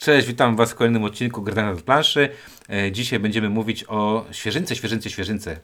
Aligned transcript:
Cześć, 0.00 0.26
witam 0.26 0.56
Was 0.56 0.72
w 0.72 0.74
kolejnym 0.74 1.04
odcinku 1.04 1.42
Granat 1.42 1.82
planszy. 1.82 2.28
E, 2.70 2.92
dzisiaj 2.92 3.18
będziemy 3.18 3.48
mówić 3.48 3.84
o 3.88 4.24
świeżynce, 4.32 4.76
świeżynce, 4.76 5.10
świeżynce. 5.10 5.60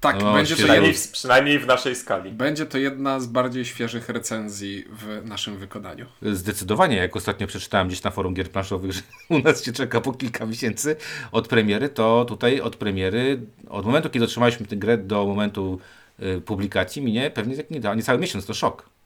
Tak, 0.00 0.22
O, 0.22 0.32
będzie, 0.32 0.54
to 0.54 0.58
Przynajmniej, 0.58 0.92
jed... 0.92 1.00
w, 1.00 1.10
przynajmniej 1.10 1.58
w 1.58 1.66
naszej 1.66 1.94
skali. 1.94 2.30
będzie 2.30 2.66
to 2.66 2.78
jedna 2.78 3.20
z 3.20 3.26
bardziej 3.26 3.64
świeżych 3.64 4.08
recenzji 4.08 4.84
w 4.92 5.28
naszym 5.28 5.58
wykonaniu. 5.58 6.06
Zdecydowanie, 6.22 6.96
jak 6.96 7.16
ostatnio 7.16 7.46
przeczytałem 7.46 7.88
gdzieś 7.88 8.02
na 8.02 8.10
forum 8.10 8.34
gier 8.34 8.50
planszowych, 8.50 8.92
że 8.96 9.00
u 9.28 9.38
nas 9.38 9.64
się 9.64 9.72
czeka 9.72 10.00
po 10.00 10.12
kilka 10.12 10.46
miesięcy 10.46 10.96
od 11.32 11.48
premiery, 11.48 11.88
to 11.88 12.24
tutaj 12.24 12.60
od 12.60 12.76
premiery, 12.76 13.40
od 13.68 13.86
momentu, 13.86 14.10
kiedy 14.10 14.24
otrzymaliśmy 14.24 14.66
tę 14.66 14.76
grę 14.76 14.98
do 14.98 15.26
momentu 15.26 15.80
y, 16.22 16.40
publikacji 16.40 17.02
minie 17.02 17.30
pewnie 17.30 17.54
jak 17.54 17.70
nie, 17.70 17.80
nie 17.96 18.02
cały 18.02 18.18
miesiąc, 18.18 18.46
to 18.46 18.54
szok. 18.54 18.97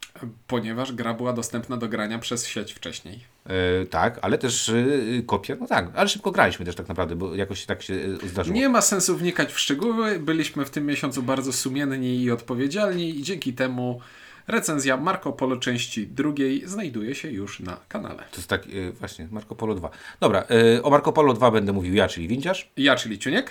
Ponieważ 0.47 0.93
gra 0.93 1.15
była 1.15 1.33
dostępna 1.33 1.77
do 1.77 1.89
grania 1.89 2.19
przez 2.19 2.47
sieć 2.47 2.73
wcześniej. 2.73 3.21
E, 3.47 3.87
tak, 3.87 4.19
ale 4.23 4.39
też 4.39 4.69
y, 4.69 5.25
kopia, 5.27 5.57
no 5.61 5.67
tak, 5.67 5.91
ale 5.95 6.09
szybko 6.09 6.31
graliśmy 6.31 6.65
też 6.65 6.75
tak 6.75 6.89
naprawdę, 6.89 7.17
bo 7.17 7.35
jakoś 7.35 7.67
tak 7.67 7.83
się 7.83 7.95
y, 7.95 8.29
zdarzyło. 8.29 8.57
Nie 8.57 8.69
ma 8.69 8.81
sensu 8.81 9.17
wnikać 9.17 9.53
w 9.53 9.59
szczegóły. 9.59 10.19
Byliśmy 10.19 10.65
w 10.65 10.71
tym 10.71 10.87
miesiącu 10.87 11.23
bardzo 11.23 11.53
sumienni 11.53 12.23
i 12.23 12.31
odpowiedzialni 12.31 13.19
i 13.19 13.23
dzięki 13.23 13.53
temu 13.53 14.01
recenzja 14.47 14.97
Marco 14.97 15.33
Polo 15.33 15.57
części 15.57 16.07
drugiej 16.07 16.63
znajduje 16.69 17.15
się 17.15 17.31
już 17.31 17.61
na 17.61 17.77
kanale. 17.89 18.25
To 18.31 18.37
jest 18.37 18.49
tak, 18.49 18.67
y, 18.67 18.93
właśnie, 18.93 19.29
Marco 19.31 19.55
Polo 19.55 19.75
2. 19.75 19.91
Dobra, 20.21 20.45
o 20.83 20.91
Marco 20.91 21.13
Polo 21.13 21.35
2 21.35 21.51
będę 21.51 21.73
mówił 21.73 21.95
ja, 21.95 22.09
czyli 22.09 22.29
Windziarz. 22.29 22.71
Ja, 22.77 22.97
czyli 22.97 23.19
Ciuniek. 23.19 23.51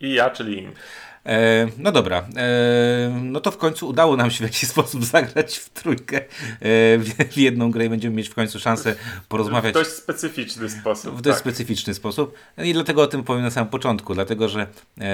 I 0.00 0.14
ja, 0.14 0.30
czyli 0.30 0.58
Ink. 0.58 0.76
E, 1.26 1.68
no 1.78 1.92
dobra, 1.92 2.26
e, 2.36 3.20
no 3.22 3.40
to 3.40 3.50
w 3.50 3.56
końcu 3.56 3.88
udało 3.88 4.16
nam 4.16 4.30
się 4.30 4.38
w 4.38 4.40
jakiś 4.40 4.68
sposób 4.74 5.04
zagrać 5.04 5.56
w 5.56 5.70
trójkę 5.70 6.16
e, 6.16 6.24
w, 6.98 7.14
w 7.32 7.36
jedną 7.36 7.70
grę 7.70 7.84
i 7.86 7.88
będziemy 7.88 8.16
mieć 8.16 8.28
w 8.28 8.34
końcu 8.34 8.60
szansę 8.60 8.94
W 9.22 9.26
porozmawiać 9.26 9.74
dość 9.74 9.90
specyficzny 9.90 10.70
sposób. 10.70 11.16
w 11.16 11.20
dość 11.20 11.34
tak. 11.34 11.40
specyficzny 11.40 11.94
sposób. 11.94 12.34
I 12.64 12.72
dlatego 12.72 13.02
o 13.02 13.06
tym 13.06 13.24
powiem 13.24 13.42
na 13.42 13.50
samym 13.50 13.70
początku, 13.70 14.14
dlatego 14.14 14.48
że 14.48 14.66
e, 15.00 15.04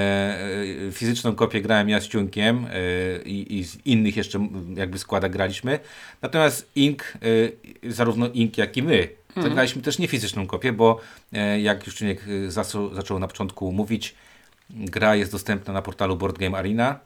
e, 0.88 0.92
fizyczną 0.92 1.34
kopię 1.34 1.60
grałem 1.60 1.88
ja 1.88 2.00
z 2.00 2.08
Ciunkiem 2.08 2.66
e, 2.66 3.22
i, 3.22 3.58
i 3.58 3.64
z 3.64 3.86
innych 3.86 4.16
jeszcze 4.16 4.48
jakby 4.74 4.98
składach 4.98 5.30
graliśmy. 5.30 5.78
Natomiast 6.22 6.70
Ink, 6.74 7.02
e, 7.84 7.90
zarówno 7.92 8.28
Ink 8.28 8.58
jak 8.58 8.76
i 8.76 8.82
my, 8.82 9.08
zagraliśmy 9.42 9.82
też 9.82 9.98
nie 9.98 10.08
fizyczną 10.08 10.46
kopię, 10.46 10.72
bo 10.72 11.00
e, 11.32 11.60
jak 11.60 11.86
już 11.86 11.96
zaczął, 12.48 12.94
zaczął 12.94 13.18
na 13.18 13.28
początku 13.28 13.72
mówić, 13.72 14.14
gra 14.74 15.14
jest 15.16 15.32
dostępna 15.32 15.72
na 15.72 15.82
portalu 15.82 16.16
Board 16.16 16.38
Game 16.38 16.58
Arena. 16.58 16.98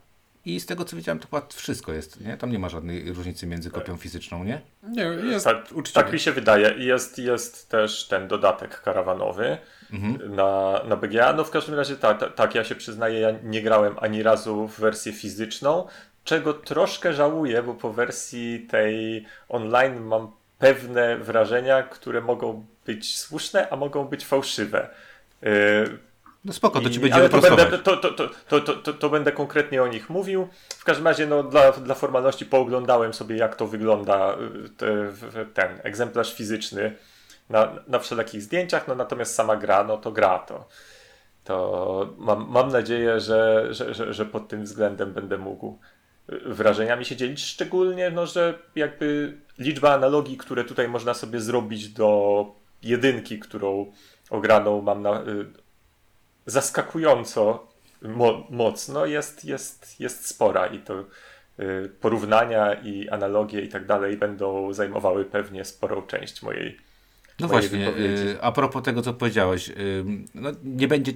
I 0.45 0.59
z 0.59 0.65
tego 0.65 0.85
co 0.85 0.95
widziałem, 0.95 1.19
to 1.19 1.27
chyba 1.27 1.47
wszystko 1.53 1.93
jest. 1.93 2.21
Nie? 2.21 2.37
Tam 2.37 2.51
nie 2.51 2.59
ma 2.59 2.69
żadnej 2.69 3.13
różnicy 3.13 3.47
między 3.47 3.71
kopią 3.71 3.97
fizyczną, 3.97 4.43
nie? 4.43 4.61
Nie, 4.83 5.01
jest 5.03 5.45
Tak, 5.45 5.57
uczciwie. 5.73 6.03
tak 6.03 6.13
mi 6.13 6.19
się 6.19 6.31
wydaje. 6.31 6.69
I 6.77 6.85
Jest, 6.85 7.17
jest 7.19 7.69
też 7.69 8.07
ten 8.07 8.27
dodatek 8.27 8.81
karawanowy 8.81 9.57
Mhm. 9.93 10.35
na, 10.35 10.81
na 10.87 10.95
BGA. 10.95 11.33
No 11.33 11.43
w 11.43 11.49
każdym 11.51 11.75
razie 11.75 11.95
tak, 11.95 12.19
tak, 12.19 12.35
tak, 12.35 12.55
ja 12.55 12.63
się 12.63 12.75
przyznaję, 12.75 13.19
ja 13.19 13.29
nie 13.43 13.61
grałem 13.61 13.95
ani 13.99 14.23
razu 14.23 14.67
w 14.67 14.79
wersję 14.79 15.13
fizyczną, 15.13 15.87
czego 16.23 16.53
troszkę 16.53 17.13
żałuję, 17.13 17.63
bo 17.63 17.73
po 17.73 17.93
wersji 17.93 18.67
tej 18.69 19.25
online 19.49 20.01
mam 20.03 20.31
pewne 20.59 21.17
wrażenia, 21.17 21.83
które 21.83 22.21
mogą 22.21 22.65
być 22.85 23.17
słuszne, 23.17 23.69
a 23.69 23.75
mogą 23.75 24.05
być 24.05 24.25
fałszywe. 24.25 24.89
Yy, 25.41 25.49
No 26.45 26.53
spoko, 26.53 26.81
to 26.81 26.89
ci 26.89 26.99
będziemy 26.99 27.21
ale 27.21 27.29
to 27.29 27.41
będę, 27.41 27.77
to, 27.77 27.97
to, 27.97 28.59
to, 28.59 28.93
to, 28.93 29.09
będę 29.09 29.31
konkretnie 29.31 29.83
o 29.83 29.87
nich 29.87 30.09
mówił. 30.09 30.47
W 30.69 30.83
każdym 30.83 31.07
razie 31.07 31.27
no, 31.27 31.43
dla, 31.43 31.71
dla 31.71 31.95
formalności 31.95 32.45
pooglądałem 32.45 33.13
sobie, 33.13 33.37
jak 33.37 33.55
to 33.55 33.67
wygląda 33.67 34.35
y, 34.81 35.45
ten 35.53 35.79
egzemplarz 35.83 36.33
fizyczny 36.33 36.95
na, 37.49 37.73
na 37.87 37.99
wszelakich 37.99 38.41
zdjęciach, 38.41 38.87
no 38.87 38.95
natomiast 38.95 39.35
sama 39.35 39.55
gra, 39.55 39.83
no 39.83 39.97
to 39.97 40.11
gra 40.11 40.39
to. 40.39 40.67
To 41.43 42.13
mam, 42.17 42.49
mam 42.49 42.71
nadzieję, 42.71 43.19
że, 43.19 43.67
że, 43.69 43.93
że, 43.93 44.13
że 44.13 44.25
pod 44.25 44.47
tym 44.47 44.63
względem 44.63 45.13
będę 45.13 45.37
mógł 45.37 45.79
y, 46.29 46.39
wrażeniami 46.53 47.05
się 47.05 47.15
dzielić, 47.15 47.45
szczególnie, 47.45 48.11
no, 48.11 48.25
że 48.25 48.59
jakby 48.75 49.37
liczba 49.59 49.93
analogii, 49.93 50.37
które 50.37 50.63
tutaj 50.63 50.87
można 50.87 51.13
sobie 51.13 51.39
zrobić 51.39 51.89
do 51.89 52.45
jedynki, 52.83 53.39
którą 53.39 53.91
ograną 54.29 54.81
mam 54.81 55.01
na, 55.01 55.21
y, 55.21 55.64
zaskakująco 56.45 57.67
mo- 58.01 58.47
mocno 58.49 59.05
jest, 59.05 59.45
jest, 59.45 59.99
jest 59.99 60.27
spora 60.27 60.67
i 60.67 60.79
to 60.79 61.03
y, 61.59 61.89
porównania 62.01 62.73
i 62.73 63.09
analogie 63.09 63.61
i 63.61 63.69
tak 63.69 63.85
dalej 63.85 64.17
będą 64.17 64.73
zajmowały 64.73 65.25
pewnie 65.25 65.65
sporą 65.65 66.01
część 66.01 66.41
mojej 66.43 66.77
No 67.39 67.47
właśnie, 67.47 67.79
wypowiedzi. 67.79 68.23
y, 68.27 68.41
a 68.41 68.51
propos 68.51 68.83
tego, 68.83 69.01
co 69.01 69.13
powiedziałeś, 69.13 69.69
y, 69.69 70.03
no 70.35 70.49
nie 70.63 70.87
będzie 70.87 71.11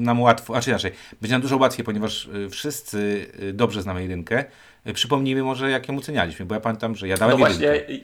nam 0.00 0.20
łatwo, 0.20 0.56
a 0.56 0.60
czy 0.60 0.70
inaczej, 0.70 0.92
będzie 1.20 1.34
nam 1.34 1.42
dużo 1.42 1.56
łatwiej, 1.56 1.84
ponieważ 1.84 2.28
wszyscy 2.50 3.26
dobrze 3.52 3.82
znamy 3.82 4.02
jedynkę. 4.02 4.44
Przypomnijmy 4.94 5.42
może, 5.42 5.70
jak 5.70 5.88
ją 5.88 5.96
ocenialiśmy, 5.98 6.46
bo 6.46 6.54
ja 6.54 6.60
pamiętam, 6.60 6.94
że 6.96 7.08
ja 7.08 7.16
dałem 7.16 7.40
No 7.40 7.48
jedynkę. 7.48 7.68
właśnie, 7.68 8.00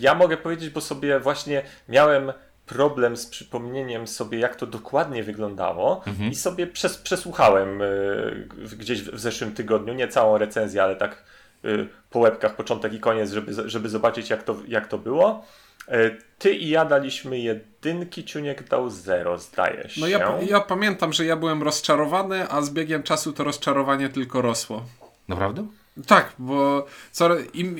ja 0.00 0.14
mogę 0.14 0.36
powiedzieć, 0.36 0.70
bo 0.70 0.80
sobie 0.80 1.20
właśnie 1.20 1.62
miałem 1.88 2.32
problem 2.66 3.16
z 3.16 3.26
przypomnieniem 3.26 4.06
sobie, 4.06 4.38
jak 4.38 4.56
to 4.56 4.66
dokładnie 4.66 5.22
wyglądało 5.22 6.02
Mhm. 6.06 6.30
i 6.30 6.34
sobie 6.34 6.66
przes 6.66 6.98
przesłuchałem 6.98 7.82
y, 7.82 8.48
gdzieś 8.78 9.02
w 9.02 9.10
w 9.10 9.18
zeszłym 9.20 9.54
tygodniu, 9.54 9.94
nie 9.94 10.08
całą 10.08 10.38
recenzję, 10.38 10.82
ale 10.82 10.96
tak 10.96 11.24
y, 11.64 11.88
po 12.10 12.18
łebkach 12.18 12.56
początek 12.56 12.92
i 12.94 13.00
koniec, 13.00 13.30
żeby, 13.30 13.70
żeby 13.70 13.88
zobaczyć, 13.88 14.30
jak 14.30 14.42
to, 14.42 14.56
jak 14.68 14.88
to 14.88 14.98
było. 14.98 15.44
Y, 15.88 16.16
Ty 16.38 16.54
i 16.54 16.68
ja 16.68 16.84
daliśmy 16.84 17.38
jedynki, 17.38 18.24
Ciuniek 18.24 18.68
dał 18.68 18.90
zero, 18.90 19.38
zdaje 19.38 19.88
się. 19.88 20.00
No 20.00 20.08
ja, 20.08 20.38
ja 20.48 20.60
pamiętam, 20.60 21.12
że 21.12 21.24
ja 21.24 21.36
byłem 21.36 21.62
rozczarowany, 21.62 22.48
a 22.48 22.62
z 22.62 22.70
biegiem 22.70 23.02
czasu 23.02 23.32
to 23.32 23.44
rozczarowanie 23.44 24.08
tylko 24.08 24.42
rosło. 24.42 24.84
Naprawdę? 25.28 25.66
Tak, 26.06 26.32
bo 26.38 26.86
co, 27.12 27.28
im, 27.54 27.76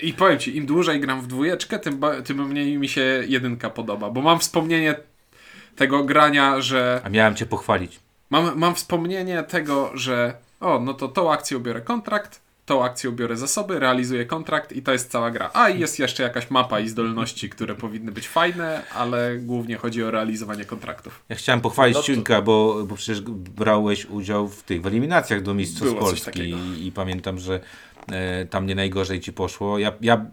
i 0.00 0.12
powiem 0.12 0.38
ci, 0.38 0.56
im 0.56 0.66
dłużej 0.66 1.00
gram 1.00 1.20
w 1.22 1.26
dwójeczkę, 1.26 1.78
tym, 1.78 2.00
tym 2.24 2.48
mniej 2.48 2.78
mi 2.78 2.88
się 2.88 3.00
jedynka 3.28 3.70
podoba, 3.70 4.10
bo 4.10 4.22
mam 4.22 4.38
wspomnienie 4.38 4.94
tego 5.76 6.04
grania, 6.04 6.60
że 6.60 7.00
A 7.04 7.08
miałem 7.08 7.34
cię 7.34 7.46
pochwalić. 7.46 8.00
mam, 8.30 8.58
mam 8.58 8.74
wspomnienie 8.74 9.42
tego, 9.42 9.90
że 9.94 10.34
o, 10.60 10.80
no 10.80 10.94
to 10.94 11.08
tą 11.08 11.32
akcją 11.32 11.58
biorę 11.58 11.80
kontrakt, 11.80 12.40
tą 12.66 12.84
akcją 12.84 13.12
biorę 13.12 13.36
zasoby, 13.36 13.78
realizuję 13.78 14.24
kontrakt 14.26 14.72
i 14.72 14.82
to 14.82 14.92
jest 14.92 15.10
cała 15.10 15.30
gra. 15.30 15.50
A 15.54 15.68
i 15.68 15.80
jest 15.80 15.98
jeszcze 15.98 16.22
jakaś 16.22 16.50
mapa 16.50 16.80
i 16.80 16.88
zdolności, 16.88 17.50
które 17.50 17.74
powinny 17.74 18.12
być 18.12 18.28
fajne, 18.28 18.82
ale 18.94 19.36
głównie 19.38 19.76
chodzi 19.76 20.04
o 20.04 20.10
realizowanie 20.10 20.64
kontraktów. 20.64 21.22
Ja 21.28 21.36
chciałem 21.36 21.60
pochwalić 21.60 21.94
No 21.94 22.00
to- 22.00 22.06
Ciunka, 22.06 22.42
bo, 22.42 22.84
bo 22.88 22.94
przecież 22.96 23.20
brałeś 23.56 24.06
udział 24.06 24.48
w 24.48 24.62
tych 24.62 24.82
w 24.82 24.86
eliminacjach 24.86 25.42
do 25.42 25.54
Mistrzostw 25.54 25.98
Polski 25.98 26.40
i, 26.40 26.86
i 26.86 26.92
pamiętam, 26.92 27.38
że 27.38 27.60
tam 28.50 28.66
nie 28.66 28.74
najgorzej 28.74 29.20
ci 29.20 29.32
poszło. 29.32 29.78
Ja, 29.78 29.92
ja, 30.00 30.26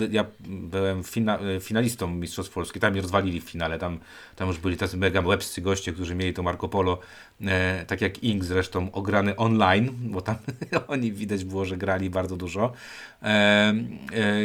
y, 0.00 0.08
ja 0.10 0.24
byłem 0.48 1.04
fina, 1.04 1.38
e, 1.38 1.60
finalistą 1.60 2.06
Mistrzostw 2.06 2.52
Polski, 2.52 2.80
tam 2.80 2.92
mnie 2.92 3.02
rozwalili 3.02 3.40
w 3.40 3.44
finale, 3.44 3.78
tam, 3.78 3.98
tam 4.36 4.48
już 4.48 4.58
byli 4.58 4.76
tacy 4.76 4.96
mega 4.96 5.20
łebscy 5.20 5.60
goście, 5.60 5.92
którzy 5.92 6.14
mieli 6.14 6.34
to 6.34 6.42
Marco 6.42 6.68
Polo, 6.68 6.98
e, 7.40 7.84
tak 7.86 8.00
jak 8.00 8.22
Ink 8.22 8.44
zresztą, 8.44 8.92
ograny 8.92 9.36
online, 9.36 9.90
bo 10.00 10.20
tam 10.20 10.36
oni 10.88 11.12
widać 11.12 11.44
było, 11.44 11.64
że 11.64 11.76
grali 11.76 12.10
bardzo 12.10 12.36
dużo. 12.36 12.72
E, 13.22 13.26
e, 13.26 13.74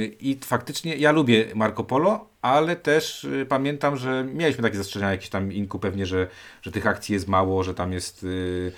I 0.05 0.37
faktycznie 0.43 0.95
ja 0.95 1.11
lubię 1.11 1.45
Marco 1.55 1.83
Polo, 1.83 2.31
ale 2.41 2.75
też 2.75 3.23
y, 3.23 3.45
pamiętam, 3.49 3.97
że 3.97 4.23
mieliśmy 4.33 4.63
takie 4.63 4.77
zastrzeżenia 4.77 5.11
jakieś 5.11 5.29
tam 5.29 5.51
Inku 5.51 5.79
pewnie, 5.79 6.05
że, 6.05 6.27
że 6.61 6.71
tych 6.71 6.87
akcji 6.87 7.13
jest 7.13 7.27
mało, 7.27 7.63
że 7.63 7.73
tam 7.73 7.93
jest... 7.93 8.23
y, 8.23 8.71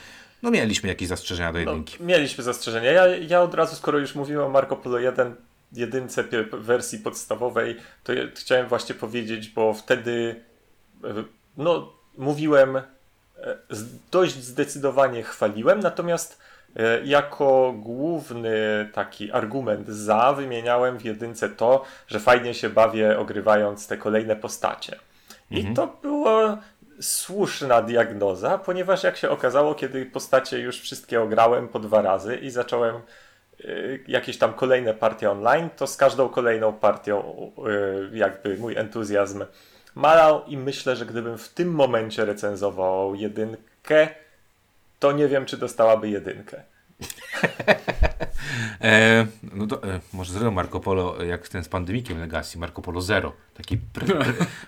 no 0.44 0.52
mieliśmy 0.52 0.90
jakieś 0.90 1.08
zastrzeżenia 1.08 1.54
do 1.54 1.60
No, 1.60 1.72
jedynki. 1.72 2.04
mieliśmy 2.04 2.44
zastrzeżenia. 2.44 2.92
Ja, 2.92 3.08
ja 3.08 3.42
od 3.42 3.54
razu, 3.54 3.76
skoro 3.76 4.00
już 4.00 4.16
mówiłem 4.16 4.46
o 4.46 4.50
Marco 4.50 4.76
Polo 4.76 5.00
1, 5.00 5.36
jedynce 5.74 6.24
wersji 6.54 7.00
podstawowej, 7.00 7.78
to 8.04 8.14
ja 8.14 8.24
chciałem 8.36 8.68
właśnie 8.68 8.96
powiedzieć, 8.96 9.50
bo 9.50 9.74
wtedy 9.74 10.42
e, 11.04 11.08
no, 11.58 11.94
mówiłem, 12.18 12.76
e, 12.78 12.84
dość 14.12 14.36
zdecydowanie 14.44 15.24
chwaliłem, 15.24 15.80
natomiast 15.80 16.40
e, 16.76 17.06
jako 17.06 17.74
główny 17.78 18.90
taki 18.94 19.32
argument 19.32 19.88
za 19.88 20.34
wymieniałem 20.34 20.98
w 20.98 21.06
jedynce 21.06 21.50
to, 21.50 21.84
że 22.08 22.20
fajnie 22.20 22.54
się 22.54 22.70
bawię 22.70 23.20
ogrywając 23.20 23.88
te 23.88 23.98
kolejne 23.98 24.36
postacie. 24.36 25.00
I 25.52 25.74
to 25.74 25.98
było 26.02 26.58
słuszna 27.04 27.82
diagnoza, 27.82 28.58
ponieważ 28.58 29.04
jak 29.04 29.18
się 29.18 29.30
okazało, 29.30 29.76
kiedy 29.76 30.06
postacie 30.06 30.60
już 30.60 30.82
wszystkie 30.82 31.22
ograłem 31.22 31.68
po 31.68 31.80
dwa 31.80 32.02
razy 32.02 32.36
i 32.36 32.50
zacząłem 32.50 32.96
y, 33.60 34.04
jakieś 34.08 34.38
tam 34.38 34.54
kolejne 34.54 34.94
partie 34.94 35.32
online, 35.32 35.70
to 35.78 35.88
z 35.88 35.98
każdą 35.98 36.30
kolejną 36.30 36.74
partią 36.74 37.52
y, 38.14 38.18
jakby 38.18 38.58
mój 38.58 38.78
entuzjazm 38.78 39.46
malał 39.96 40.46
i 40.46 40.58
myślę, 40.58 40.96
że 40.96 41.06
gdybym 41.06 41.38
w 41.38 41.50
tym 41.50 41.72
momencie 41.72 42.26
recenzował 42.26 43.16
jedynkę, 43.16 44.08
to 45.00 45.12
nie 45.12 45.28
wiem, 45.28 45.46
czy 45.46 45.58
dostałaby 45.58 46.10
jedynkę. 46.10 46.64
E, 48.84 49.28
no 49.54 49.66
do, 49.66 49.84
e, 49.84 50.00
może 50.14 50.34
zrobię 50.34 50.56
Marco 50.56 50.80
Polo 50.80 51.24
jak 51.24 51.48
ten 51.48 51.64
z 51.64 51.68
pandemikiem 51.68 52.20
Legacy, 52.20 52.58
Marco 52.58 52.82
Polo 52.82 53.02
Zero. 53.02 53.34
Taki, 53.54 53.78
pre, 53.78 54.08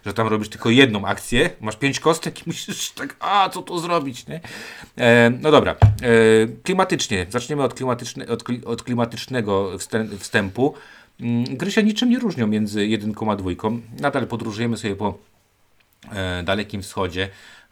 że 0.06 0.14
tam 0.14 0.28
robisz 0.28 0.50
tylko 0.50 0.70
jedną 0.70 1.06
akcję, 1.06 1.50
masz 1.62 1.76
pięć 1.76 2.00
kostek 2.00 2.40
i 2.40 2.44
musisz 2.50 2.92
tak, 2.92 3.16
a 3.20 3.50
co 3.50 3.62
tu 3.62 3.80
zrobić, 3.80 4.28
nie? 4.28 4.42
E, 4.98 5.30
no 5.42 5.52
dobra, 5.52 5.72
e, 5.72 5.76
klimatycznie, 6.64 7.26
zaczniemy 7.30 7.64
od, 7.64 7.74
klimatyczne, 7.74 8.28
od, 8.28 8.44
od 8.66 8.84
klimatycznego 8.84 9.72
wstę- 9.78 10.18
wstępu. 10.18 10.74
Mm, 11.20 11.58
Gry 11.58 11.72
się 11.72 11.84
niczym 11.84 12.10
nie 12.10 12.20
różnią 12.20 12.48
między 12.48 12.88
jedynką 12.88 13.32
a 13.32 13.36
dwójką. 13.36 13.82
Nadal 14.00 14.28
podróżujemy 14.28 14.78
sobie 14.78 14.96
po 14.96 15.18
e, 16.12 16.44
Dalekim 16.44 16.82
Wschodzie, 16.82 17.30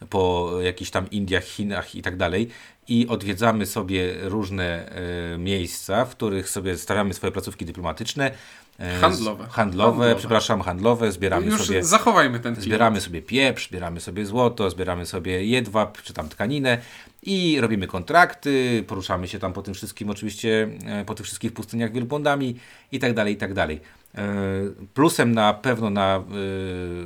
po 0.10 0.52
jakichś 0.62 0.92
tam 0.92 1.10
Indiach, 1.10 1.44
Chinach 1.44 1.96
i 1.96 2.02
tak 2.02 2.18
dalej 2.18 2.50
i 2.88 3.08
odwiedzamy 3.08 3.66
sobie 3.66 4.14
różne 4.22 4.90
e, 5.34 5.38
miejsca, 5.38 6.06
w 6.06 6.10
których 6.10 6.50
sobie 6.50 6.78
stawiamy 6.78 7.14
swoje 7.14 7.32
placówki 7.32 7.66
dyplomatyczne. 7.66 8.32
E, 8.80 9.00
Handlowe. 9.00 9.48
handlowe. 9.48 9.98
Handlowe. 9.98 10.16
przepraszam, 10.16 10.62
handlowe, 10.62 11.12
zbieramy 11.12 11.46
Już 11.46 11.68
sobie 11.68 11.84
zachowajmy 11.84 12.40
ten 12.40 12.54
klimat. 12.54 12.64
Zbieramy 12.64 13.02
sobie 13.02 13.22
pieprz, 13.22 13.68
zbieramy 13.70 14.00
sobie 14.00 14.26
złoto, 14.26 14.70
zbieramy 14.70 15.06
sobie 15.06 15.46
jedwab 15.46 16.02
czy 16.02 16.14
tam 16.14 16.30
tkaninę 16.30 16.78
i 17.24 17.62
robimy 17.62 17.88
kontrakty, 17.88 18.84
poruszamy 18.88 19.28
się 19.28 19.40
tam 19.40 19.54
po 19.54 19.62
tym 19.62 19.74
wszystkim 19.74 20.10
oczywiście, 20.10 20.70
e, 20.86 21.06
po 21.06 21.16
tych 21.16 21.26
wszystkich 21.26 21.54
pustyniach 21.54 21.92
wielbłądami 21.92 22.56
i 22.92 23.00
tak 23.00 23.14
dalej, 23.14 23.34
i 23.34 23.38
tak 23.38 23.54
dalej. 23.54 23.82
E, 24.16 24.24
Plusem 24.94 25.32
na 25.32 25.54
pewno 25.54 25.90
na, 25.90 26.24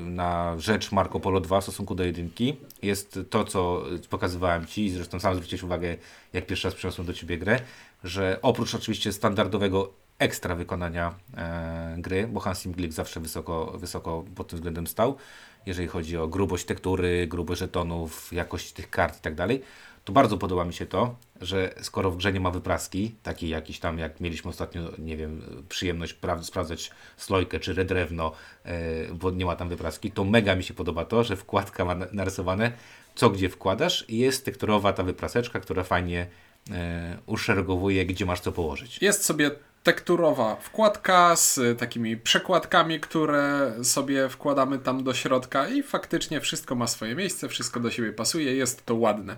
na 0.06 0.56
rzecz 0.60 0.92
Marco 0.92 1.20
Polo 1.20 1.40
2 1.40 1.62
w 1.62 1.64
stosunku 1.64 1.96
do 1.96 2.04
jedynki 2.04 2.56
jest 2.82 3.20
to, 3.30 3.44
co 3.44 3.84
pokazywałem 4.10 4.66
Ci 4.66 4.90
zresztą 4.90 5.20
sam 5.20 5.36
zwróciłeś 5.36 5.64
uwagę, 5.64 5.96
jak 6.34 6.46
pierwszy 6.46 6.68
raz 6.68 6.76
przyniosłem 6.76 7.08
do 7.08 7.14
Ciebie 7.14 7.38
grę, 7.38 7.60
że 8.04 8.40
oprócz 8.42 8.76
oczywiście 8.76 9.14
standardowego 9.14 9.94
ekstra 10.20 10.56
wykonania 10.56 11.14
e, 11.38 11.96
gry, 11.98 12.28
bo 12.28 12.40
Hans 12.40 12.66
Im 12.66 12.72
Glik 12.72 12.94
zawsze 12.94 13.20
wysoko, 13.20 13.74
wysoko 13.78 14.26
pod 14.36 14.48
tym 14.48 14.58
względem 14.58 14.88
stał, 14.88 15.18
jeżeli 15.66 15.88
chodzi 15.88 16.18
o 16.18 16.28
grubość 16.28 16.66
tektury, 16.66 17.28
grubość 17.28 17.60
żetonów, 17.60 18.34
jakość 18.34 18.74
tych 18.74 18.90
kart 18.90 19.18
i 19.18 19.22
tak 19.22 19.36
dalej, 19.36 19.62
to 20.06 20.14
bardzo 20.14 20.38
podoba 20.38 20.66
mi 20.66 20.74
się 20.74 20.86
to, 20.86 21.16
że 21.42 21.74
skoro 21.82 22.12
w 22.12 22.18
grze 22.18 22.34
nie 22.34 22.40
ma 22.40 22.52
wypraski, 22.52 23.16
takiej 23.24 23.50
jakiś 23.50 23.80
tam, 23.80 24.00
jak 24.00 24.20
mieliśmy 24.20 24.50
ostatnio, 24.50 24.82
nie 25.00 25.18
wiem, 25.18 25.42
przyjemność 25.70 26.18
pra- 26.22 26.44
sprawdzać 26.44 26.92
slojkę 27.18 27.60
czy 27.60 27.74
redrewno, 27.74 28.32
e, 28.66 29.14
bo 29.14 29.32
nie 29.32 29.46
ma 29.46 29.56
tam 29.56 29.70
wypraski, 29.70 30.12
to 30.12 30.24
mega 30.24 30.56
mi 30.56 30.64
się 30.64 30.74
podoba 30.74 31.06
to, 31.06 31.24
że 31.24 31.36
wkładka 31.36 31.86
ma 31.86 31.96
na- 31.96 32.08
narysowane, 32.12 32.72
co 33.16 33.30
gdzie 33.30 33.50
wkładasz 33.50 34.06
i 34.08 34.18
jest 34.18 34.46
tekturowa 34.46 34.94
ta 34.94 35.04
wypraseczka, 35.04 35.60
która 35.60 35.84
fajnie 35.84 36.28
e, 36.72 37.18
uszeregowuje, 37.26 38.06
gdzie 38.06 38.26
masz 38.26 38.40
co 38.40 38.52
położyć. 38.52 39.02
Jest 39.02 39.26
sobie 39.26 39.52
tekturowa 39.88 40.56
wkładka 40.56 41.36
z 41.36 41.58
y, 41.58 41.76
takimi 41.76 42.18
przekładkami, 42.18 43.00
które 43.00 43.74
sobie 43.84 44.30
wkładamy 44.30 44.80
tam 44.80 45.04
do 45.04 45.14
środka 45.14 45.68
i 45.68 45.84
faktycznie 45.84 46.42
wszystko 46.42 46.76
ma 46.76 46.88
swoje 46.88 47.16
miejsce, 47.16 47.50
wszystko 47.50 47.80
do 47.80 47.92
siebie 47.92 48.14
pasuje, 48.14 48.56
jest 48.56 48.86
to 48.86 48.96
ładne. 48.96 49.38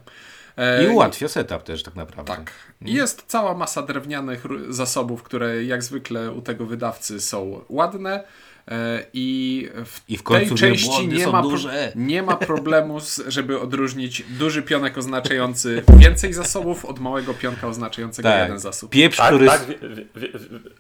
E, 0.57 0.83
I 0.83 0.87
ułatwia 0.87 1.27
setup 1.27 1.63
też 1.63 1.83
tak 1.83 1.95
naprawdę. 1.95 2.35
Tak. 2.35 2.51
I 2.81 2.93
jest 2.93 3.23
cała 3.27 3.53
masa 3.53 3.81
drewnianych 3.81 4.43
zasobów, 4.69 5.23
które 5.23 5.63
jak 5.63 5.83
zwykle 5.83 6.31
u 6.31 6.41
tego 6.41 6.65
wydawcy 6.65 7.21
są 7.21 7.61
ładne. 7.69 8.23
E, 8.69 9.05
I 9.13 9.69
w, 9.85 9.99
I 10.07 10.17
w 10.17 10.23
końcu 10.23 10.49
tej 10.55 10.57
części 10.69 11.07
nie 11.07 11.27
ma, 11.27 11.41
duże. 11.41 11.91
nie 11.95 12.23
ma 12.23 12.35
problemu, 12.35 12.99
z, 12.99 13.21
żeby 13.27 13.59
odróżnić 13.59 14.23
duży 14.29 14.61
pionek 14.63 14.97
oznaczający 14.97 15.83
więcej 15.97 16.33
zasobów 16.33 16.85
od 16.85 16.99
małego 16.99 17.33
pionka 17.33 17.67
oznaczającego 17.67 18.29
Tak. 18.29 18.41
jeden 18.41 18.59
zasób. 18.59 18.89
Pieprz, 18.91 19.17
Tak, 19.17 19.27
który 19.27 19.45
tak, 19.47 19.65
wi- 19.65 19.75
wi- 20.15 20.31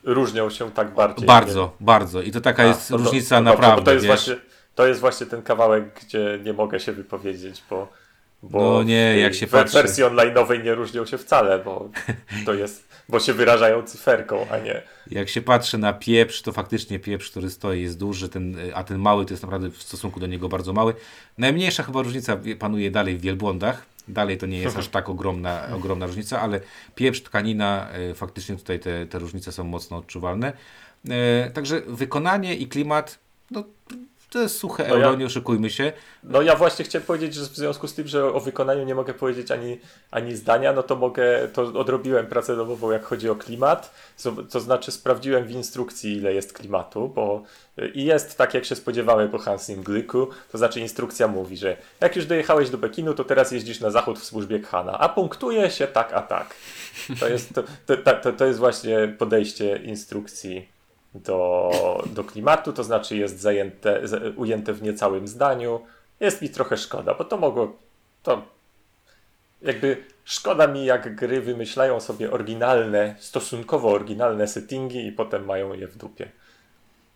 różnią 0.03 0.49
się 0.49 0.71
tak 0.71 0.93
bardziej. 0.93 1.27
bardzo, 1.27 1.75
bardzo. 1.79 2.21
I 2.21 2.31
to 2.31 2.41
taka 2.41 2.63
A, 2.63 2.65
jest 2.65 2.87
to- 2.89 2.97
różnica 2.97 3.35
dobrze, 3.35 3.51
naprawdę. 3.51 3.81
Bo 3.81 3.85
to, 3.85 3.93
jest 3.93 4.05
właśnie, 4.05 4.35
to 4.75 4.87
jest 4.87 4.99
właśnie 5.01 5.25
ten 5.25 5.41
kawałek, 5.41 5.99
gdzie 6.05 6.39
nie 6.43 6.53
mogę 6.53 6.79
się 6.79 6.91
wypowiedzieć, 6.91 7.63
bo. 7.69 7.99
Bo 8.43 8.73
No 8.73 8.83
nie, 8.83 9.17
jak 9.19 9.33
się 9.33 9.47
patrzy- 9.47 9.73
wersji 9.73 10.03
online'owej 10.03 10.63
nie 10.63 10.75
różnią 10.75 11.05
się 11.05 11.17
wcale, 11.17 11.59
bo 11.59 11.89
to 12.45 12.53
jest. 12.53 12.89
Bo 13.09 13.19
się 13.19 13.33
wyrażają 13.33 13.83
cyferką, 13.83 14.45
a 14.51 14.57
nie. 14.57 14.81
Jak 15.11 15.29
się 15.29 15.41
patrzy 15.41 15.77
na 15.77 15.93
pieprz, 15.93 16.41
to 16.41 16.51
faktycznie 16.51 16.99
pieprz, 16.99 17.31
który 17.31 17.49
stoi, 17.49 17.81
jest 17.81 17.97
duży, 17.97 18.29
ten, 18.29 18.57
a 18.73 18.83
ten 18.83 18.97
mały 18.99 19.25
to 19.25 19.33
jest 19.33 19.43
naprawdę 19.43 19.69
w 19.69 19.83
stosunku 19.83 20.19
do 20.19 20.27
niego 20.27 20.49
bardzo 20.49 20.73
mały. 20.73 20.93
Najmniejsza 21.37 21.83
chyba 21.83 22.01
różnica 22.01 22.37
panuje 22.59 22.91
dalej 22.91 23.17
w 23.17 23.21
wielbłądach. 23.21 23.85
Dalej 24.07 24.37
to 24.37 24.45
nie 24.45 24.59
jest 24.59 24.77
aż 24.77 24.87
tak 24.87 25.09
ogromna, 25.09 25.67
ogromna 25.75 26.05
różnica, 26.05 26.41
ale 26.41 26.59
pieprz, 26.95 27.21
tkanina, 27.21 27.89
e, 27.91 28.13
faktycznie 28.13 28.55
tutaj 28.55 28.79
te, 28.79 29.05
te 29.05 29.19
różnice 29.19 29.51
są 29.51 29.63
mocno 29.63 29.97
odczuwalne. 29.97 30.53
E, 31.09 31.51
Także 31.51 31.81
wykonanie 31.87 32.55
i 32.55 32.67
klimat, 32.67 33.19
no 33.51 33.63
to 34.29 34.39
jest 34.41 34.57
suche 34.57 34.87
No 34.87 34.97
ja- 34.97 35.05
euro, 35.05 35.15
nie 35.17 35.25
oszukujmy 35.25 35.69
się. 35.69 35.93
No 36.23 36.41
ja 36.41 36.55
właśnie 36.55 36.85
chciałem 36.85 37.05
powiedzieć, 37.05 37.33
że 37.33 37.41
w 37.41 37.55
związku 37.55 37.87
z 37.87 37.93
tym, 37.93 38.07
że 38.07 38.33
o 38.33 38.39
wykonaniu 38.39 38.83
nie 38.85 38.95
mogę 38.95 39.13
powiedzieć 39.13 39.51
ani, 39.51 39.77
ani 40.11 40.35
zdania, 40.35 40.73
no 40.73 40.83
to 40.83 40.95
mogę, 40.95 41.47
to 41.53 41.61
odrobiłem 41.61 42.27
pracę 42.27 42.55
domową, 42.55 42.91
jak 42.91 43.03
chodzi 43.03 43.29
o 43.29 43.35
klimat. 43.35 43.91
To, 44.23 44.31
to 44.31 44.59
znaczy 44.59 44.91
sprawdziłem 44.91 45.45
w 45.45 45.51
instrukcji, 45.51 46.17
ile 46.17 46.33
jest 46.33 46.53
klimatu, 46.53 47.07
bo 47.07 47.43
i 47.93 48.05
jest 48.05 48.37
tak, 48.37 48.53
jak 48.53 48.65
się 48.65 48.75
spodziewałem 48.75 49.29
po 49.29 49.37
Hansim 49.37 49.83
Gliku, 49.83 50.27
to 50.51 50.57
znaczy 50.57 50.79
instrukcja 50.79 51.27
mówi, 51.27 51.57
że 51.57 51.77
jak 52.01 52.15
już 52.15 52.25
dojechałeś 52.25 52.69
do 52.69 52.77
Pekinu, 52.77 53.13
to 53.13 53.23
teraz 53.23 53.51
jeździsz 53.51 53.79
na 53.79 53.89
zachód 53.91 54.19
w 54.19 54.25
służbie 54.25 54.59
Khana, 54.59 54.99
a 54.99 55.09
punktuje 55.09 55.71
się 55.71 55.87
tak, 55.87 56.13
a 56.13 56.21
tak. 56.21 56.55
To 57.19 57.27
jest, 57.27 57.53
to, 57.53 57.63
to, 57.85 58.13
to, 58.23 58.33
to 58.33 58.45
jest 58.45 58.59
właśnie 58.59 59.15
podejście 59.17 59.77
instrukcji 59.83 60.78
do, 61.15 61.71
do 62.13 62.23
klimatu, 62.23 62.73
to 62.73 62.83
znaczy 62.83 63.17
jest 63.17 63.39
zajęte, 63.39 64.01
ujęte 64.35 64.73
w 64.73 64.81
niecałym 64.81 65.27
zdaniu. 65.27 65.81
Jest 66.19 66.41
mi 66.41 66.49
trochę 66.49 66.77
szkoda, 66.77 67.13
bo 67.13 67.23
to 67.23 67.37
mogło. 67.37 67.77
To 68.23 68.41
jakby 69.61 70.03
szkoda 70.23 70.67
mi, 70.67 70.85
jak 70.85 71.15
gry 71.15 71.41
wymyślają 71.41 71.99
sobie 71.99 72.31
oryginalne, 72.31 73.15
stosunkowo 73.19 73.89
oryginalne 73.89 74.47
settingi 74.47 75.07
i 75.07 75.11
potem 75.11 75.45
mają 75.45 75.73
je 75.73 75.87
w 75.87 75.97
dupie. 75.97 76.31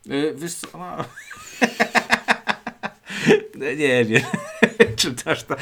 Yy, 0.06 0.34
wiesz 0.36 0.54
co. 0.54 0.78
No, 0.78 0.98
nie 3.78 4.06
wiem, 4.06 4.24
czytasz 5.04 5.44
to. 5.44 5.56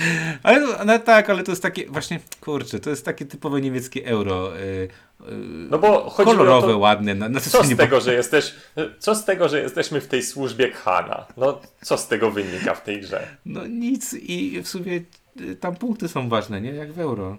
Ale 0.43 0.59
no, 0.59 0.67
no 0.85 0.99
tak, 0.99 1.29
ale 1.29 1.43
to 1.43 1.51
jest 1.51 1.61
takie, 1.61 1.85
właśnie, 1.87 2.19
kurczę, 2.41 2.79
to 2.79 2.89
jest 2.89 3.05
takie 3.05 3.25
typowe 3.25 3.61
niemieckie 3.61 4.05
euro. 4.05 4.55
Yy, 4.55 4.87
yy, 5.19 5.35
No 5.71 5.79
bo 5.79 6.09
chodzi 6.09 6.29
mi 6.29 6.35
o 6.35 6.37
kolorowe, 6.37 6.67
to, 6.67 6.77
ładne. 6.77 7.15
Na, 7.15 7.29
na 7.29 7.39
to, 7.39 7.49
co 7.49 7.63
z 7.63 7.77
tego, 7.77 8.01
że 8.01 8.13
jesteś, 8.13 8.53
co 8.99 9.15
z 9.15 9.25
tego, 9.25 9.49
że 9.49 9.61
jesteśmy 9.61 10.01
w 10.01 10.07
tej 10.07 10.23
służbie 10.23 10.71
Khana? 10.71 11.25
No, 11.37 11.61
co 11.81 11.97
z 11.97 12.07
tego 12.07 12.31
wynika 12.31 12.75
w 12.75 12.83
tej 12.83 13.01
grze? 13.01 13.27
No 13.45 13.67
nic 13.67 14.13
i 14.13 14.61
w 14.61 14.67
sumie 14.67 15.01
y, 15.41 15.55
tam 15.55 15.75
punkty 15.75 16.07
są 16.07 16.29
ważne, 16.29 16.61
nie? 16.61 16.71
Jak 16.71 16.93
w 16.93 16.99
euro. 16.99 17.37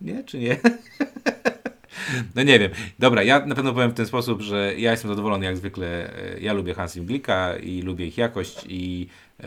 Nie, 0.00 0.24
czy 0.24 0.38
nie? 0.38 0.56
No 2.34 2.42
nie 2.42 2.58
wiem. 2.58 2.70
Dobra, 2.98 3.22
ja 3.22 3.46
na 3.46 3.54
pewno 3.54 3.72
powiem 3.74 3.90
w 3.90 3.94
ten 3.94 4.06
sposób, 4.06 4.42
że 4.42 4.74
ja 4.78 4.90
jestem 4.90 5.08
zadowolony 5.08 5.44
jak 5.44 5.56
zwykle. 5.56 5.86
e, 6.34 6.40
Ja 6.40 6.52
lubię 6.52 6.74
Hans 6.74 6.96
Imblika 6.96 7.56
i 7.56 7.82
lubię 7.82 8.06
ich 8.06 8.18
jakość 8.18 8.64
i 8.68 9.08
e, 9.40 9.46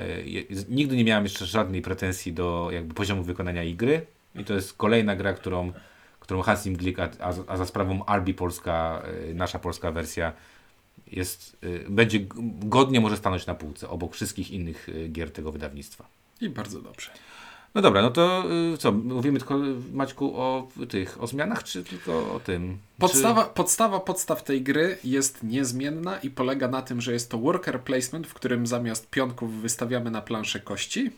nigdy 0.70 0.96
nie 0.96 1.04
miałem 1.04 1.24
jeszcze 1.24 1.46
żadnej 1.46 1.82
pretensji 1.82 2.34
do 2.34 2.70
jakby 2.72 2.94
poziomu 2.94 3.24
wykonania 3.24 3.64
i 3.64 3.76
gry. 3.76 4.06
I 4.36 4.46
to 4.46 4.54
jest 4.54 4.74
kolejna 4.74 5.16
gra, 5.16 5.34
którą, 5.34 5.74
którą 6.20 6.42
Hans 6.42 6.66
Imglik, 6.66 7.00
a, 7.00 7.10
a, 7.48 7.58
za 7.58 7.66
sprawą 7.66 8.06
Albi 8.06 8.34
polska, 8.34 9.04
e, 9.30 9.34
nasza 9.34 9.60
polska 9.60 9.92
wersja 9.92 10.34
jest, 11.12 11.58
e, 11.86 11.90
będzie 11.90 12.20
godnie 12.64 13.00
może 13.00 13.18
stanąć 13.18 13.46
na 13.46 13.56
półce 13.56 13.90
obok 13.90 14.14
wszystkich 14.14 14.52
innych 14.52 14.88
gier 15.12 15.32
tego 15.32 15.52
wydawnictwa. 15.52 16.06
I 16.42 16.50
bardzo 16.50 16.82
dobrze. 16.82 17.10
No 17.76 17.82
dobra, 17.82 18.02
no 18.02 18.12
to 18.12 18.44
y, 18.74 18.78
co, 18.78 18.92
mówimy 18.92 19.40
tylko 19.40 19.60
Maćku 19.94 20.36
o 20.36 20.68
tych, 20.90 21.24
o 21.24 21.28
zmianach, 21.28 21.64
czy 21.64 21.84
tylko 21.84 22.34
o 22.34 22.40
tym? 22.40 22.78
Podstawa, 23.00 23.44
podstawa 23.44 24.00
podstaw 24.00 24.44
tej 24.44 24.62
gry 24.62 24.98
jest 25.04 25.44
niezmienna 25.44 26.20
i 26.20 26.30
polega 26.30 26.68
na 26.68 26.82
tym, 26.82 27.02
że 27.02 27.14
jest 27.14 27.32
to 27.32 27.38
worker 27.38 27.82
placement, 27.82 28.28
w 28.28 28.34
którym 28.34 28.68
zamiast 28.68 29.10
pionków 29.10 29.62
wystawiamy 29.62 30.12
na 30.12 30.22
planszę 30.22 30.60
kości. 30.60 31.12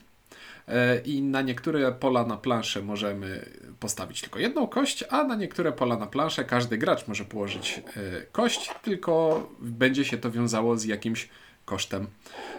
E, 0.68 1.00
I 1.00 1.22
na 1.22 1.42
niektóre 1.42 1.92
pola 1.92 2.26
na 2.26 2.38
planszę 2.38 2.82
możemy 2.82 3.46
postawić 3.80 4.22
tylko 4.22 4.40
jedną 4.40 4.68
kość, 4.68 5.04
a 5.10 5.24
na 5.24 5.36
niektóre 5.36 5.72
pola 5.72 5.98
na 5.98 6.08
planszę 6.08 6.46
każdy 6.46 6.78
gracz 6.78 7.08
może 7.08 7.26
położyć 7.26 7.82
e, 7.96 8.02
kość, 8.32 8.72
tylko 8.82 9.48
będzie 9.60 10.06
się 10.06 10.18
to 10.18 10.32
wiązało 10.32 10.78
z 10.78 10.86
jakimś 10.86 11.30
kosztem. 11.72 12.08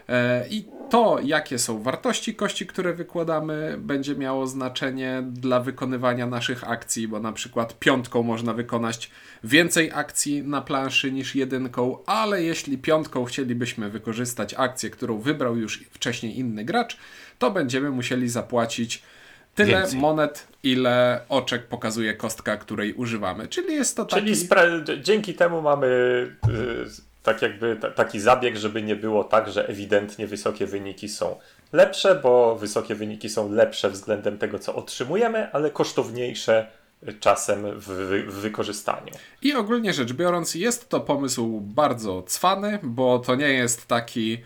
E, 0.08 0.48
I 0.48 0.64
to, 0.90 1.18
jakie 1.24 1.58
są 1.58 1.82
wartości 1.82 2.34
kości, 2.34 2.66
które 2.66 2.92
wykładamy, 2.94 3.76
będzie 3.78 4.16
miało 4.16 4.46
znaczenie 4.46 5.22
dla 5.26 5.60
wykonywania 5.60 6.26
naszych 6.26 6.70
akcji, 6.70 7.08
bo 7.08 7.20
na 7.20 7.32
przykład 7.32 7.78
piątką 7.78 8.22
można 8.22 8.52
wykonać 8.54 9.10
więcej 9.44 9.90
akcji 9.94 10.42
na 10.42 10.60
planszy 10.62 11.12
niż 11.12 11.34
jedynką, 11.34 11.98
ale 12.06 12.42
jeśli 12.42 12.78
piątką 12.78 13.24
chcielibyśmy 13.24 13.90
wykorzystać 13.90 14.54
akcję, 14.54 14.90
którą 14.90 15.18
wybrał 15.18 15.56
już 15.56 15.84
wcześniej 15.90 16.38
inny 16.38 16.64
gracz, 16.64 16.96
to 17.38 17.50
będziemy 17.50 17.90
musieli 17.90 18.28
zapłacić 18.28 19.02
tyle 19.54 19.78
Więcej. 19.78 20.00
monet, 20.00 20.48
ile 20.62 21.20
oczek 21.28 21.66
pokazuje 21.66 22.14
kostka, 22.14 22.56
której 22.56 22.94
używamy. 22.94 23.48
Czyli 23.48 23.74
jest 23.74 23.96
to 23.96 24.04
taki... 24.04 24.32
Czyli 24.32 25.02
dzięki 25.02 25.34
temu 25.34 25.62
mamy 25.62 25.86
y, 26.48 27.11
tak 27.22 27.42
jakby 27.42 27.76
ta, 27.76 27.90
taki 27.90 28.20
zabieg, 28.20 28.56
żeby 28.56 28.82
nie 28.82 28.96
było 28.96 29.24
tak, 29.24 29.52
że 29.52 29.68
ewidentnie 29.68 30.26
wysokie 30.26 30.66
wyniki 30.66 31.08
są 31.08 31.36
lepsze, 31.72 32.14
bo 32.14 32.56
wysokie 32.56 32.94
wyniki 32.94 33.28
są 33.28 33.52
lepsze 33.52 33.90
względem 33.90 34.38
tego, 34.38 34.58
co 34.58 34.74
otrzymujemy, 34.74 35.52
ale 35.52 35.70
kosztowniejsze 35.70 36.66
czasem 37.20 37.80
w, 37.80 37.88
w 38.28 38.34
wykorzystaniu. 38.34 39.12
I 39.42 39.54
ogólnie 39.54 39.92
rzecz 39.92 40.12
biorąc, 40.12 40.54
jest 40.54 40.88
to 40.88 41.00
pomysł 41.00 41.60
bardzo 41.60 42.22
cwany, 42.22 42.78
bo 42.82 43.18
to 43.18 43.34
nie 43.34 43.48
jest 43.48 43.86
taki 43.86 44.38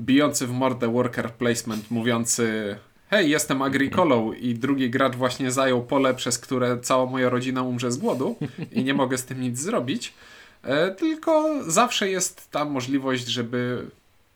bijący 0.00 0.46
w 0.46 0.50
mordę 0.50 0.92
worker 0.92 1.32
placement, 1.32 1.90
mówiący 1.90 2.76
hej, 3.10 3.30
jestem 3.30 3.62
agrikolą 3.62 4.32
i 4.32 4.54
drugi 4.54 4.90
gracz 4.90 5.16
właśnie 5.16 5.50
zajął 5.50 5.82
pole, 5.82 6.14
przez 6.14 6.38
które 6.38 6.80
cała 6.80 7.06
moja 7.06 7.28
rodzina 7.28 7.62
umrze 7.62 7.92
z 7.92 7.96
głodu 7.96 8.36
i 8.72 8.84
nie 8.84 8.94
mogę 8.94 9.18
z 9.18 9.24
tym 9.24 9.40
nic 9.40 9.58
zrobić. 9.58 10.14
E, 10.64 10.90
tylko 10.90 11.62
zawsze 11.66 12.08
jest 12.08 12.50
ta 12.50 12.64
możliwość, 12.64 13.26
żeby 13.26 13.86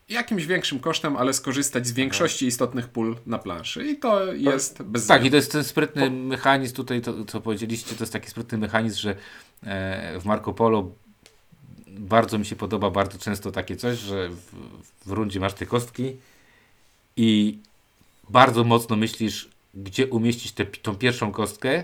jakimś 0.09 0.45
większym 0.45 0.79
kosztem, 0.79 1.17
ale 1.17 1.33
skorzystać 1.33 1.87
z 1.87 1.91
większości 1.91 2.45
istotnych 2.45 2.87
pól 2.87 3.17
na 3.25 3.39
planszy. 3.39 3.87
I 3.87 3.97
to 3.97 4.33
jest 4.33 4.83
bez 4.83 5.07
Tak, 5.07 5.25
i 5.25 5.29
to 5.29 5.35
jest 5.35 5.51
ten 5.51 5.63
sprytny 5.63 6.11
mechanizm 6.11 6.75
tutaj, 6.75 7.01
to, 7.01 7.25
co 7.25 7.41
powiedzieliście, 7.41 7.95
to 7.95 8.03
jest 8.03 8.13
taki 8.13 8.29
sprytny 8.29 8.57
mechanizm, 8.57 8.99
że 8.99 9.15
e, 9.63 10.19
w 10.19 10.25
Marco 10.25 10.53
Polo 10.53 10.91
bardzo 11.87 12.37
mi 12.37 12.45
się 12.45 12.55
podoba 12.55 12.89
bardzo 12.89 13.17
często 13.17 13.51
takie 13.51 13.75
coś, 13.75 13.97
że 13.97 14.29
w, 14.29 14.55
w 15.05 15.11
rundzie 15.11 15.39
masz 15.39 15.53
te 15.53 15.65
kostki 15.65 16.15
i 17.17 17.57
bardzo 18.29 18.63
mocno 18.63 18.95
myślisz, 18.95 19.49
gdzie 19.73 20.07
umieścić 20.07 20.51
tę 20.51 20.65
tą 20.65 20.95
pierwszą 20.95 21.31
kostkę, 21.31 21.83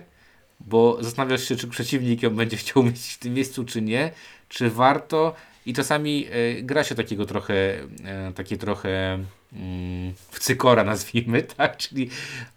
bo 0.59 0.97
zastanawiasz 1.01 1.43
się, 1.43 1.55
czy 1.55 1.67
przeciwnik 1.67 2.23
ją 2.23 2.29
będzie 2.29 2.57
chciał 2.57 2.83
umieścić 2.83 3.13
w 3.13 3.19
tym 3.19 3.33
miejscu, 3.33 3.65
czy 3.65 3.81
nie, 3.81 4.11
czy 4.49 4.69
warto. 4.69 5.35
I 5.65 5.73
czasami 5.73 6.27
e, 6.31 6.61
gra 6.61 6.83
się 6.83 6.95
takiego 6.95 7.25
trochę, 7.25 7.53
e, 7.53 8.31
takie 8.35 8.57
trochę 8.57 9.19
mm, 9.53 10.13
w 10.31 10.39
cykora 10.39 10.83
nazwijmy, 10.83 11.43
tak? 11.57 11.77
Czyli 11.77 12.09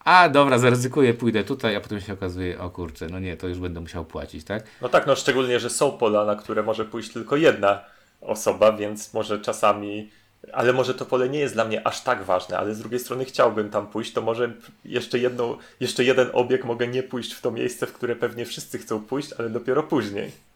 a 0.05 0.29
dobra, 0.29 0.59
zaryzykuję, 0.59 1.15
pójdę 1.15 1.45
tutaj, 1.45 1.77
a 1.77 1.81
potem 1.81 2.01
się 2.01 2.13
okazuje, 2.13 2.61
o 2.61 2.71
kurczę, 2.71 3.07
no 3.11 3.19
nie, 3.19 3.37
to 3.37 3.49
już 3.49 3.59
będę 3.59 3.81
musiał 3.81 4.05
płacić, 4.05 4.45
tak? 4.45 4.65
No 4.83 4.89
tak, 4.89 5.07
no 5.07 5.17
szczególnie, 5.17 5.61
że 5.61 5.71
są 5.71 5.93
pola, 5.93 6.25
na 6.25 6.37
które 6.37 6.63
może 6.63 6.85
pójść 6.85 7.13
tylko 7.13 7.37
jedna 7.37 7.81
osoba, 8.21 8.73
więc 8.73 9.15
może 9.15 9.41
czasami. 9.41 10.11
Ale 10.53 10.73
może 10.73 10.95
to 10.95 11.05
pole 11.05 11.29
nie 11.29 11.39
jest 11.39 11.55
dla 11.55 11.65
mnie 11.65 11.87
aż 11.87 12.01
tak 12.01 12.25
ważne, 12.25 12.59
ale 12.59 12.75
z 12.75 12.79
drugiej 12.79 13.01
strony 13.01 13.25
chciałbym 13.25 13.71
tam 13.71 13.87
pójść, 13.87 14.13
to 14.13 14.23
może 14.23 14.53
jeszcze, 14.85 15.19
jedną, 15.19 15.57
jeszcze 15.81 16.05
jeden 16.05 16.29
obieg 16.33 16.65
mogę 16.65 16.89
nie 16.89 17.03
pójść 17.03 17.33
w 17.33 17.41
to 17.41 17.51
miejsce, 17.51 17.87
w 17.87 17.93
które 17.93 18.17
pewnie 18.17 18.47
wszyscy 18.47 18.79
chcą 18.79 19.01
pójść, 19.01 19.33
ale 19.39 19.51
dopiero 19.51 19.83
później. 19.83 20.48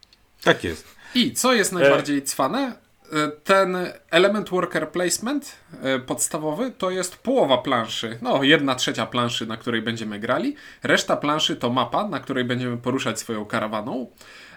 Tak 0.44 0.64
jest. 0.64 0.88
I 1.14 1.32
co 1.32 1.52
jest 1.52 1.72
najbardziej 1.72 2.22
cwane? 2.22 2.72
E, 3.12 3.28
Ten 3.44 3.76
element 4.10 4.50
worker 4.50 4.90
placement 4.90 5.56
e, 5.82 5.98
podstawowy 5.98 6.70
to 6.78 6.90
jest 6.90 7.16
połowa 7.16 7.58
planszy, 7.58 8.18
no 8.22 8.42
jedna 8.42 8.74
trzecia 8.74 9.06
planszy, 9.06 9.46
na 9.46 9.56
której 9.56 9.82
będziemy 9.82 10.18
grali. 10.18 10.56
Reszta 10.82 11.16
planszy 11.16 11.56
to 11.56 11.70
mapa, 11.70 12.08
na 12.08 12.20
której 12.20 12.44
będziemy 12.44 12.76
poruszać 12.76 13.20
swoją 13.20 13.44
karawaną 13.44 14.10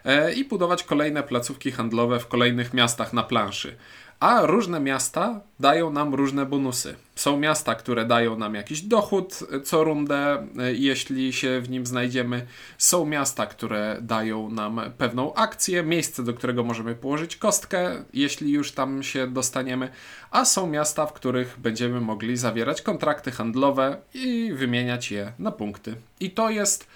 e, 0.06 0.34
i 0.34 0.46
budować 0.46 0.84
kolejne 0.84 1.24
placówki 1.24 1.72
handlowe 1.72 2.20
w 2.20 2.28
kolejnych 2.28 2.74
miastach 2.74 3.14
na 3.14 3.24
planszy. 3.24 3.76
A 4.20 4.46
różne 4.46 4.80
miasta 4.80 5.42
dają 5.60 5.90
nam 5.92 6.16
różne 6.16 6.46
bonusy. 6.46 6.96
Są 7.16 7.38
miasta, 7.38 7.76
które 7.76 8.06
dają 8.06 8.38
nam 8.38 8.56
jakiś 8.56 8.82
dochód 8.82 9.40
e, 9.52 9.62
co 9.62 9.84
rundę, 9.84 10.48
e, 10.60 10.74
jeśli 10.74 11.34
się 11.34 11.62
w 11.62 11.70
nim 11.70 11.86
znajdziemy. 11.86 12.46
Są 12.78 13.06
miasta, 13.06 13.46
które 13.46 13.98
dają 14.02 14.50
nam 14.50 14.82
pewną 14.98 15.34
akcję, 15.34 15.84
miejsce, 15.84 16.24
do 16.24 16.34
którego 16.34 16.64
możemy 16.64 16.96
położyć 16.96 17.38
kostkę, 17.38 18.04
jeśli 18.14 18.52
już 18.52 18.72
tam 18.72 19.04
się 19.04 19.28
dostaniemy. 19.28 19.90
A 20.32 20.46
są 20.46 20.68
miasta, 20.68 21.06
w 21.06 21.14
których 21.14 21.60
będziemy 21.60 22.02
mogli 22.02 22.38
zawierać 22.38 22.82
kontrakty 22.82 23.32
handlowe 23.32 23.98
i 24.14 24.54
wymieniać 24.54 25.12
je 25.12 25.32
na 25.40 25.52
punkty. 25.52 25.96
I 26.20 26.32
to 26.32 26.50
jest, 26.50 26.88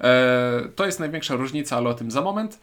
e, 0.00 0.68
to 0.76 0.86
jest 0.86 1.00
największa 1.00 1.36
różnica, 1.36 1.76
ale 1.76 1.90
o 1.90 1.94
tym 1.94 2.10
za 2.10 2.20
moment. 2.22 2.58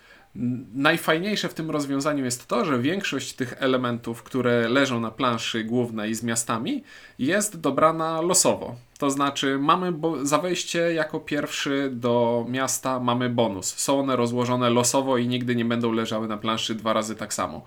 Najfajniejsze 0.74 1.50
w 1.50 1.54
tym 1.54 1.72
rozwiązaniu 1.72 2.26
jest 2.26 2.48
to, 2.48 2.66
że 2.66 2.80
większość 2.80 3.34
tych 3.34 3.54
elementów, 3.60 4.24
które 4.24 4.70
leżą 4.70 5.00
na 5.00 5.12
planszy 5.12 5.64
głównej 5.64 6.16
z 6.16 6.24
miastami, 6.24 6.84
jest 7.20 7.60
dobrana 7.60 8.22
losowo. 8.22 8.76
To 8.98 9.10
znaczy, 9.10 9.58
mamy 9.60 9.94
za 10.22 10.38
wejście 10.38 10.94
jako 10.94 11.20
pierwszy 11.20 11.90
do 11.94 12.46
miasta 12.50 13.00
mamy 13.00 13.30
bonus. 13.30 13.74
Są 13.78 14.00
one 14.00 14.16
rozłożone 14.16 14.70
losowo 14.70 15.18
i 15.18 15.28
nigdy 15.28 15.56
nie 15.56 15.66
będą 15.66 15.92
leżały 15.92 16.28
na 16.28 16.38
planszy 16.38 16.76
dwa 16.76 16.94
razy 16.94 17.16
tak 17.16 17.34
samo. 17.34 17.64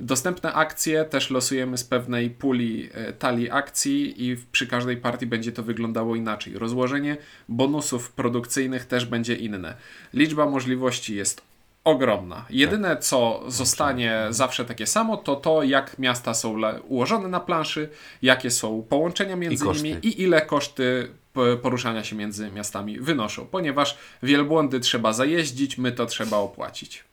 Dostępne 0.00 0.52
akcje 0.52 1.04
też 1.04 1.30
losujemy 1.30 1.78
z 1.78 1.84
pewnej 1.84 2.30
puli 2.30 2.88
e, 2.92 3.12
talii 3.12 3.50
akcji 3.50 4.26
i 4.26 4.36
przy 4.52 4.66
każdej 4.66 4.96
partii 4.96 5.26
będzie 5.26 5.52
to 5.52 5.62
wyglądało 5.62 6.16
inaczej. 6.16 6.58
Rozłożenie 6.58 7.16
bonusów 7.48 8.12
produkcyjnych 8.12 8.84
też 8.84 9.06
będzie 9.06 9.34
inne. 9.34 9.74
Liczba 10.14 10.46
możliwości 10.46 11.16
jest 11.16 11.47
ogromna. 11.88 12.44
Jedyne 12.50 12.96
co 12.96 13.42
zostanie 13.48 14.26
zawsze 14.30 14.64
takie 14.64 14.86
samo, 14.86 15.16
to 15.16 15.36
to 15.36 15.62
jak 15.62 15.98
miasta 15.98 16.34
są 16.34 16.56
ułożone 16.88 17.28
na 17.28 17.40
planszy, 17.40 17.88
jakie 18.22 18.50
są 18.50 18.82
połączenia 18.88 19.36
między 19.36 19.64
koszty. 19.64 19.82
nimi 19.84 20.06
i 20.06 20.22
ile 20.22 20.40
koszty 20.40 21.10
poruszania 21.62 22.04
się 22.04 22.16
między 22.16 22.50
miastami 22.50 23.00
wynoszą, 23.00 23.46
ponieważ 23.46 23.98
wielbłądy 24.22 24.80
trzeba 24.80 25.12
zajeździć, 25.12 25.78
my 25.78 25.92
to 25.92 26.06
trzeba 26.06 26.36
opłacić. 26.36 27.04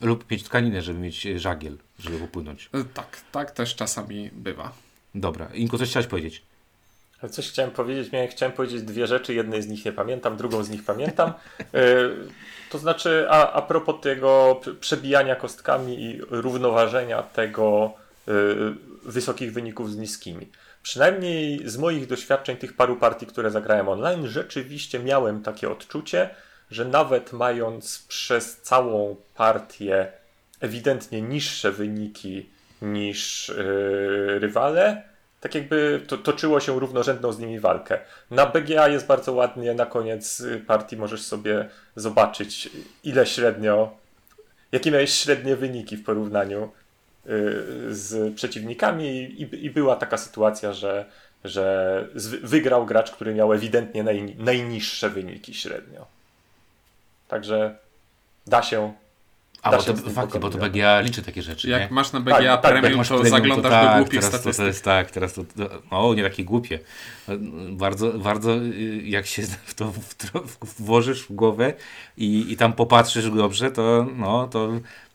Lub 0.00 0.30
mieć 0.30 0.42
tkaninę, 0.42 0.82
żeby 0.82 0.98
mieć 0.98 1.26
e, 1.26 1.38
żagiel, 1.38 1.76
żeby 1.98 2.18
popłynąć. 2.18 2.70
E, 2.74 2.84
Tak, 2.84 3.20
tak 3.32 3.50
też 3.50 3.74
czasami 3.74 4.30
bywa. 4.32 4.72
Dobra, 5.14 5.48
Inko, 5.54 5.78
coś 5.78 5.88
chciałeś 5.90 6.06
powiedzieć? 6.06 6.42
Coś 7.30 7.48
chciałem 7.48 7.70
powiedzieć, 7.70 8.12
miałem, 8.12 8.28
chciałem 8.28 8.52
powiedzieć 8.52 8.82
dwie 8.82 9.06
rzeczy, 9.06 9.34
jednej 9.34 9.62
z 9.62 9.68
nich 9.68 9.84
nie 9.84 9.92
pamiętam, 9.92 10.36
drugą 10.36 10.64
z 10.64 10.70
nich 10.70 10.84
pamiętam. 10.84 11.32
E, 11.74 11.84
to 12.70 12.78
znaczy, 12.78 13.26
a, 13.30 13.52
a 13.52 13.62
propos 13.62 13.96
tego 14.02 14.60
prze- 14.62 14.74
przebijania 14.74 15.36
kostkami 15.36 16.02
i 16.02 16.20
równoważenia 16.30 17.22
tego 17.22 17.92
e, 18.28 18.32
wysokich 19.04 19.52
wyników 19.52 19.92
z 19.92 19.96
niskimi. 19.96 20.48
Przynajmniej 20.82 21.68
z 21.68 21.76
moich 21.76 22.06
doświadczeń 22.06 22.56
tych 22.56 22.76
paru 22.76 22.96
partii, 22.96 23.26
które 23.26 23.50
zagrałem 23.50 23.88
online, 23.88 24.26
rzeczywiście 24.26 24.98
miałem 24.98 25.42
takie 25.42 25.70
odczucie, 25.70 26.30
że 26.70 26.84
nawet 26.84 27.32
mając 27.32 28.04
przez 28.08 28.56
całą 28.56 29.16
partię 29.34 30.12
ewidentnie 30.60 31.22
niższe 31.22 31.72
wyniki 31.72 32.50
niż 32.82 33.48
yy, 33.48 34.38
rywale, 34.38 35.02
tak 35.40 35.54
jakby 35.54 36.02
to, 36.06 36.18
toczyło 36.18 36.60
się 36.60 36.80
równorzędną 36.80 37.32
z 37.32 37.38
nimi 37.38 37.60
walkę. 37.60 37.98
Na 38.30 38.46
BGA 38.46 38.88
jest 38.88 39.06
bardzo 39.06 39.32
ładnie, 39.32 39.74
na 39.74 39.86
koniec 39.86 40.40
y, 40.40 40.60
partii 40.66 40.96
możesz 40.96 41.22
sobie 41.22 41.68
zobaczyć, 41.96 42.70
ile 43.04 43.26
średnio, 43.26 43.96
jakie 44.72 44.90
miałeś 44.90 45.14
średnie 45.14 45.56
wyniki 45.56 45.96
w 45.96 46.04
porównaniu 46.04 46.64
y, 46.64 46.68
z 47.90 48.34
przeciwnikami 48.34 49.06
i, 49.08 49.64
i 49.64 49.70
była 49.70 49.96
taka 49.96 50.16
sytuacja, 50.16 50.72
że, 50.72 51.04
że 51.44 52.04
wygrał 52.42 52.86
gracz, 52.86 53.10
który 53.10 53.34
miał 53.34 53.52
ewidentnie 53.52 54.02
naj, 54.02 54.36
najniższe 54.38 55.10
wyniki 55.10 55.54
średnio. 55.54 56.06
Także 57.28 57.76
da 58.46 58.62
się 58.62 58.92
A, 59.62 59.70
bo 59.70 59.82
to 59.82 59.94
faktycznie, 59.96 60.40
bo 60.40 60.50
to. 60.50 60.58
BGA 60.58 61.00
liczy 61.00 61.22
takie 61.22 61.42
rzeczy, 61.42 61.68
Jak 61.68 61.82
nie? 61.82 61.94
masz 61.94 62.12
na 62.12 62.20
BGA 62.20 62.32
Tak, 62.38 62.62
tak, 62.62 62.72
jak 62.72 62.80
Premium, 62.80 62.98
masz 62.98 63.08
to 63.08 63.14
premium, 63.18 63.38
zaglądasz 63.38 63.72
tak, 63.72 63.90
do 63.92 63.96
głupich 64.02 64.20
teraz 64.20 64.30
to, 64.30 64.36
to 64.36 64.40
statystyk. 64.42 64.66
jest 64.66 64.84
tak, 64.84 65.10
teraz 65.10 65.32
to, 65.34 65.44
to 65.44 65.82
o, 65.90 66.14
nie 66.14 66.22
takie 66.22 66.44
głupie. 66.44 66.78
Bardzo, 67.70 68.12
bardzo 68.12 68.56
y, 68.56 69.02
jak 69.04 69.26
się 69.26 69.42
w 69.64 69.74
to 69.74 69.92
w, 69.92 70.14
to 70.14 70.42
włożysz 70.78 71.22
w 71.22 71.32
głowę 71.32 71.74
i, 72.16 72.52
i 72.52 72.56
tam 72.56 72.72
popatrzysz 72.72 73.30
dobrze, 73.30 73.70
to 73.70 74.06
no, 74.16 74.48
to 74.48 74.70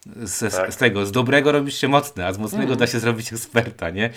z, 0.05 0.55
Tak. 0.55 0.74
z 0.74 0.77
tego, 0.77 1.05
z 1.05 1.12
dobrego 1.12 1.51
robisz 1.51 1.77
się 1.77 1.88
mocny, 1.88 2.25
a 2.25 2.33
z 2.33 2.38
mocnego 2.38 2.75
da 2.75 2.88
się 2.88 3.00
zrobić 3.00 3.33
eksperta, 3.33 3.89
nie? 3.89 4.10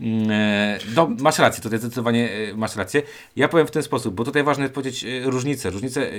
Mm, 0.00 0.30
e, 0.30 0.78
No, 0.94 1.10
masz 1.20 1.38
rację, 1.38 1.62
tutaj 1.62 1.78
zdecydowanie 1.78 2.30
e, 2.30 2.54
masz 2.56 2.76
rację. 2.76 3.02
Ja 3.36 3.48
powiem 3.48 3.66
w 3.66 3.70
ten 3.70 3.82
sposób, 3.82 4.14
bo 4.14 4.24
tutaj 4.24 4.42
ważne 4.42 4.64
jest 4.64 4.74
powiedzieć 4.74 5.04
e, 5.04 5.30
różnicę. 5.30 5.70
Różnicę, 5.70 6.10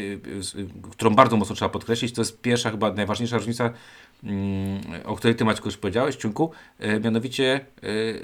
którą 0.92 1.16
bardzo 1.16 1.38
mocno 1.38 1.56
trzeba 1.56 1.70
podkreślić, 1.70 2.14
to 2.14 2.22
jest 2.22 2.42
pierwsza, 2.42 2.72
chyba 2.72 2.94
najważniejsza 2.94 3.38
różnica, 3.38 3.74
mm, 4.24 4.82
o 5.04 5.16
której 5.16 5.36
ty 5.36 5.46
Maćku 5.46 5.68
już 5.68 5.78
powiedziałeś, 5.78 6.16
Ciunku, 6.16 6.52
mianowicie 7.04 7.66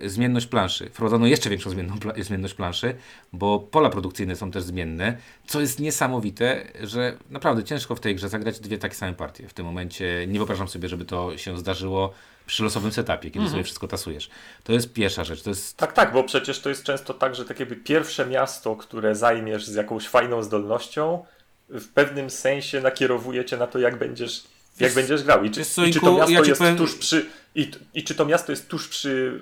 zmienność 0.06 0.48
planszy. 0.48 0.89
Wprowadzono 0.89 1.27
jeszcze 1.27 1.50
większą 1.50 1.70
zmienną, 1.70 1.96
zmienność 2.18 2.53
planszy, 2.53 2.96
bo 3.34 3.60
pola 3.60 3.89
produkcyjne 3.89 4.36
są 4.36 4.51
też 4.51 4.63
zmienne, 4.63 5.18
co 5.48 5.62
jest 5.62 5.79
niesamowite, 5.79 6.72
że 6.84 7.18
naprawdę 7.29 7.63
ciężko 7.63 7.96
w 7.96 8.00
tej 8.00 8.15
grze 8.15 8.29
zagrać 8.29 8.60
dwie 8.60 8.77
takie 8.77 8.96
same 8.96 9.13
partie. 9.13 9.48
W 9.48 9.53
tym 9.53 9.65
momencie 9.65 10.25
nie 10.27 10.39
wyobrażam 10.39 10.68
sobie, 10.68 10.88
żeby 10.89 11.05
to 11.05 11.38
się 11.38 11.58
zdarzyło 11.58 12.13
przy 12.46 12.63
losowym 12.63 12.91
setupie, 12.91 13.31
kiedy 13.31 13.50
sobie 13.50 13.63
wszystko 13.63 13.88
tasujesz. 13.88 14.29
To 14.63 14.74
jest 14.74 14.93
pierwsza 14.93 15.24
rzecz. 15.24 15.41
To 15.41 15.50
jest 15.50 15.77
Tak, 15.77 15.93
tak, 15.93 16.13
bo 16.13 16.24
przecież 16.24 16.60
to 16.60 16.69
jest 16.69 16.84
często 16.84 17.13
tak, 17.13 17.36
że 17.36 17.46
tak 17.46 17.60
jakby 17.60 17.75
pierwsze 17.75 18.25
miasto, 18.25 18.75
które 18.75 19.15
zajmiesz 19.15 19.65
z 19.67 19.75
jakąś 19.75 20.08
fajną 20.08 20.43
zdolnością, 20.43 21.25
w 21.69 21.88
pewnym 21.88 22.29
sensie 22.29 22.81
nakierowuje 22.81 23.46
cię 23.46 23.58
na 23.58 23.67
to, 23.67 23.79
jak 23.79 24.00
będziesz, 24.00 24.43
jak 24.79 24.93
będziesz 24.93 25.24
grał. 25.24 25.43
I 25.43 25.51
czy, 25.51 25.62
i 25.62 25.93
czy 25.93 26.00
to 26.00 26.13
miasto 26.13 26.31
ja 26.31 26.39
jest 26.39 26.60
powiem- 26.60 26.77
tuż 26.77 26.96
przy. 26.96 27.25
I, 27.55 27.72
I 27.93 28.03
czy 28.03 28.15
to 28.15 28.25
miasto 28.25 28.51
jest 28.51 28.67
tuż 28.69 28.88
przy, 28.88 29.39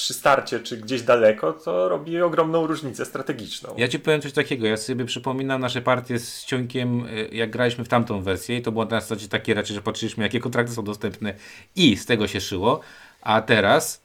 przy 0.00 0.14
starcie, 0.14 0.60
czy 0.60 0.76
gdzieś 0.76 1.02
daleko, 1.02 1.52
to 1.52 1.88
robi 1.88 2.22
ogromną 2.22 2.66
różnicę 2.66 3.04
strategiczną. 3.04 3.74
Ja 3.76 3.88
ci 3.88 3.98
powiem 3.98 4.20
coś 4.20 4.32
takiego. 4.32 4.66
Ja 4.66 4.76
sobie 4.76 5.04
przypominam 5.04 5.60
nasze 5.60 5.82
partie 5.82 6.18
z 6.18 6.44
Cionkiem, 6.46 7.06
y, 7.06 7.28
jak 7.32 7.50
graliśmy 7.50 7.84
w 7.84 7.88
tamtą 7.88 8.22
wersję 8.22 8.56
i 8.56 8.62
to 8.62 8.72
było 8.72 8.84
na 8.84 9.00
zasadzie 9.00 9.28
takie 9.28 9.54
raczej, 9.54 9.74
że 9.76 9.82
patrzyliśmy, 9.82 10.24
jakie 10.24 10.40
kontrakty 10.40 10.72
są 10.72 10.84
dostępne 10.84 11.34
i 11.76 11.96
z 11.96 12.06
tego 12.06 12.28
się 12.28 12.40
szyło. 12.40 12.80
A 13.22 13.42
teraz 13.42 14.02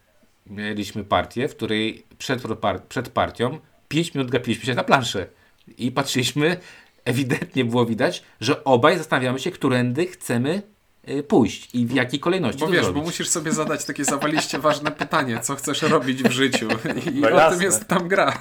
mieliśmy 0.48 1.04
partię, 1.04 1.48
w 1.48 1.56
której 1.56 2.06
przed, 2.18 2.44
przed 2.90 3.10
partią 3.10 3.60
5 3.88 4.14
minut 4.14 4.32
gapiliśmy 4.32 4.66
się 4.66 4.76
na 4.76 4.84
planszę 4.84 5.28
i 5.78 5.92
patrzyliśmy, 5.92 6.58
ewidentnie 7.06 7.66
było 7.66 7.86
widać, 7.86 8.24
że 8.42 8.64
obaj 8.64 8.98
zastanawiamy 8.98 9.40
się, 9.40 9.52
którędy 9.52 10.08
chcemy 10.08 10.62
pójść 11.28 11.70
i 11.76 11.86
w 11.86 11.92
jakiej 11.94 12.20
kolejności 12.20 12.60
Bo 12.60 12.66
to 12.66 12.72
wiesz, 12.72 12.84
zrobić. 12.84 13.02
bo 13.02 13.06
musisz 13.06 13.30
sobie 13.30 13.52
zadać 13.52 13.86
takie 13.86 14.06
zawaliście 14.06 14.60
ważne 14.60 14.92
pytanie, 14.92 15.40
co 15.42 15.56
chcesz 15.56 15.82
robić 15.82 16.24
w 16.24 16.32
życiu. 16.32 16.68
I 17.16 17.20
No 17.22 17.28
o 17.28 17.30
jasne. 17.30 17.52
tym 17.58 17.66
jest 17.66 17.88
tam 17.88 18.08
gra. 18.08 18.38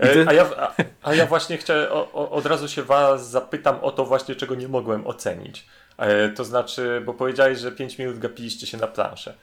E, 0.00 0.28
A 0.28 0.32
ja, 0.32 0.46
a, 0.58 0.74
a 1.02 1.14
ja 1.14 1.26
właśnie 1.26 1.58
chciałem, 1.58 1.92
o, 1.92 2.12
o, 2.12 2.30
od 2.30 2.46
razu 2.46 2.68
się 2.68 2.82
was 2.82 3.30
zapytam 3.30 3.76
o 3.82 3.90
to 3.92 4.04
właśnie, 4.04 4.34
czego 4.34 4.54
nie 4.54 4.68
mogłem 4.68 5.06
ocenić. 5.06 5.66
E, 5.98 6.28
To 6.28 6.44
znaczy, 6.44 7.02
bo 7.06 7.14
powiedziałeś, 7.14 7.58
że 7.58 7.72
5 7.72 7.98
minut 7.98 8.18
gapiliście 8.18 8.66
się 8.66 8.78
na 8.78 8.86
planszę. 8.86 9.34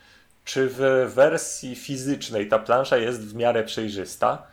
Czy 0.46 0.68
w 0.72 1.12
wersji 1.16 1.76
fizycznej 1.76 2.48
ta 2.48 2.60
plansza 2.60 2.98
jest 2.98 3.22
w 3.28 3.36
miarę 3.36 3.64
przejrzysta? 3.64 4.44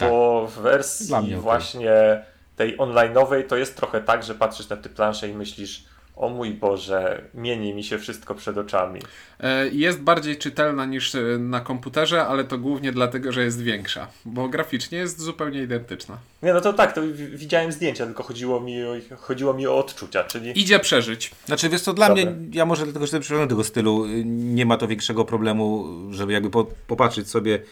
Bo 0.00 0.46
w 0.46 0.54
wersji 0.60 1.36
właśnie 1.36 2.22
tej 2.56 2.76
online'owej 2.78 3.46
to 3.46 3.56
jest 3.56 3.76
trochę 3.76 4.00
tak, 4.00 4.22
że 4.22 4.34
patrzysz 4.34 4.68
na 4.68 4.76
tę 4.76 4.88
planszę 4.88 5.28
i 5.28 5.34
myślisz, 5.34 5.84
o 6.16 6.28
mój 6.28 6.50
Boże, 6.50 7.22
mieni 7.34 7.74
mi 7.74 7.84
się 7.84 7.98
wszystko 7.98 8.34
przed 8.34 8.58
oczami. 8.58 9.00
E, 9.40 9.68
Jest 9.68 10.00
bardziej 10.00 10.36
czytelna 10.36 10.86
niż 10.86 11.14
e, 11.14 11.20
na 11.38 11.60
komputerze, 11.60 12.26
ale 12.26 12.44
to 12.44 12.58
głównie 12.58 12.92
dlatego, 12.92 13.32
że 13.32 13.44
jest 13.44 13.62
większa, 13.62 14.06
bo 14.24 14.48
graficznie 14.48 14.98
jest 14.98 15.20
zupełnie 15.20 15.62
identyczna. 15.62 16.18
Nie, 16.42 16.52
no 16.54 16.60
to 16.60 16.72
tak, 16.72 16.92
to 16.92 17.02
wi- 17.02 17.36
widziałem 17.36 17.72
zdjęcia, 17.72 18.06
tylko 18.06 18.22
chodziło 18.22 18.60
mi 18.60 18.82
o, 18.84 18.92
chodziło 19.16 19.54
mi 19.54 19.66
o 19.66 19.78
odczucia, 19.78 20.24
czyli 20.24 20.60
Idzie 20.60 20.78
przeżyć. 20.80 21.30
Znaczy, 21.46 21.68
wiesz 21.68 21.80
co, 21.80 21.92
dla 21.94 22.08
Dobra. 22.08 22.24
mnie, 22.24 22.34
ja 22.52 22.66
może 22.66 22.84
dlatego, 22.84 23.06
że 23.06 23.20
przyszedłem 23.20 23.48
do 23.48 23.52
tego 23.54 23.64
stylu, 23.64 24.04
y, 24.06 24.24
nie 24.26 24.66
ma 24.66 24.76
to 24.76 24.88
większego 24.88 25.24
problemu, 25.24 25.86
żeby 26.10 26.32
jakby 26.32 26.50
po, 26.50 26.64
popatrzeć 26.86 27.28
sobie 27.30 27.62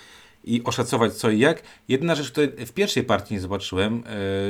i 0.44 0.62
oszacować 0.64 1.12
co 1.12 1.30
i 1.30 1.38
jak. 1.38 1.62
Jedyna 1.88 2.14
rzecz, 2.14 2.30
której 2.30 2.48
w 2.66 2.72
pierwszej 2.72 3.02
partii 3.04 3.34
nie 3.34 3.40
zobaczyłem, 3.40 4.02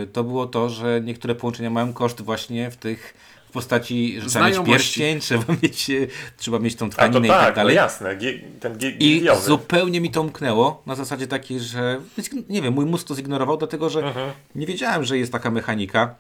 y, 0.03 0.07
to 0.07 0.25
było 0.25 0.47
to, 0.47 0.69
że 0.69 1.01
niektóre 1.05 1.35
połączenia 1.35 1.71
mają 1.71 1.93
koszt 1.93 2.21
właśnie 2.21 2.71
w 2.71 2.77
tych 2.77 3.15
postaci, 3.53 4.21
że 4.21 4.27
trzeba 4.31 4.49
mieć 4.49 4.59
pierścień, 4.67 5.21
trzeba 5.21 5.45
mieć, 5.63 5.91
trzeba 6.37 6.59
mieć 6.59 6.75
tą 6.75 6.91
tkaninę 6.91 7.27
i 7.27 7.31
tak, 7.31 7.41
tak 7.41 7.51
no 7.51 7.57
dalej. 7.57 7.77
jasne, 7.77 8.17
gie, 8.17 8.41
ten 8.61 8.79
gie, 8.79 8.91
I 8.91 9.25
zupełnie 9.45 10.01
mi 10.01 10.11
to 10.11 10.21
umknęło 10.23 10.83
na 10.87 10.95
zasadzie 10.95 11.27
takiej, 11.27 11.61
że 11.61 12.01
nie 12.49 12.63
wiem, 12.63 12.75
mój 12.75 12.87
mózg 12.87 13.07
to 13.09 13.15
zignorował, 13.15 13.57
dlatego 13.57 13.91
że 13.91 14.01
Mhm. 14.07 14.31
nie 14.55 14.67
wiedziałem, 14.67 15.05
że 15.05 15.19
jest 15.19 15.33
taka 15.33 15.51
mechanika, 15.51 16.15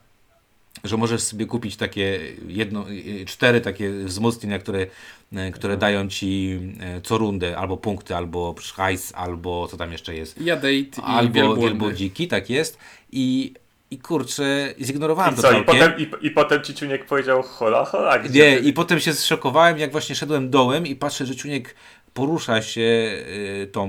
że 0.84 0.96
możesz 0.96 1.22
sobie 1.22 1.46
kupić 1.46 1.76
takie 1.76 2.20
jedno, 2.46 2.90
y, 2.90 3.24
cztery 3.26 3.60
takie 3.60 3.90
wzmocnienia, 3.90 4.58
które, 4.58 4.86
Mhm. 5.32 5.52
które 5.52 5.76
dają 5.76 6.08
ci 6.08 6.58
y, 6.98 7.00
co 7.00 7.18
rundę 7.18 7.58
albo 7.58 7.76
punkty, 7.76 8.16
albo 8.16 8.54
hajs, 8.74 9.12
albo 9.14 9.68
co 9.68 9.76
tam 9.76 9.92
jeszcze 9.92 10.14
jest, 10.14 10.40
i 10.72 10.90
albo 11.02 11.32
wielbłądy. 11.34 11.62
wielbodziki, 11.62 12.28
tak 12.28 12.50
jest. 12.50 12.78
I, 13.12 13.54
i 13.92 13.98
kurczę, 13.98 14.74
zignorowałem 14.80 15.32
I 15.32 15.36
to 15.36 15.42
co, 15.42 15.48
i 15.48 15.52
całkiem. 15.52 15.74
potem, 15.74 15.92
i, 15.98 16.26
i 16.26 16.30
potem 16.30 16.62
ci 16.62 16.74
Ciuniek 16.74 17.06
powiedział 17.06 17.42
hola, 17.42 17.84
hola, 17.84 18.18
gdzie 18.18 18.50
Nie, 18.50 18.56
ty? 18.56 18.68
i 18.68 18.72
potem 18.72 19.00
się 19.00 19.14
zszokowałem, 19.14 19.78
jak 19.78 19.92
właśnie 19.92 20.14
szedłem 20.14 20.50
dołem 20.50 20.86
i 20.86 20.96
patrzę, 20.96 21.26
że 21.26 21.36
Ciuniek 21.36 21.74
porusza 22.14 22.62
się 22.62 22.80
y, 22.80 23.68
tą, 23.72 23.88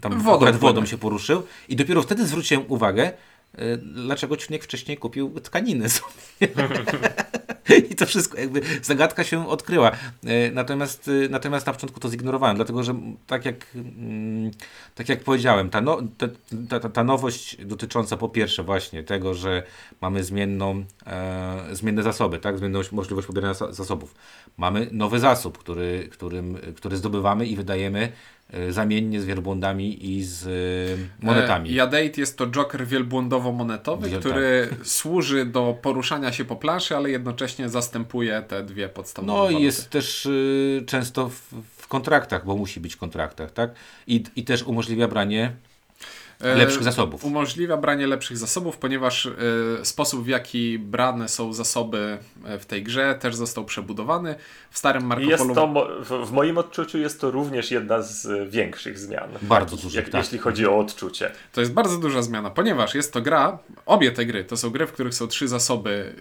tam 0.00 0.20
Wodą 0.20 0.52
wodą 0.52 0.86
się 0.86 0.98
poruszył 0.98 1.42
i 1.68 1.76
dopiero 1.76 2.02
wtedy 2.02 2.26
zwróciłem 2.26 2.64
uwagę, 2.68 3.12
dlaczego 3.82 4.36
Ciuniek 4.36 4.64
wcześniej 4.64 4.96
kupił 4.96 5.40
tkaniny. 5.40 5.86
I 7.90 7.94
to 7.94 8.06
wszystko, 8.06 8.38
jakby 8.38 8.60
zagadka 8.82 9.24
się 9.24 9.48
odkryła. 9.48 9.90
Y, 10.24 10.50
Natomiast, 10.54 11.08
y, 11.08 11.28
natomiast 11.30 11.66
na 11.66 11.72
początku 11.72 12.00
to 12.00 12.08
zignorowałem, 12.08 12.56
dlatego 12.56 12.82
że 12.82 12.94
tak 13.26 13.44
jak, 13.44 13.66
mm, 13.74 14.50
tak 14.94 15.08
jak 15.08 15.24
powiedziałem, 15.24 15.70
ta, 15.70 15.80
no, 15.80 15.98
ta, 16.18 16.26
ta, 16.80 16.88
ta, 16.90 17.04
nowość 17.04 17.56
dotycząca 17.64 18.16
po 18.16 18.28
pierwsze 18.28 18.62
właśnie 18.62 19.04
tego, 19.04 19.34
że 19.34 19.62
mamy 20.00 20.24
zmienną, 20.24 20.84
e, 21.06 21.64
zmienne 21.72 22.02
zasoby, 22.02 22.38
tak? 22.38 22.58
zmienną 22.58 22.80
możliwość 22.92 23.26
pobierania 23.26 23.54
za- 23.54 23.72
zasobów. 23.72 24.14
Mamy 24.56 24.88
nowy 24.92 25.20
zasób, 25.20 25.58
który, 25.58 26.08
którym, 26.12 26.58
który 26.76 26.96
zdobywamy 26.96 27.46
i 27.46 27.56
wydajemy 27.56 28.12
zamiennie 28.70 29.20
z 29.20 29.24
wielbłądami 29.24 30.10
i 30.16 30.24
z 30.24 30.46
e, 31.22 31.26
monetami. 31.26 31.70
E, 31.70 31.72
Jadate 31.72 32.12
jest 32.20 32.38
to 32.38 32.46
joker 32.46 32.86
wielbłądowo-monetowy, 32.86 34.08
Wiel- 34.08 34.20
który 34.20 34.68
służy 34.82 35.44
do 35.46 35.78
poruszania 35.82 36.32
się 36.32 36.44
po 36.44 36.56
planszy, 36.56 36.96
ale 36.96 37.10
jednocześnie 37.10 37.68
zastępuje 37.68 38.42
te 38.48 38.62
dwie 38.62 38.88
podstawowe 38.88 39.32
No 39.32 39.38
waluty. 39.42 39.60
i 39.62 39.64
jest 39.64 39.90
też 39.90 40.26
y, 40.26 40.82
często 40.86 41.28
w, 41.28 41.34
w 41.76 41.88
kontraktach, 41.88 42.44
bo 42.46 42.56
musi 42.56 42.80
być 42.80 42.94
w 42.94 42.98
kontraktach, 42.98 43.52
tak? 43.52 43.70
I, 44.06 44.24
I 44.36 44.44
też 44.44 44.62
umożliwia 44.62 45.08
branie 45.08 45.52
lepszych 46.42 46.82
zasobów. 46.82 47.24
Umożliwia 47.24 47.76
branie 47.76 48.06
lepszych 48.06 48.38
zasobów, 48.38 48.78
ponieważ 48.78 49.26
e, 49.26 49.84
sposób 49.84 50.24
w 50.24 50.26
jaki 50.26 50.78
brane 50.78 51.28
są 51.28 51.52
zasoby 51.52 52.18
e, 52.44 52.58
w 52.58 52.66
tej 52.66 52.82
grze 52.82 53.14
też 53.20 53.34
został 53.34 53.64
przebudowany. 53.64 54.34
W 54.70 54.78
starym 54.78 55.04
Marco 55.04 55.24
jest 55.24 55.42
Polo 55.42 55.54
to, 55.54 56.24
w, 56.26 56.32
moim 56.32 56.58
odczuciu 56.58 56.98
jest 56.98 57.20
to 57.20 57.30
również 57.30 57.70
jedna 57.70 58.02
z 58.02 58.26
e, 58.26 58.46
większych 58.46 58.98
zmian. 58.98 59.30
Bardzo 59.42 59.76
jak, 59.94 60.08
tak. 60.08 60.24
Jeśli 60.24 60.38
chodzi 60.38 60.66
o 60.66 60.78
odczucie. 60.78 61.30
To 61.52 61.60
jest 61.60 61.72
bardzo 61.72 61.98
duża 61.98 62.22
zmiana, 62.22 62.50
ponieważ 62.50 62.94
jest 62.94 63.12
to 63.12 63.22
gra, 63.22 63.58
obie 63.86 64.12
te 64.12 64.26
gry 64.26 64.44
to 64.44 64.56
są 64.56 64.70
gry, 64.70 64.86
w 64.86 64.92
których 64.92 65.14
są 65.14 65.26
trzy 65.26 65.48
zasoby. 65.48 66.14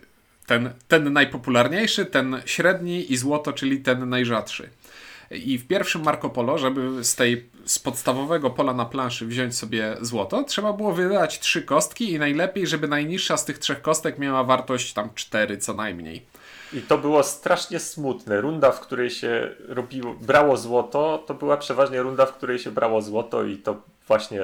Ten, 0.46 0.74
ten 0.88 1.14
najpopularniejszy, 1.14 2.06
ten 2.06 2.42
średni 2.46 3.14
i 3.14 3.18
złoto, 3.18 3.54
czyli 3.54 3.80
ten 3.80 4.10
najrzadszy. 4.10 4.70
I 5.32 5.58
w 5.58 5.68
pierwszym 5.68 6.04
Marco 6.04 6.30
Polo, 6.30 6.58
żeby 6.58 7.04
z 7.04 7.16
tej 7.16 7.50
z 7.72 7.80
podstawowego 7.80 8.50
pola 8.50 8.74
na 8.74 8.86
planszy 8.86 9.26
wziąć 9.26 9.58
sobie 9.58 9.98
złoto, 10.02 10.44
trzeba 10.44 10.74
było 10.74 10.94
wydać 10.94 11.40
trzy 11.40 11.62
kostki 11.62 12.12
i 12.12 12.20
najlepiej, 12.20 12.68
żeby 12.68 12.88
najniższa 12.88 13.38
z 13.38 13.46
tych 13.46 13.60
trzech 13.60 13.82
kostek 13.82 14.20
miała 14.20 14.44
wartość 14.44 14.94
tam 14.94 15.10
cztery 15.16 15.58
co 15.58 15.74
najmniej. 15.74 16.26
I 16.74 16.82
to 16.82 16.98
było 16.98 17.24
strasznie 17.24 17.80
smutne. 17.80 18.42
Runda, 18.42 18.72
w 18.72 18.80
której 18.80 19.10
się 19.10 19.50
robiło, 19.68 20.14
brało 20.22 20.58
złoto, 20.58 21.24
to 21.28 21.34
była 21.34 21.58
przeważnie 21.58 22.02
runda, 22.02 22.26
w 22.26 22.34
której 22.34 22.60
się 22.60 22.72
brało 22.72 23.02
złoto 23.02 23.44
i 23.44 23.58
to 23.58 23.76
właśnie, 24.08 24.40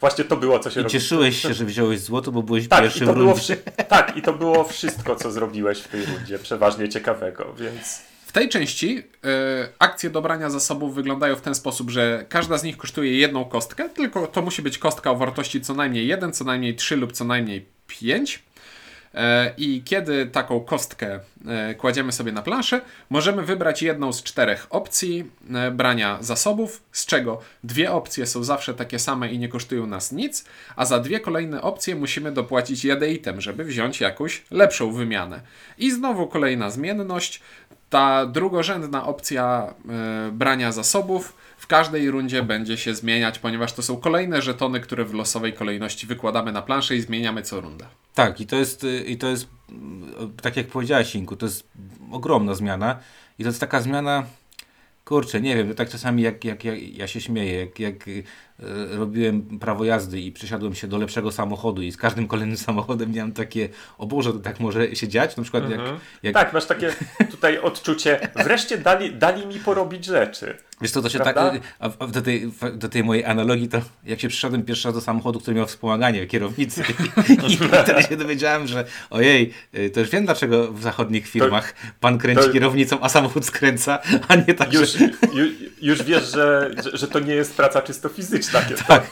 właśnie 0.00 0.24
to 0.24 0.36
było, 0.36 0.58
co 0.58 0.70
się 0.70 0.80
I 0.80 0.82
robiło. 0.82 1.00
cieszyłeś 1.00 1.42
się, 1.42 1.54
że 1.54 1.64
wziąłeś 1.64 2.00
złoto, 2.00 2.32
bo 2.32 2.42
byłeś 2.42 2.68
Tak, 2.68 2.82
pierwszy 2.82 3.04
i 3.04 3.06
to 3.06 3.12
w 3.12 3.16
było 3.16 3.30
rundzie. 3.32 3.42
wszy- 3.42 3.84
tak, 3.88 4.16
i 4.16 4.22
to 4.22 4.32
było 4.32 4.64
wszystko, 4.64 5.16
co 5.16 5.30
zrobiłeś 5.30 5.80
w 5.80 5.88
tej 5.88 6.04
rundzie. 6.06 6.38
Przeważnie 6.38 6.88
ciekawego, 6.88 7.54
więc 7.58 8.02
W 8.30 8.32
tej 8.32 8.48
części 8.48 8.98
y, 8.98 9.02
akcje 9.78 10.10
dobrania 10.10 10.50
zasobów 10.50 10.94
wyglądają 10.94 11.36
w 11.36 11.40
ten 11.40 11.54
sposób, 11.54 11.90
że 11.90 12.24
każda 12.28 12.58
z 12.58 12.62
nich 12.62 12.76
kosztuje 12.76 13.18
jedną 13.18 13.44
kostkę, 13.44 13.88
tylko 13.88 14.26
to 14.26 14.42
musi 14.42 14.62
być 14.62 14.78
kostka 14.78 15.10
o 15.10 15.16
wartości 15.16 15.60
co 15.60 15.74
najmniej 15.74 16.06
1, 16.06 16.32
co 16.32 16.44
najmniej 16.44 16.74
3 16.76 16.96
lub 16.96 17.12
co 17.12 17.24
najmniej 17.24 17.66
5. 17.86 18.42
I 19.58 19.82
kiedy 19.84 20.26
taką 20.26 20.60
kostkę 20.60 21.20
e, 21.46 21.74
kładziemy 21.74 22.12
sobie 22.12 22.32
na 22.32 22.42
planszę, 22.42 22.80
możemy 23.10 23.42
wybrać 23.42 23.82
jedną 23.82 24.12
z 24.12 24.22
czterech 24.22 24.66
opcji 24.70 25.30
brania 25.72 26.18
zasobów, 26.20 26.82
z 26.92 27.06
czego 27.06 27.40
dwie 27.64 27.92
opcje 27.92 28.26
są 28.26 28.44
zawsze 28.44 28.74
takie 28.74 28.98
same 28.98 29.32
i 29.32 29.38
nie 29.38 29.48
kosztują 29.48 29.86
nas 29.86 30.12
nic, 30.12 30.44
a 30.76 30.84
za 30.84 30.98
dwie 30.98 31.20
kolejne 31.20 31.62
opcje 31.62 31.96
musimy 31.96 32.32
dopłacić 32.32 32.84
jadeitem, 32.84 33.40
żeby 33.40 33.64
wziąć 33.64 34.00
jakąś 34.00 34.42
lepszą 34.50 34.92
wymianę. 34.92 35.40
I 35.78 35.90
znowu 35.90 36.26
kolejna 36.26 36.70
zmienność. 36.70 37.40
Ta 37.90 38.26
drugorzędna 38.26 39.06
opcja 39.06 39.74
e, 39.88 40.32
brania 40.32 40.72
zasobów 40.72 41.34
w 41.56 41.66
każdej 41.66 42.10
rundzie 42.10 42.42
będzie 42.42 42.76
się 42.76 42.94
zmieniać, 42.94 43.38
ponieważ 43.38 43.72
to 43.72 43.82
są 43.82 43.96
kolejne 43.96 44.42
żetony, 44.42 44.80
które 44.80 45.04
w 45.04 45.14
losowej 45.14 45.52
kolejności 45.52 46.06
wykładamy 46.06 46.52
na 46.52 46.62
planszę 46.62 46.96
i 46.96 47.00
zmieniamy 47.00 47.42
co 47.42 47.60
rundę. 47.60 47.86
Tak, 48.14 48.40
i 48.40 48.46
to 48.46 48.56
jest, 48.56 48.86
i 49.06 49.18
to 49.18 49.28
jest 49.28 49.48
mm, 49.70 50.36
tak 50.42 50.56
jak 50.56 50.66
powiedziałeś, 50.66 51.14
Inku, 51.14 51.36
to 51.36 51.46
jest 51.46 51.68
ogromna 52.12 52.54
zmiana. 52.54 52.98
I 53.38 53.42
to 53.42 53.48
jest 53.48 53.60
taka 53.60 53.80
zmiana, 53.80 54.24
kurczę, 55.04 55.40
nie 55.40 55.56
wiem, 55.56 55.74
tak 55.74 55.88
czasami 55.88 56.22
jak, 56.22 56.44
jak, 56.44 56.64
jak 56.64 56.96
ja 56.98 57.06
się 57.06 57.20
śmieję, 57.20 57.60
jak, 57.60 57.80
jak 57.80 58.08
e, 58.08 58.10
robiłem 58.90 59.58
prawo 59.58 59.84
jazdy 59.84 60.20
i 60.20 60.32
przesiadłem 60.32 60.74
się 60.74 60.88
do 60.88 60.98
lepszego 60.98 61.32
samochodu 61.32 61.82
i 61.82 61.92
z 61.92 61.96
każdym 61.96 62.28
kolejnym 62.28 62.56
samochodem 62.66 63.12
miałem 63.12 63.32
takie, 63.32 63.68
o 63.98 64.06
Boże, 64.06 64.32
to 64.32 64.38
tak 64.38 64.60
może 64.60 64.96
się 64.96 65.08
dziać? 65.08 65.36
Na 65.36 65.42
przykład 65.42 65.70
jak, 65.70 65.80
jak 66.22 66.34
Tak, 66.34 66.52
masz 66.52 66.66
takie 66.66 66.94
tutaj 67.30 67.58
odczucie, 67.58 68.28
wreszcie 68.34 68.78
dali, 68.78 69.14
dali 69.14 69.46
mi 69.46 69.54
porobić 69.54 70.04
rzeczy. 70.04 70.56
Wiesz 70.80 70.90
co, 70.90 71.02
to 71.02 71.08
się 71.08 71.18
Prawda? 71.18 71.50
tak, 71.50 71.62
a 71.78 71.90
a 71.98 72.06
do 72.06 72.22
tej, 72.22 72.52
do 72.74 72.88
tej 72.88 73.04
mojej 73.04 73.24
analogii, 73.24 73.68
to 73.68 73.80
jak 74.04 74.20
się 74.20 74.28
przyszedłem 74.28 74.62
pierwszy 74.62 74.88
raz 74.88 74.94
do 74.94 75.00
samochodu, 75.00 75.40
który 75.40 75.56
miał 75.56 75.66
wspomaganie 75.66 76.26
kierownicy 76.26 76.82
i 77.48 77.56
wtedy 77.56 78.02
się 78.02 78.16
dowiedziałem, 78.16 78.66
że 78.66 78.84
ojej, 79.10 79.52
y, 79.74 79.90
to 79.90 80.00
już 80.00 80.10
wiem 80.10 80.24
dlaczego 80.24 80.72
w 80.72 80.82
zachodnich 80.82 81.28
firmach 81.28 81.74
pan 82.00 82.18
kręci 82.18 82.42
to- 82.44 82.52
kierownicą, 82.52 83.00
a 83.00 83.08
samochód 83.08 83.46
skręca, 83.46 83.98
a 84.28 84.36
nie 84.36 84.54
tak, 84.54 84.72
Już, 84.72 84.92
że... 84.92 85.04
ju, 85.04 85.46
już 85.82 86.02
wiesz, 86.02 86.32
że, 86.32 86.70
że, 86.84 86.96
że 86.96 87.08
to 87.08 87.18
nie 87.18 87.34
jest 87.34 87.56
praca 87.56 87.82
czysto 87.82 88.08
fizyczna. 88.08 88.49
Tak, 88.86 89.10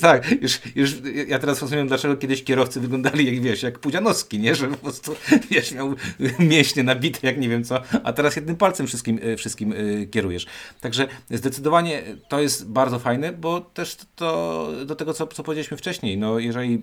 tak, 0.00 0.42
już, 0.42 0.60
już 0.74 0.90
ja 1.26 1.38
teraz 1.38 1.62
rozumiem, 1.62 1.88
dlaczego 1.88 2.16
kiedyś 2.16 2.44
kierowcy 2.44 2.80
wyglądali 2.80 3.26
jak, 3.26 3.42
wiesz, 3.44 3.62
jak 3.62 3.78
Pudzianowski, 3.78 4.38
nie, 4.38 4.54
że 4.54 4.68
po 4.68 4.76
prostu, 4.76 5.16
wiesz, 5.50 5.72
miał 5.72 5.94
mięśnie 6.38 6.82
nabite, 6.82 7.18
jak 7.22 7.38
nie 7.38 7.48
wiem 7.48 7.64
co, 7.64 7.82
a 8.04 8.12
teraz 8.12 8.36
jednym 8.36 8.56
palcem 8.56 8.86
wszystkim, 8.86 9.18
y, 9.24 9.36
wszystkim 9.36 9.72
y, 9.72 10.08
kierujesz. 10.10 10.46
Także 10.80 11.08
zdecydowanie 11.30 12.02
to 12.28 12.40
jest 12.40 12.68
bardzo 12.68 12.98
fajne, 12.98 13.32
bo 13.32 13.60
też 13.60 13.96
to 14.16 14.68
do 14.86 14.96
tego, 14.96 15.14
co, 15.14 15.26
co 15.26 15.42
powiedzieliśmy 15.42 15.76
wcześniej, 15.76 16.18
no 16.18 16.38
jeżeli 16.38 16.74
y, 16.74 16.80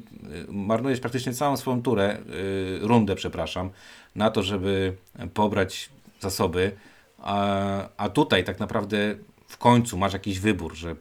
marnujesz 0.47 0.99
praktycznie 0.99 1.33
całą 1.33 1.57
swoją 1.57 1.81
turę, 1.81 2.17
rundę, 2.81 3.15
przepraszam, 3.15 3.69
na 4.15 4.29
to, 4.29 4.43
żeby 4.43 4.93
pobrać 5.33 5.89
zasoby, 6.19 6.71
a, 7.17 7.89
a 7.97 8.09
tutaj 8.09 8.43
tak 8.43 8.59
naprawdę 8.59 9.15
w 9.53 9.57
końcu 9.57 9.97
masz 9.97 10.13
jakiś 10.13 10.39
wybór, 10.39 10.75
że 10.75 10.95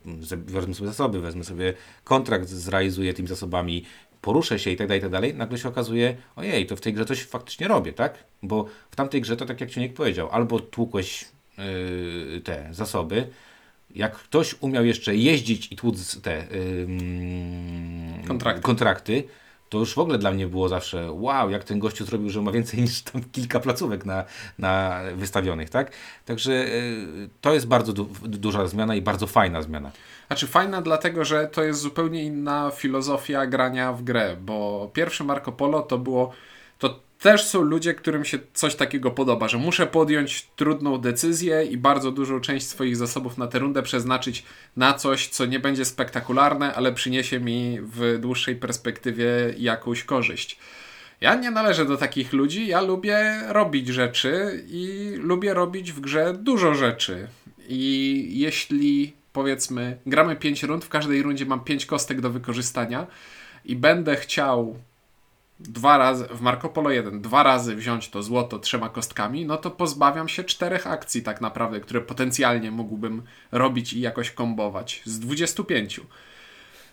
wezmę 0.47 0.75
sobie 0.75 0.89
zasoby, 0.89 1.21
wezmę 1.21 1.45
sobie 1.45 1.75
kontrakt, 2.05 2.49
zrealizuję 2.49 3.15
tymi 3.15 3.29
zasobami, 3.29 3.85
poruszę 4.21 4.59
się 4.59 4.71
i 4.71 4.77
tak 4.77 4.87
dalej, 4.89 4.99
i 4.99 5.03
tak 5.03 5.11
dalej, 5.11 5.35
nagle 5.35 5.59
się 5.59 5.69
okazuje, 5.69 6.17
ojej, 6.37 6.67
to 6.67 6.77
w 6.77 6.81
tej 6.81 6.93
grze 6.93 7.05
coś 7.05 7.23
faktycznie 7.23 7.69
robię, 7.69 7.93
tak? 7.93 8.25
Bo 8.43 8.67
w 8.91 8.97
tamtej 8.97 9.21
grze 9.21 9.37
to 9.37 9.47
tak 9.47 9.61
jak 9.61 9.71
Ciuniek 9.71 9.95
powiedział, 9.95 10.29
albo 10.31 10.61
tłukłeś 10.61 11.25
yy, 11.59 12.41
te 12.45 12.69
zasoby, 12.71 13.29
jak 13.95 14.17
ktoś 14.17 14.55
umiał 14.61 14.85
jeszcze 14.85 15.17
jeździć 15.17 15.73
i 15.73 15.77
tłuc 15.77 16.21
te 16.21 16.47
yy, 16.51 18.27
Kontrakty. 18.29 18.63
kontrakty, 18.63 19.25
to 19.73 19.79
już 19.79 19.95
w 19.95 19.99
ogóle 19.99 20.19
dla 20.19 20.31
mnie 20.31 20.47
było 20.47 20.69
zawsze 20.69 21.13
wow, 21.13 21.51
jak 21.51 21.65
ten 21.65 21.79
gościu 21.79 22.05
zrobił, 22.05 22.31
że 22.31 22.43
ma 22.43 22.53
więcej 22.53 22.81
niż 22.81 23.03
tam 23.03 23.23
kilka 23.33 23.61
placówek 23.61 24.07
na, 24.07 24.25
na 24.59 25.01
wystawionych, 25.15 25.71
tak? 25.71 25.93
Także 26.25 26.53
yy, 26.53 27.29
to 27.41 27.55
jest 27.55 27.67
bardzo 27.67 27.93
du 27.93 28.09
duża 28.23 28.67
zmiana 28.67 28.95
i 28.95 29.03
bardzo 29.03 29.27
fajna 29.27 29.63
zmiana. 29.63 29.91
Znaczy 30.27 30.47
fajna 30.47 30.83
dlatego, 30.83 31.25
że 31.25 31.47
to 31.47 31.63
jest 31.63 31.81
zupełnie 31.81 32.25
inna 32.25 32.71
filozofia 32.75 33.47
grania 33.47 33.93
w 33.93 34.03
grę, 34.03 34.37
bo 34.41 34.91
pierwsze 34.93 35.25
Marco 35.25 35.53
Polo 35.53 35.83
to 35.83 35.99
było, 35.99 36.33
też 37.23 37.45
są 37.45 37.63
ludzie, 37.63 37.95
którym 37.95 38.25
się 38.25 38.39
coś 38.55 38.75
takiego 38.75 39.11
podoba, 39.11 39.49
że 39.49 39.59
muszę 39.59 39.87
podjąć 39.87 40.47
trudną 40.57 40.99
decyzję 40.99 41.65
i 41.65 41.77
bardzo 41.77 42.11
dużą 42.11 42.41
część 42.41 42.67
swoich 42.67 42.97
zasobów 42.97 43.39
na 43.39 43.47
tę 43.47 43.59
rundę 43.59 43.83
przeznaczyć 43.83 44.45
na 44.77 44.95
coś, 44.95 45.29
co 45.29 45.47
nie 45.47 45.61
będzie 45.61 45.85
spektakularne, 45.85 46.75
ale 46.75 46.93
przyniesie 46.93 47.41
mi 47.41 47.79
w 47.83 48.19
dłuższej 48.21 48.57
perspektywie 48.57 49.27
jakąś 49.59 50.05
korzyść. 50.05 50.59
Ja 51.21 51.35
nie 51.35 51.51
należę 51.51 51.85
do 51.85 51.97
takich 51.97 52.33
ludzi. 52.33 52.67
Ja 52.67 52.81
lubię 52.81 53.43
robić 53.49 53.89
rzeczy 53.89 54.65
i 54.69 55.15
lubię 55.19 55.55
robić 55.55 55.93
w 55.93 56.01
grze 56.01 56.35
dużo 56.41 56.75
rzeczy. 56.75 57.29
I 57.69 58.27
jeśli 58.31 59.13
powiedzmy, 59.33 59.97
gramy 60.07 60.37
5 60.37 60.63
rund, 60.63 60.85
w 60.85 60.89
każdej 60.89 61.23
rundzie 61.23 61.47
mam 61.47 61.65
5 61.65 61.87
kostek 61.87 62.21
do 62.21 62.31
wykorzystania 62.31 63.07
i 63.65 63.77
będę 63.77 64.17
chciał 64.17 64.77
dwa 65.63 65.99
razy, 65.99 66.25
w 66.25 66.41
Marco 66.41 66.69
Polo 66.69 66.91
1, 66.91 67.21
dwa 67.21 67.43
razy 67.43 67.77
wziąć 67.77 68.09
to 68.09 68.23
złoto 68.23 68.59
trzema 68.59 68.89
kostkami, 68.89 69.47
no 69.47 69.57
to 69.57 69.71
pozbawiam 69.71 70.29
się 70.29 70.45
czterech 70.45 70.87
akcji 70.87 71.23
tak 71.23 71.41
naprawdę, 71.41 71.81
które 71.81 72.01
potencjalnie 72.01 72.71
mógłbym 72.71 73.23
robić 73.53 73.93
i 73.93 74.01
jakoś 74.01 74.31
kombować 74.31 75.03
z 75.05 75.21
25. 75.21 76.01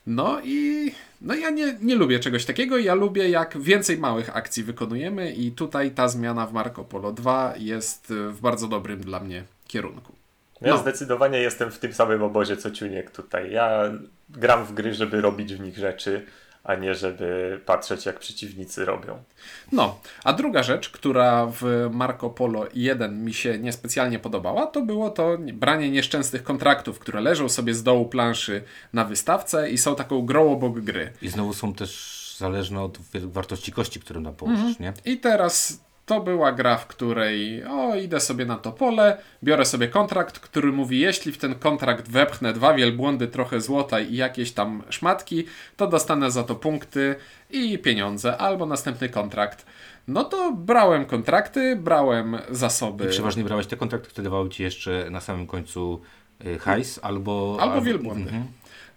No 0.08 0.42
i 0.44 0.92
no 1.22 1.36
ja 1.36 1.50
nie, 1.50 1.78
nie 1.82 1.96
lubię 1.96 2.20
czegoś 2.20 2.46
takiego. 2.46 2.78
Ja 2.78 2.94
lubię, 2.94 3.30
jak 3.30 3.58
więcej 3.58 3.98
małych 3.98 4.38
akcji 4.38 4.64
wykonujemy, 4.64 5.32
i 5.34 5.52
tutaj 5.52 5.92
ta 5.92 6.08
zmiana 6.08 6.46
w 6.46 6.54
Marco 6.54 6.84
Polo 6.84 7.12
2 7.12 7.54
jest 7.58 8.12
y, 8.12 8.30
w 8.30 8.42
bardzo 8.42 8.68
dobrym 8.68 9.02
dla 9.02 9.20
mnie 9.20 9.44
kierunku. 9.68 10.14
Ja 10.62 10.74
No. 10.74 10.78
zdecydowanie 10.78 11.40
jestem 11.40 11.72
w 11.72 11.80
tym 11.80 11.94
samym 11.94 12.24
obozie 12.24 12.58
co 12.58 12.72
Ciuniek 12.72 13.12
tutaj. 13.12 13.52
Ja 13.52 13.82
gram 14.30 14.66
w 14.66 14.74
gry, 14.74 14.94
żeby 14.94 15.22
robić 15.22 15.54
w 15.54 15.60
nich 15.60 15.78
rzeczy, 15.78 16.26
a 16.70 16.76
nie 16.76 16.96
żeby 16.96 17.60
patrzeć 17.66 18.06
jak 18.06 18.20
przeciwnicy 18.20 18.86
robią. 18.86 19.24
No, 19.72 20.00
a 20.24 20.34
druga 20.34 20.64
rzecz, 20.64 20.90
która 20.90 21.48
w 21.52 21.90
Marco 21.92 22.30
Polo 22.30 22.66
1 22.74 23.24
mi 23.24 23.34
się 23.34 23.58
niespecjalnie 23.58 24.20
podobała, 24.20 24.68
to 24.68 24.82
było 24.82 25.10
to 25.10 25.38
branie 25.54 25.92
nieszczęsnych 25.92 26.44
kontraktów, 26.44 27.00
które 27.00 27.22
leżą 27.22 27.50
sobie 27.50 27.74
z 27.74 27.84
dołu 27.84 28.06
planszy 28.06 28.64
na 28.94 29.06
wystawce 29.06 29.70
i 29.70 29.78
są 29.78 29.96
taką 29.96 30.26
grą 30.26 30.52
obok 30.52 30.80
gry. 30.80 31.14
I 31.22 31.30
znowu 31.30 31.54
są 31.54 31.74
też 31.74 32.36
zależne 32.38 32.82
od 32.82 32.98
wartości 33.14 33.72
kości, 33.72 34.00
którą 34.00 34.24
tam 34.24 34.36
położysz, 34.36 34.80
nie? 34.80 34.94
I 35.06 35.18
teraz 35.18 35.84
to 36.10 36.20
była 36.20 36.52
gra, 36.52 36.78
w 36.78 36.88
której 36.88 37.64
o, 37.66 37.96
idę 37.96 38.20
sobie 38.20 38.46
na 38.46 38.58
to 38.58 38.72
pole, 38.72 39.18
biorę 39.44 39.66
sobie 39.66 39.88
kontrakt, 39.88 40.40
który 40.40 40.72
mówi, 40.72 41.00
jeśli 41.00 41.32
w 41.32 41.38
ten 41.38 41.56
kontrakt 41.56 42.10
wepchnę 42.12 42.54
dwa 42.54 42.74
wielbłądy, 42.74 43.28
trochę 43.28 43.62
złota 43.62 44.00
i 44.00 44.16
jakieś 44.16 44.52
tam 44.52 44.84
szmatki, 44.90 45.46
to 45.78 45.88
dostanę 45.88 46.32
za 46.32 46.44
to 46.44 46.56
punkty 46.56 47.16
i 47.50 47.78
pieniądze, 47.78 48.38
albo 48.38 48.66
następny 48.66 49.10
kontrakt. 49.10 49.66
No 50.08 50.24
to 50.24 50.52
brałem 50.52 51.06
kontrakty, 51.06 51.76
brałem 51.76 52.38
zasoby. 52.50 53.06
I 53.06 53.10
przeważnie 53.10 53.44
brałeś 53.44 53.68
te 53.68 53.78
kontrakty, 53.78 54.10
które 54.10 54.24
dawały 54.24 54.50
ci 54.50 54.64
jeszcze 54.64 55.08
na 55.12 55.22
samym 55.22 55.48
końcu 55.48 56.02
y, 56.46 56.60
hajs 56.60 57.00
albo... 57.04 57.58
Albo 57.60 57.82
wielbłądy. 57.82 58.32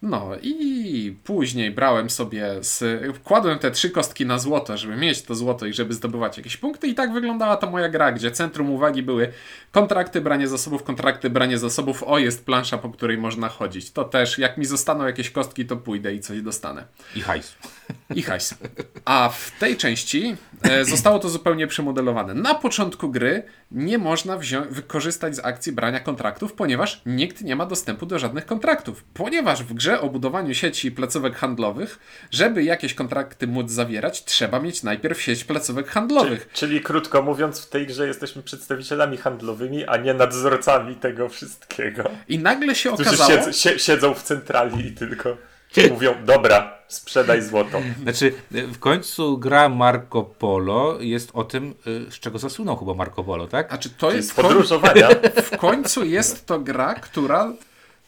No 0.03 0.31
i 0.43 1.17
później 1.25 1.71
brałem 1.71 2.11
sobie, 2.11 2.49
z, 2.61 2.85
kładłem 3.25 3.59
te 3.59 3.71
trzy 3.71 3.91
kostki 3.91 4.27
na 4.27 4.39
złoto, 4.39 4.77
żeby 4.77 4.97
mieć 4.97 5.23
to 5.23 5.35
złoto 5.35 5.67
i 5.67 5.73
żeby 5.73 5.95
zdobywać 5.95 6.37
jakieś 6.37 6.57
punkty 6.57 6.89
i 6.89 6.95
tak 6.95 7.13
wyglądała 7.13 7.57
ta 7.57 7.71
moja 7.71 7.89
gra, 7.89 8.13
gdzie 8.13 8.31
centrum 8.31 8.71
uwagi 8.71 9.03
były 9.03 9.33
kontrakty, 9.73 10.21
branie 10.21 10.49
zasobów, 10.49 10.83
kontrakty, 10.83 11.31
branie 11.31 11.59
zasobów, 11.59 12.03
o 12.03 12.19
jest 12.19 12.45
plansza, 12.45 12.79
po 12.79 12.91
której 12.91 13.19
można 13.19 13.49
chodzić. 13.49 13.91
To 13.91 14.05
też, 14.05 14.39
jak 14.39 14.59
mi 14.59 14.65
zostaną 14.65 15.07
jakieś 15.07 15.31
kostki, 15.31 15.67
to 15.67 15.77
pójdę 15.77 16.15
i 16.15 16.21
coś 16.21 16.43
dostanę. 16.43 16.85
I 17.17 17.21
hajs. 17.21 17.55
I 18.15 18.23
hajs. 18.23 18.55
A 19.05 19.29
w 19.29 19.59
tej 19.59 19.77
części 19.77 20.37
e, 20.63 20.85
zostało 20.85 21.19
to 21.19 21.29
zupełnie 21.29 21.67
przemodelowane. 21.67 22.35
Na 22.35 22.55
początku 22.55 23.09
gry 23.09 23.43
nie 23.71 23.99
można 23.99 24.39
wykorzystać 24.71 25.37
z 25.37 25.45
akcji 25.45 25.73
brania 25.73 26.01
kontraktów, 26.01 26.53
ponieważ 26.53 27.03
nikt 27.07 27.43
nie 27.43 27.57
ma 27.57 27.67
dostępu 27.67 28.07
do 28.07 28.19
żadnych 28.19 28.47
kontraktów. 28.47 29.05
Ponieważ 29.15 29.65
w 29.65 29.75
grze 29.75 29.92
o 30.01 30.09
budowaniu 30.09 30.55
sieci 30.55 30.93
placówek 30.93 31.37
handlowych, 31.37 31.99
żeby 32.31 32.65
jakieś 32.65 32.95
kontrakty 32.95 33.47
móc 33.47 33.71
zawierać, 33.71 34.25
trzeba 34.25 34.61
mieć 34.61 34.83
najpierw 34.83 35.23
sieć 35.23 35.45
placówek 35.45 35.89
handlowych. 35.89 36.49
Czyli 36.53 36.81
krótko 36.81 37.23
mówiąc, 37.23 37.61
w 37.61 37.69
tej 37.69 37.87
grze 37.87 38.07
jesteśmy 38.07 38.43
przedstawicielami 38.43 39.17
handlowymi, 39.17 39.87
a 39.87 39.97
nie 39.97 40.15
nadzorcami 40.15 40.95
tego 40.95 41.29
wszystkiego. 41.29 42.05
I 42.29 42.39
nagle 42.39 42.75
się 42.75 42.93
Którzy 42.93 43.09
okazało... 43.09 43.31
siedzą, 43.31 43.53
sie, 43.53 43.79
siedzą 43.79 44.15
w 44.15 44.23
centrali 44.23 44.87
i 44.87 44.93
tylko 44.93 45.37
mówią, 45.91 46.15
dobra, 46.25 46.79
sprzedaj 46.89 47.43
złoto. 47.43 47.81
Znaczy, 48.03 48.33
w 48.51 48.79
końcu 48.79 49.39
gra 49.39 49.69
Marco 49.69 50.23
Polo 50.23 51.01
jest 51.01 51.31
o 51.35 51.45
tym, 51.45 51.75
y, 51.87 52.11
z 52.11 52.21
czego 52.21 52.39
zasłynął 52.39 52.77
chyba 52.77 52.95
Marco 52.95 53.25
Polo, 53.25 53.47
tak? 53.47 53.73
A 53.73 53.79
czy 53.79 53.91
to 53.91 54.11
Z 54.11 54.15
jest 54.15 54.37
podróżowania. 54.37 55.09
w 55.53 55.57
końcu 55.57 56.05
jest 56.05 56.47
to 56.47 56.59
gra, 56.59 56.95
która 56.95 57.53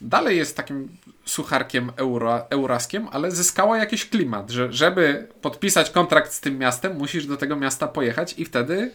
dalej 0.01 0.37
jest 0.37 0.57
takim 0.57 0.88
sucharkiem 1.24 1.92
euro, 1.96 2.50
euraskiem, 2.50 3.08
ale 3.12 3.30
zyskała 3.30 3.78
jakiś 3.78 4.08
klimat, 4.08 4.50
że 4.50 4.72
żeby 4.72 5.28
podpisać 5.42 5.90
kontrakt 5.90 6.32
z 6.32 6.40
tym 6.40 6.58
miastem, 6.58 6.96
musisz 6.96 7.26
do 7.26 7.37
tego 7.37 7.56
miasta 7.56 7.88
pojechać 7.88 8.34
i 8.38 8.44
wtedy 8.44 8.90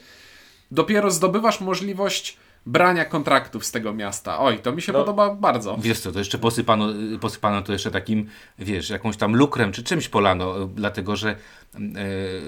dopiero 0.71 1.11
zdobywasz 1.11 1.61
możliwość 1.61 2.37
brania 2.65 3.05
kontraktów 3.05 3.65
z 3.65 3.71
tego 3.71 3.93
miasta. 3.93 4.39
Oj, 4.39 4.59
to 4.59 4.71
mi 4.71 4.81
się 4.81 4.91
No. 4.93 4.99
podoba 4.99 5.35
bardzo. 5.35 5.77
Wiesz 5.81 5.99
co, 5.99 6.11
to 6.11 6.19
jeszcze 6.19 6.37
posypano, 6.37 6.87
posypano 7.21 7.61
to 7.61 7.73
jeszcze 7.73 7.91
takim, 7.91 8.29
wiesz, 8.59 8.89
jakąś 8.89 9.17
tam 9.17 9.35
lukrem 9.35 9.71
czy 9.71 9.83
czymś 9.83 10.09
polano, 10.09 10.63
y, 10.63 10.67
dlatego 10.67 11.15
że 11.15 11.35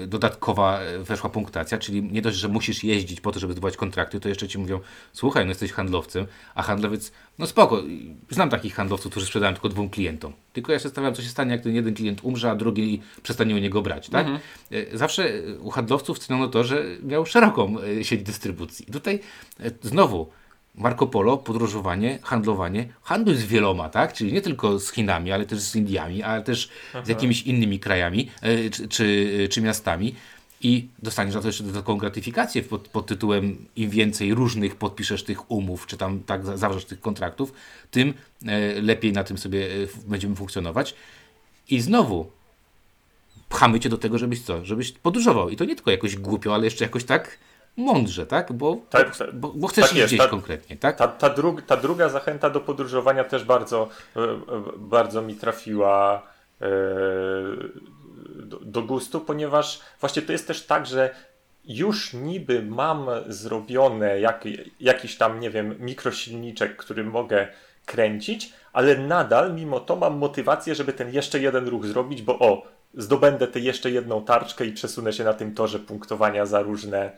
y, 0.02 0.06
dodatkowa 0.06 0.80
weszła 0.98 1.30
punktacja, 1.30 1.78
czyli 1.78 2.02
nie 2.02 2.22
dość, 2.22 2.36
że 2.36 2.48
musisz 2.48 2.84
jeździć 2.84 3.20
po 3.20 3.32
to, 3.32 3.40
żeby 3.40 3.52
zdobywać 3.52 3.76
kontrakty, 3.76 4.20
to 4.20 4.28
jeszcze 4.28 4.48
ci 4.48 4.58
mówią, 4.58 4.80
słuchaj, 5.12 5.44
no 5.44 5.48
jesteś 5.48 5.72
handlowcem, 5.72 6.26
a 6.54 6.62
handlowiec, 6.62 7.12
no 7.38 7.46
spoko, 7.46 7.82
znam 8.30 8.50
takich 8.50 8.74
handlowców, 8.74 9.10
którzy 9.10 9.26
sprzedają 9.26 9.52
tylko 9.52 9.68
dwóm 9.68 9.90
klientom. 9.90 10.32
Tylko 10.52 10.72
ja 10.72 10.78
się 10.78 10.88
stawiam, 10.88 11.14
co 11.14 11.22
się 11.22 11.28
stanie, 11.28 11.52
jak 11.52 11.62
ten 11.62 11.74
jeden 11.74 11.94
klient 11.94 12.24
umrze, 12.24 12.50
a 12.50 12.54
drugi 12.56 13.02
przestanie 13.22 13.54
u 13.54 13.58
niego 13.58 13.82
brać, 13.82 14.08
tak? 14.08 14.26
Y, 14.72 14.90
Zawsze 14.92 15.28
y, 15.34 15.58
u 15.60 15.70
handlowców 15.70 16.18
ceniono 16.18 16.48
to, 16.48 16.64
że 16.64 16.84
miał 17.02 17.26
szeroką 17.26 17.76
y, 17.80 18.04
sieć 18.04 18.22
dystrybucji. 18.22 18.86
Tutaj 18.86 19.20
znowu 19.82 20.30
Marco 20.74 21.06
Polo, 21.06 21.38
podróżowanie, 21.38 22.18
handlowanie, 22.22 22.88
handluj 23.02 23.36
z 23.36 23.44
wieloma, 23.44 23.88
tak? 23.88 24.12
Czyli 24.12 24.32
nie 24.32 24.40
tylko 24.40 24.78
z 24.78 24.92
Chinami, 24.92 25.32
ale 25.32 25.46
też 25.46 25.60
z 25.60 25.76
Indiami, 25.76 26.22
ale 26.22 26.42
też 26.42 26.68
z 27.04 27.08
jakimiś 27.08 27.42
innymi 27.42 27.80
krajami 27.80 28.30
e, 28.42 28.70
czy, 28.70 28.88
czy, 28.88 29.48
czy 29.50 29.62
miastami. 29.62 30.14
I 30.64 30.88
dostaniesz 30.98 31.34
za 31.34 31.40
to 31.40 31.46
jeszcze 31.46 31.64
taką 31.64 31.96
gratyfikację 31.96 32.62
pod, 32.62 32.88
pod 32.88 33.06
tytułem 33.06 33.66
im 33.76 33.90
więcej 33.90 34.34
różnych 34.34 34.76
podpiszesz 34.76 35.24
tych 35.24 35.50
umów, 35.50 35.86
czy 35.86 35.96
tam 35.96 36.20
tak 36.20 36.44
za- 36.46 36.56
zawrzesz 36.56 36.84
tych 36.84 37.00
kontraktów, 37.00 37.52
tym 37.90 38.14
e, 38.46 38.80
lepiej 38.82 39.12
na 39.12 39.24
tym 39.24 39.38
sobie 39.38 39.66
e, 39.66 39.70
będziemy 40.06 40.36
funkcjonować. 40.36 40.94
I 41.70 41.80
znowu 41.80 42.30
pchamy 43.48 43.80
cię 43.80 43.88
do 43.88 43.98
tego, 43.98 44.18
żebyś 44.18 44.42
co? 44.42 44.64
Żebyś 44.64 44.92
podróżował. 44.92 45.48
I 45.48 45.56
to 45.56 45.64
nie 45.64 45.74
tylko 45.76 45.90
jakoś 45.90 46.16
głupio, 46.16 46.54
ale 46.54 46.64
jeszcze 46.64 46.84
jakoś 46.84 47.04
tak 47.04 47.38
mądrze, 47.76 48.26
tak? 48.26 48.52
Bo, 48.52 48.76
Tak, 48.90 49.16
tak. 49.16 49.34
bo, 49.34 49.52
bo 49.56 49.66
chcesz 49.66 49.82
Tak 49.84 49.90
iść 49.92 49.98
jest, 49.98 50.08
gdzieś 50.08 50.20
tak. 50.20 50.30
konkretnie, 50.30 50.76
tak? 50.76 50.96
Ta, 50.96 51.08
ta, 51.08 51.30
ta 51.66 51.76
druga 51.76 52.08
zachęta 52.08 52.50
do 52.50 52.60
podróżowania 52.60 53.24
też 53.24 53.44
bardzo, 53.44 53.88
e, 54.16 54.20
bardzo 54.78 55.22
mi 55.22 55.34
trafiła 55.34 56.22
do, 58.62 58.82
gustu, 58.82 59.20
ponieważ 59.20 59.80
właśnie 60.00 60.22
to 60.22 60.32
jest 60.32 60.46
też 60.46 60.66
tak, 60.66 60.86
że 60.86 61.14
już 61.64 62.12
niby 62.12 62.62
mam 62.62 63.06
zrobione 63.26 64.20
jak, 64.20 64.44
jakiś 64.80 65.16
tam, 65.16 65.40
nie 65.40 65.50
wiem, 65.50 65.76
mikrosilniczek, 65.78 66.76
który 66.76 67.04
mogę 67.04 67.48
kręcić, 67.86 68.52
ale 68.72 68.98
nadal 68.98 69.54
mimo 69.54 69.80
to 69.80 69.96
mam 69.96 70.16
motywację, 70.18 70.74
żeby 70.74 70.92
ten 70.92 71.14
jeszcze 71.14 71.40
jeden 71.40 71.68
ruch 71.68 71.86
zrobić, 71.86 72.22
bo 72.22 72.38
o, 72.38 72.66
zdobędę 72.94 73.48
tę 73.48 73.60
jeszcze 73.60 73.90
jedną 73.90 74.24
tarczkę 74.24 74.66
i 74.66 74.72
przesunę 74.72 75.12
się 75.12 75.24
na 75.24 75.34
tym 75.34 75.54
torze 75.54 75.78
punktowania 75.78 76.46
za 76.46 76.62
różne 76.62 77.12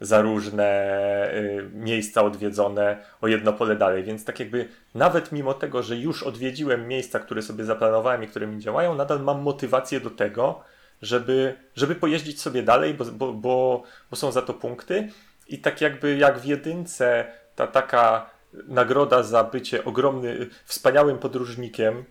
za 0.00 0.20
różne 0.20 1.34
y, 1.34 1.70
miejsca 1.74 2.22
odwiedzone 2.22 2.98
o 3.20 3.28
jedno 3.28 3.52
pole 3.52 3.76
dalej. 3.76 4.04
Więc 4.04 4.24
tak 4.24 4.40
jakby 4.40 4.68
nawet 4.94 5.32
mimo 5.32 5.54
tego, 5.54 5.82
że 5.82 5.96
już 5.96 6.22
odwiedziłem 6.22 6.88
miejsca, 6.88 7.18
które 7.18 7.42
sobie 7.42 7.64
zaplanowałem 7.64 8.24
i 8.24 8.26
które 8.26 8.46
mi 8.46 8.60
działają, 8.60 8.94
nadal 8.94 9.20
mam 9.20 9.42
motywację 9.42 10.00
do 10.00 10.10
tego, 10.10 10.60
żeby, 11.02 11.54
żeby 11.74 11.94
pojeździć 11.94 12.40
sobie 12.40 12.62
dalej, 12.62 12.94
bo, 12.94 13.04
bo, 13.04 13.32
bo, 13.32 13.82
bo 14.10 14.16
są 14.16 14.32
za 14.32 14.42
to 14.42 14.54
punkty. 14.54 15.08
I 15.48 15.58
tak 15.58 15.80
jakby 15.80 16.16
jak 16.16 16.38
w 16.38 16.44
jedynce 16.44 17.26
ta 17.56 17.66
taka 17.66 18.30
nagroda 18.68 19.22
za 19.22 19.44
bycie 19.44 19.84
ogromny, 19.84 20.46
wspaniałym 20.64 21.18
podróżnikiem, 21.18 22.04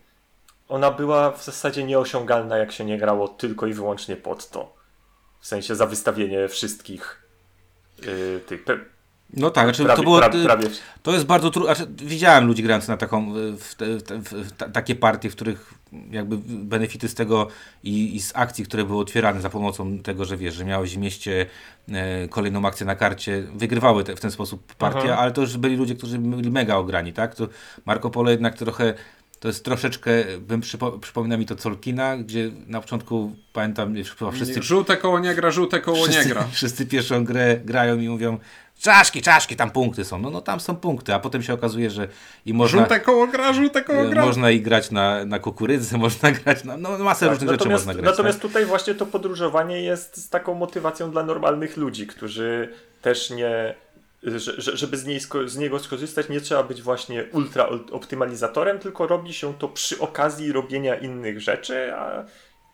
ona 0.68 0.90
była 0.90 1.30
w 1.30 1.44
zasadzie 1.44 1.84
nieosiągalna, 1.84 2.56
jak 2.56 2.72
się 2.72 2.84
nie 2.84 2.98
grało 2.98 3.28
tylko 3.28 3.66
i 3.66 3.72
wyłącznie 3.72 4.16
pod 4.16 4.50
to. 4.50 4.76
W 5.40 5.46
sensie 5.46 5.74
za 5.74 5.86
wystawienie 5.86 6.48
wszystkich 6.48 7.19
yy, 8.06 8.40
tych. 8.46 8.64
Pe, 8.64 8.78
No 9.36 9.50
tak, 9.50 9.64
znaczy 9.64 9.84
prawie, 9.84 9.96
to 9.96 10.02
było. 10.02 10.18
prawie, 10.18 10.44
prawie, 10.44 10.66
To 11.02 11.12
jest 11.12 11.26
bardzo 11.26 11.50
trudne. 11.50 11.74
Znaczy, 11.74 11.90
widziałem 11.96 12.46
ludzi 12.46 12.62
grających 12.62 12.88
na 12.88 12.96
taką, 12.96 13.32
w, 13.58 13.74
te, 13.74 13.86
w, 13.98 14.02
te, 14.02 14.18
w 14.18 14.52
ta, 14.52 14.68
takie 14.68 14.94
partie, 14.94 15.30
w 15.30 15.32
których 15.36 15.74
jakby 16.10 16.38
benefity 16.46 17.08
z 17.08 17.14
tego 17.14 17.48
i, 17.82 18.16
i 18.16 18.20
z 18.20 18.32
akcji, 18.34 18.64
które 18.64 18.84
były 18.84 19.00
otwierane 19.00 19.40
za 19.40 19.50
pomocą 19.50 19.98
tego, 19.98 20.24
że 20.24 20.36
wiesz, 20.36 20.54
że 20.54 20.64
miałeś 20.64 20.94
w 20.94 20.98
mieście 20.98 21.46
e, 21.88 22.28
kolejną 22.28 22.66
akcję 22.66 22.86
na 22.86 22.94
karcie, 22.96 23.42
wygrywały 23.54 24.04
te, 24.04 24.16
w 24.16 24.20
ten 24.20 24.30
sposób 24.30 24.74
partie, 24.74 25.12
Aha. 25.12 25.18
ale 25.18 25.32
to 25.32 25.40
już 25.40 25.56
byli 25.56 25.76
ludzie, 25.76 25.94
którzy 25.94 26.18
byli 26.18 26.50
mega 26.50 26.76
ograni, 26.76 27.12
tak? 27.12 27.34
To 27.34 27.48
Marco 27.84 28.10
Polo 28.10 28.30
jednak 28.30 28.58
trochę 28.58 28.94
to 29.40 29.48
jest 29.48 29.64
troszeczkę, 29.64 30.10
bym 30.38 30.60
przypo, 30.60 30.92
przypomina 30.92 31.36
mi 31.36 31.46
to 31.46 31.56
Colkina, 31.56 32.16
gdzie 32.16 32.50
na 32.66 32.80
początku 32.80 33.36
pamiętam, 33.52 33.94
chyba 34.18 34.30
wszyscy 34.30 34.62
Żółte 34.62 34.96
koło 34.96 35.18
nie 35.18 35.34
gra, 35.34 35.50
żółte 35.50 35.80
koło 35.80 35.96
nie 36.06 36.12
wszyscy, 36.12 36.28
gra. 36.28 36.48
wszyscy 36.52 36.86
pierwszą 36.86 37.24
grę 37.24 37.56
grają 37.64 37.98
i 37.98 38.08
mówią 38.08 38.38
czaszki, 38.80 39.22
czaszki, 39.22 39.56
tam 39.56 39.70
punkty 39.70 40.04
są. 40.04 40.18
No, 40.18 40.30
no 40.30 40.40
tam 40.40 40.60
są 40.60 40.76
punkty, 40.76 41.14
a 41.14 41.18
potem 41.18 41.42
się 41.42 41.54
okazuje, 41.54 41.90
że 41.90 42.08
i 42.46 42.54
można, 42.54 42.78
Żółte 42.78 43.00
koło 43.00 43.26
gra, 43.26 43.52
żółte 43.52 43.82
koło 43.82 44.04
gra. 44.04 44.24
można 44.26 44.50
i 44.50 44.60
grać 44.60 44.90
na, 44.90 45.24
na 45.24 45.38
kukurydzy, 45.38 45.98
można 46.08 46.32
grać 46.32 46.64
na 46.64 46.76
no, 46.76 46.98
masę 46.98 47.20
Tak, 47.26 47.30
różnych 47.34 47.50
rzeczy 47.50 47.68
można 47.68 47.94
grać. 47.94 48.06
natomiast 48.06 48.40
tutaj 48.40 48.66
właśnie 48.66 48.94
to 48.94 49.06
podróżowanie 49.06 49.82
jest 49.82 50.16
z 50.16 50.28
taką 50.28 50.54
motywacją 50.54 51.10
dla 51.10 51.22
normalnych 51.22 51.76
ludzi, 51.76 52.06
którzy 52.06 52.68
też 53.02 53.30
nie. 53.30 53.74
Że- 54.22 54.60
że- 54.60 54.76
Żeby 54.76 54.96
z, 54.96 55.04
niej, 55.06 55.20
z 55.46 55.56
niego 55.56 55.78
skorzystać, 55.78 56.28
nie 56.28 56.40
trzeba 56.40 56.62
być 56.62 56.82
właśnie 56.82 57.24
ultra 57.32 57.68
optymalizatorem, 57.92 58.78
tylko 58.78 59.06
robi 59.06 59.32
się 59.32 59.54
to 59.54 59.68
przy 59.68 59.98
okazji 59.98 60.52
robienia 60.52 60.94
innych 60.94 61.40
rzeczy, 61.40 61.94
a, 61.94 62.24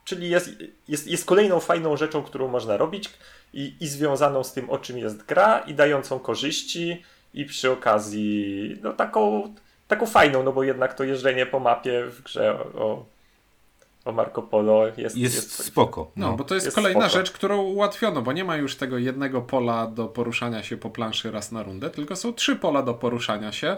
czyli 0.04 0.30
jest, 0.30 0.50
jest, 0.88 1.06
jest 1.06 1.24
kolejną 1.24 1.60
fajną 1.60 1.96
rzeczą, 1.96 2.22
którą 2.22 2.48
można 2.48 2.76
robić 2.76 3.10
i, 3.54 3.74
i 3.80 3.86
związaną 3.88 4.44
z 4.44 4.52
tym, 4.52 4.70
o 4.70 4.78
czym 4.78 4.98
jest 4.98 5.24
gra, 5.26 5.58
i 5.58 5.74
dającą 5.74 6.18
korzyści, 6.18 7.02
i 7.34 7.44
przy 7.44 7.70
okazji 7.70 8.76
no, 8.82 8.92
taką, 8.92 9.54
taką 9.88 10.06
fajną, 10.06 10.42
no 10.42 10.52
bo 10.52 10.62
jednak 10.62 10.94
to 10.94 11.04
jeżdżenie 11.04 11.46
po 11.46 11.60
mapie 11.60 12.04
w 12.06 12.22
grze 12.22 12.58
o, 12.74 12.84
o 12.84 13.04
Marco 14.12 14.42
Polo 14.42 14.86
jest, 14.96 15.16
jest, 15.16 15.64
spoko. 15.64 16.10
No, 16.16 16.32
bo 16.32 16.44
to 16.44 16.54
jest, 16.54 16.66
Jest 16.66 16.74
kolejna 16.74 17.00
spoko. 17.00 17.18
rzecz, 17.18 17.30
którą 17.30 17.62
ułatwiono, 17.62 18.22
bo 18.22 18.32
nie 18.32 18.44
ma 18.44 18.56
już 18.56 18.76
tego 18.76 18.98
jednego 18.98 19.42
pola 19.42 19.86
do 19.86 20.06
poruszania 20.08 20.62
się 20.62 20.76
po 20.76 20.90
planszy 20.90 21.30
raz 21.30 21.52
na 21.52 21.62
rundę, 21.62 21.90
tylko 21.90 22.16
są 22.16 22.32
trzy 22.32 22.56
pola 22.56 22.82
do 22.82 22.94
poruszania 22.94 23.52
się 23.52 23.76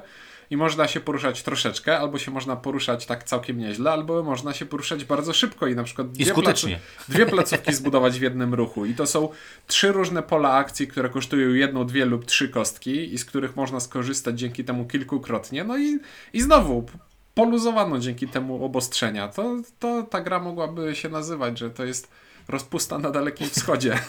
i 0.51 0.57
można 0.57 0.89
się 0.89 1.01
poruszać 1.01 1.43
troszeczkę, 1.43 1.99
albo 1.99 2.19
się 2.19 2.31
można 2.31 2.57
poruszać 2.57 3.07
tak 3.07 3.25
całkiem 3.25 3.59
nieźle, 3.59 3.91
albo 3.91 4.23
można 4.23 4.53
się 4.53 4.67
poruszać 4.67 5.05
bardzo 5.05 5.33
szybko 5.33 5.67
i 5.67 5.75
na 5.75 5.83
przykład 5.85 6.11
dwie, 6.11 6.25
placu- 6.35 6.77
dwie 7.09 7.27
placówki 7.27 7.75
zbudować 7.75 8.19
w 8.19 8.23
jednym 8.23 8.55
ruchu. 8.55 8.87
I 8.87 8.95
to 8.95 9.07
są 9.07 9.29
trzy 9.67 9.93
różne 9.93 10.23
pola 10.23 10.53
akcji, 10.53 10.89
które 10.89 11.09
kosztują 11.09 11.49
jedną, 11.55 11.87
dwie 11.87 12.05
lub 12.05 12.25
trzy 12.25 12.49
kostki 12.49 13.15
i 13.15 13.19
z 13.19 13.25
których 13.25 13.57
można 13.57 13.81
skorzystać 13.81 14.39
dzięki 14.39 14.65
temu 14.65 14.85
kilkukrotnie. 14.87 15.65
No 15.65 15.79
i, 15.79 15.99
i 16.33 16.41
znowu 16.41 16.87
poluzowano 17.39 17.99
dzięki 17.99 18.29
temu 18.29 18.65
obostrzenia. 18.65 19.29
To, 19.29 19.57
to 19.79 20.03
ta 20.03 20.21
gra 20.21 20.39
mogłaby 20.41 20.97
się 20.97 21.09
nazywać, 21.09 21.59
że 21.59 21.71
to 21.71 21.85
jest 21.85 22.09
rozpusta 22.49 22.99
na 22.99 23.11
Dalekim 23.11 23.49
Wschodzie. 23.49 23.99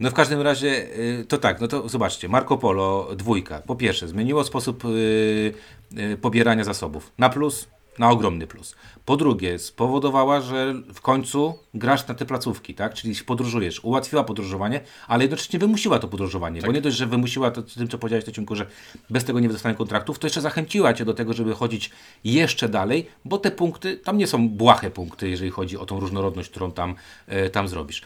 No 0.00 0.10
w 0.10 0.14
każdym 0.14 0.40
razie 0.40 0.68
y, 0.98 1.24
to 1.28 1.38
tak, 1.38 1.60
no 1.60 1.68
to 1.68 1.88
zobaczcie, 1.88 2.28
Marco 2.28 2.58
Polo 2.58 3.08
dwójka. 3.16 3.62
Po 3.66 3.76
pierwsze, 3.76 4.08
zmieniło 4.08 4.44
sposób 4.44 4.84
y, 4.84 5.54
y, 5.98 6.16
pobierania 6.16 6.64
zasobów 6.64 7.12
na 7.18 7.28
plus, 7.28 7.68
na 7.98 8.10
ogromny 8.10 8.46
plus. 8.46 8.74
Po 9.04 9.16
drugie, 9.16 9.58
spowodowała, 9.58 10.40
że 10.40 10.74
w 10.94 11.00
końcu 11.00 11.58
grasz 11.74 12.08
na 12.08 12.14
te 12.14 12.26
placówki, 12.26 12.74
tak? 12.74 12.94
Czyli 12.94 13.14
podróżujesz. 13.26 13.84
Ułatwiła 13.84 14.24
podróżowanie, 14.24 14.80
ale 15.08 15.24
jednocześnie 15.24 15.58
wymusiła 15.58 15.98
to 15.98 16.08
podróżowanie. 16.08 16.62
Bo 16.62 16.72
nie 16.72 16.80
dość, 16.80 16.96
że 16.96 17.06
wymusiła 17.06 17.50
to 17.50 17.62
tym, 17.62 17.88
co 17.88 17.98
powiedziałeś, 17.98 18.24
Tociunku, 18.24 18.56
że 18.56 18.66
bez 19.10 19.24
tego 19.24 19.40
nie 19.40 19.48
dostanę 19.48 19.74
kontraktów, 19.74 20.18
to 20.18 20.26
jeszcze 20.26 20.40
zachęciła 20.40 20.94
cię 20.94 21.04
do 21.04 21.14
tego, 21.14 21.32
żeby 21.32 21.54
chodzić 21.54 21.90
jeszcze 22.24 22.68
dalej, 22.68 23.06
bo 23.24 23.38
te 23.38 23.50
punkty, 23.50 23.96
tam 23.96 24.18
nie 24.18 24.26
są 24.26 24.48
błahe 24.48 24.90
punkty, 24.90 25.28
jeżeli 25.28 25.50
chodzi 25.50 25.78
o 25.78 25.86
tą 25.86 26.00
różnorodność, 26.00 26.50
którą 26.50 26.72
tam, 26.72 26.94
e, 27.26 27.50
tam 27.50 27.68
zrobisz. 27.68 28.02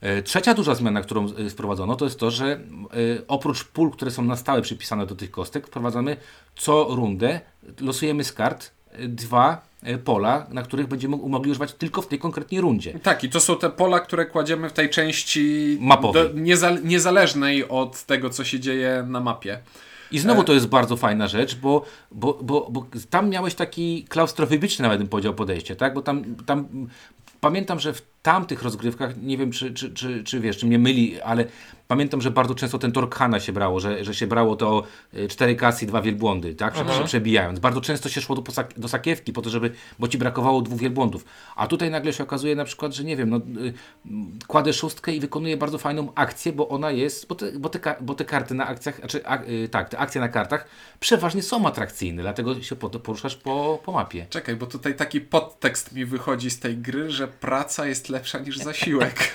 E, 0.00 0.22
Trzecia 0.22 0.54
duża 0.54 0.74
zmiana, 0.74 1.00
którą 1.00 1.26
e, 1.26 1.50
wprowadzono, 1.50 1.96
to 1.96 2.04
jest 2.04 2.18
to, 2.18 2.30
że 2.30 2.60
oprócz 3.28 3.64
pól, 3.64 3.90
które 3.90 4.10
są 4.10 4.24
na 4.24 4.36
stałe 4.36 4.62
przypisane 4.62 5.06
do 5.06 5.14
tych 5.14 5.30
kostek, 5.30 5.66
wprowadzamy 5.66 6.16
co 6.56 6.86
rundę, 6.90 7.40
losujemy 7.80 8.24
z 8.24 8.32
kart 8.32 8.70
dwa 8.98 9.62
e, 9.82 9.98
pola, 9.98 10.46
na 10.50 10.62
których 10.62 10.86
będziemy 10.86 11.16
mogli 11.16 11.50
używać 11.50 11.72
tylko 11.72 12.02
w 12.02 12.06
tej 12.06 12.18
konkretnej 12.18 12.60
rundzie. 12.60 12.98
tak, 13.02 13.24
i 13.24 13.30
to 13.30 13.40
są 13.40 13.56
te 13.56 13.70
pola, 13.70 14.00
które 14.00 14.26
kładziemy 14.26 14.68
w 14.68 14.72
tej 14.72 14.90
części 14.90 15.78
Mapowej. 15.80 16.22
do- 16.28 16.34
niezal- 16.34 16.84
niezależnej 16.84 17.68
od 17.68 18.04
tego, 18.04 18.30
co 18.30 18.44
się 18.44 18.60
dzieje 18.60 19.04
na 19.08 19.20
mapie. 19.20 19.58
I 20.12 20.18
znowu 20.18 20.44
to 20.44 20.52
jest 20.52 20.66
bardzo 20.66 20.96
fajna 20.96 21.28
rzecz, 21.28 21.56
bo, 21.56 21.84
bo, 22.10 22.38
bo, 22.42 22.68
bo 22.70 22.86
tam 23.10 23.30
miałeś 23.30 23.54
taki 23.54 24.04
klaustrofobiczny 24.08 24.82
nawet 24.82 24.98
bym 24.98 25.08
powiedział 25.08 25.34
podejście, 25.34 25.76
tak? 25.76 25.94
Bo 25.94 26.02
tam, 26.02 26.24
tam 26.46 26.88
pamiętam, 27.40 27.80
że 27.80 27.92
w 27.92 28.02
tamtych 28.22 28.62
rozgrywkach, 28.62 29.22
nie 29.22 29.38
wiem 29.38 29.50
czy, 29.52 29.74
czy, 29.74 29.90
czy, 29.94 30.24
czy 30.24 30.40
wiesz, 30.40 30.58
czy 30.58 30.66
mnie 30.66 30.78
myli, 30.78 31.20
ale 31.20 31.44
pamiętam, 31.88 32.20
że 32.20 32.30
bardzo 32.30 32.54
często 32.54 32.78
ten 32.78 32.92
Torkhana 32.92 33.40
się 33.40 33.52
brało, 33.52 33.80
że, 33.80 34.04
że 34.04 34.14
się 34.14 34.26
brało 34.26 34.56
to 34.56 34.82
y, 35.14 35.28
cztery 35.28 35.56
kasy 35.56 35.84
i 35.84 35.88
dwa 35.88 36.02
wielbłądy, 36.02 36.54
tak? 36.54 36.74
Prze- 36.74 36.84
prze- 36.84 37.04
Przebijając. 37.04 37.58
Bardzo 37.58 37.80
często 37.80 38.08
się 38.08 38.20
szło 38.20 38.36
do, 38.36 38.42
do 38.76 38.88
sakiewki 38.88 39.32
po 39.32 39.42
to, 39.42 39.50
żeby, 39.50 39.70
bo 39.98 40.08
ci 40.08 40.18
brakowało 40.18 40.62
dwóch 40.62 40.80
wielbłądów. 40.80 41.24
A 41.56 41.66
tutaj 41.66 41.90
nagle 41.90 42.12
się 42.12 42.22
okazuje 42.24 42.54
na 42.56 42.64
przykład, 42.64 42.94
że 42.94 43.04
nie 43.04 43.16
wiem, 43.16 43.30
no, 43.30 43.36
y, 43.36 43.72
kładę 44.46 44.72
szóstkę 44.72 45.12
i 45.12 45.20
wykonuję 45.20 45.56
bardzo 45.56 45.78
fajną 45.78 46.12
akcję, 46.14 46.52
bo 46.52 46.68
ona 46.68 46.90
jest, 46.90 47.26
bo 47.28 47.34
te, 47.34 47.52
bo 47.52 47.68
te, 47.68 47.94
bo 48.00 48.14
te 48.14 48.24
karty 48.24 48.54
na 48.54 48.66
akcjach, 48.66 48.96
znaczy, 48.98 49.26
a, 49.26 49.42
y, 49.42 49.68
tak, 49.68 49.88
te 49.88 49.98
akcje 49.98 50.20
na 50.20 50.28
kartach 50.28 50.66
przeważnie 51.00 51.42
są 51.42 51.66
atrakcyjne, 51.66 52.22
dlatego 52.22 52.62
się 52.62 52.76
po, 52.76 52.90
poruszasz 52.90 53.36
po, 53.36 53.82
po 53.84 53.92
mapie. 53.92 54.26
Czekaj, 54.30 54.56
bo 54.56 54.66
tutaj 54.66 54.94
taki 54.96 55.20
podtekst 55.20 55.92
mi 55.92 56.04
wychodzi 56.04 56.50
z 56.50 56.58
tej 56.60 56.76
gry, 56.78 57.10
że 57.10 57.28
praca 57.28 57.86
jest 57.86 58.09
lepsza 58.10 58.38
niż 58.38 58.58
zasiłek. 58.58 59.34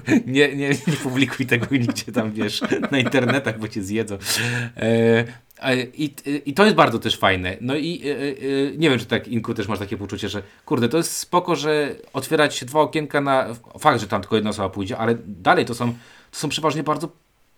nie, 0.26 0.56
nie, 0.56 0.68
nie 0.68 0.96
publikuj 1.02 1.46
tego 1.46 1.66
nigdzie 1.70 2.12
tam, 2.12 2.32
wiesz, 2.32 2.60
na 2.90 2.98
internetach, 2.98 3.58
bo 3.58 3.68
cię 3.68 3.82
zjedzą. 3.82 4.18
E, 4.76 5.24
i, 5.94 6.14
I 6.46 6.54
to 6.54 6.64
jest 6.64 6.76
bardzo 6.76 6.98
też 6.98 7.16
fajne. 7.16 7.56
No 7.60 7.76
i 7.76 8.02
e, 8.04 8.10
e, 8.10 8.76
nie 8.76 8.90
wiem, 8.90 8.98
czy 8.98 9.06
tak, 9.06 9.28
Inku, 9.28 9.54
też 9.54 9.68
masz 9.68 9.78
takie 9.78 9.96
poczucie, 9.96 10.28
że 10.28 10.42
kurde, 10.66 10.88
to 10.88 10.96
jest 10.96 11.16
spoko, 11.16 11.56
że 11.56 11.94
otwierać 12.12 12.54
się 12.56 12.66
dwa 12.66 12.80
okienka 12.80 13.20
na... 13.20 13.46
Fakt, 13.78 14.00
że 14.00 14.06
tam 14.06 14.20
tylko 14.20 14.36
jedna 14.36 14.50
osoba 14.50 14.68
pójdzie, 14.68 14.98
ale 14.98 15.14
dalej 15.26 15.64
to 15.64 15.74
są 15.74 15.92
to 16.30 16.38
są 16.38 16.48
przeważnie 16.48 16.82
bardzo, 16.82 17.08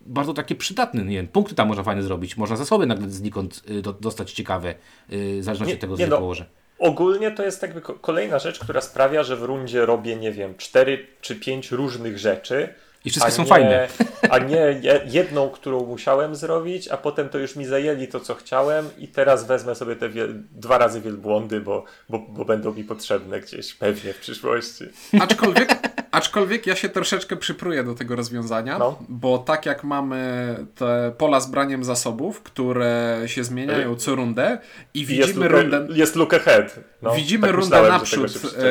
bardzo 0.01 0.33
takie 0.33 0.55
przydatne. 0.55 1.03
Nie 1.03 1.15
wiem, 1.15 1.27
punkty 1.27 1.55
tam 1.55 1.67
można 1.67 1.83
fajnie 1.83 2.03
zrobić. 2.03 2.37
Można 2.37 2.55
zasoby 2.55 2.85
nagle 2.85 3.09
znikąd 3.09 3.63
do, 3.81 3.93
dostać 3.93 4.31
ciekawe, 4.31 4.75
w 5.09 5.39
zależności 5.41 5.71
Nie- 5.71 5.75
od 5.75 5.81
tego, 5.81 5.95
co 5.95 5.99
nie 5.99 6.05
się 6.05 6.11
no, 6.11 6.17
położy. 6.17 6.45
Ogólnie 6.79 7.31
to 7.31 7.43
jest 7.43 7.61
jakby 7.61 7.81
ko- 7.81 7.93
kolejna 7.93 8.39
rzecz, 8.39 8.59
która 8.59 8.81
sprawia, 8.81 9.23
że 9.23 9.35
w 9.35 9.43
rundzie 9.43 9.85
robię, 9.85 10.15
nie 10.15 10.31
wiem, 10.31 10.57
cztery 10.57 11.07
czy 11.21 11.35
pięć 11.35 11.71
różnych 11.71 12.17
rzeczy. 12.19 12.73
I 13.05 13.09
wszystkie 13.09 13.31
są 13.31 13.43
nie, 13.43 13.49
fajne. 13.49 13.87
A 14.29 14.37
nie 14.37 14.55
je- 14.81 15.01
jedną, 15.05 15.49
którą 15.49 15.85
musiałem 15.85 16.35
zrobić, 16.35 16.87
a 16.87 16.97
potem 16.97 17.29
to 17.29 17.37
już 17.37 17.55
mi 17.55 17.65
zajęli 17.65 18.07
to, 18.07 18.19
co 18.19 18.35
chciałem 18.35 18.89
i 18.97 19.07
teraz 19.07 19.47
wezmę 19.47 19.75
sobie 19.75 19.95
te 19.95 20.09
dwa 20.51 20.77
razy 20.77 21.01
wielbłądy, 21.01 21.61
bo, 21.61 21.85
bo, 22.09 22.19
bo 22.19 22.45
będą 22.45 22.73
mi 22.73 22.83
potrzebne 22.83 23.39
gdzieś 23.41 23.73
pewnie 23.73 24.13
w 24.13 24.19
przyszłości. 24.19 24.83
Aczkolwiek, 25.21 25.69
aczkolwiek 26.15 26.67
ja 26.67 26.75
się 26.75 26.89
troszeczkę 26.89 27.35
przypruję 27.35 27.83
do 27.83 27.95
tego 27.95 28.15
rozwiązania, 28.15 28.77
No. 28.79 28.99
bo 29.09 29.37
tak 29.37 29.65
jak 29.65 29.83
mamy 29.83 30.55
te 30.75 31.11
pola 31.17 31.39
z 31.39 31.47
braniem 31.51 31.83
zasobów, 31.83 32.41
które 32.43 33.21
się 33.25 33.43
zmieniają 33.43 33.95
co 33.95 34.15
rundę 34.15 34.57
i 34.93 34.99
jest 34.99 35.09
widzimy 35.11 35.49
look, 35.49 35.61
rundę, 35.61 35.87
jest 35.93 36.15
look 36.15 36.33
ahead. 36.33 36.79
No, 37.01 37.15
widzimy 37.15 37.47
tak 37.47 37.55
rundę 37.55 37.81
naprzód, 37.89 38.31
się 38.33 38.39
przyczepisz. 38.39 38.65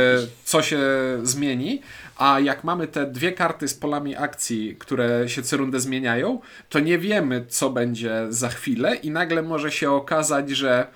co 0.45 0.63
się 0.63 0.79
zmieni, 1.23 1.81
a 2.17 2.41
jak 2.41 2.65
mamy 2.65 2.87
te 2.87 3.07
dwie 3.07 3.33
karty 3.33 3.69
z 3.69 3.75
polami 3.75 4.17
akcji, 4.17 4.77
które 4.79 5.29
się 5.29 5.43
co 5.43 5.57
rundę 5.57 5.81
zmieniają, 5.81 6.41
to 6.69 6.81
nie 6.81 6.99
wiemy, 6.99 7.45
co 7.49 7.71
będzie 7.71 8.27
za 8.29 8.49
chwilę 8.49 8.95
i 8.97 9.11
nagle 9.11 9.43
może 9.43 9.73
się 9.73 9.91
okazać, 9.91 10.51
że 10.51 10.87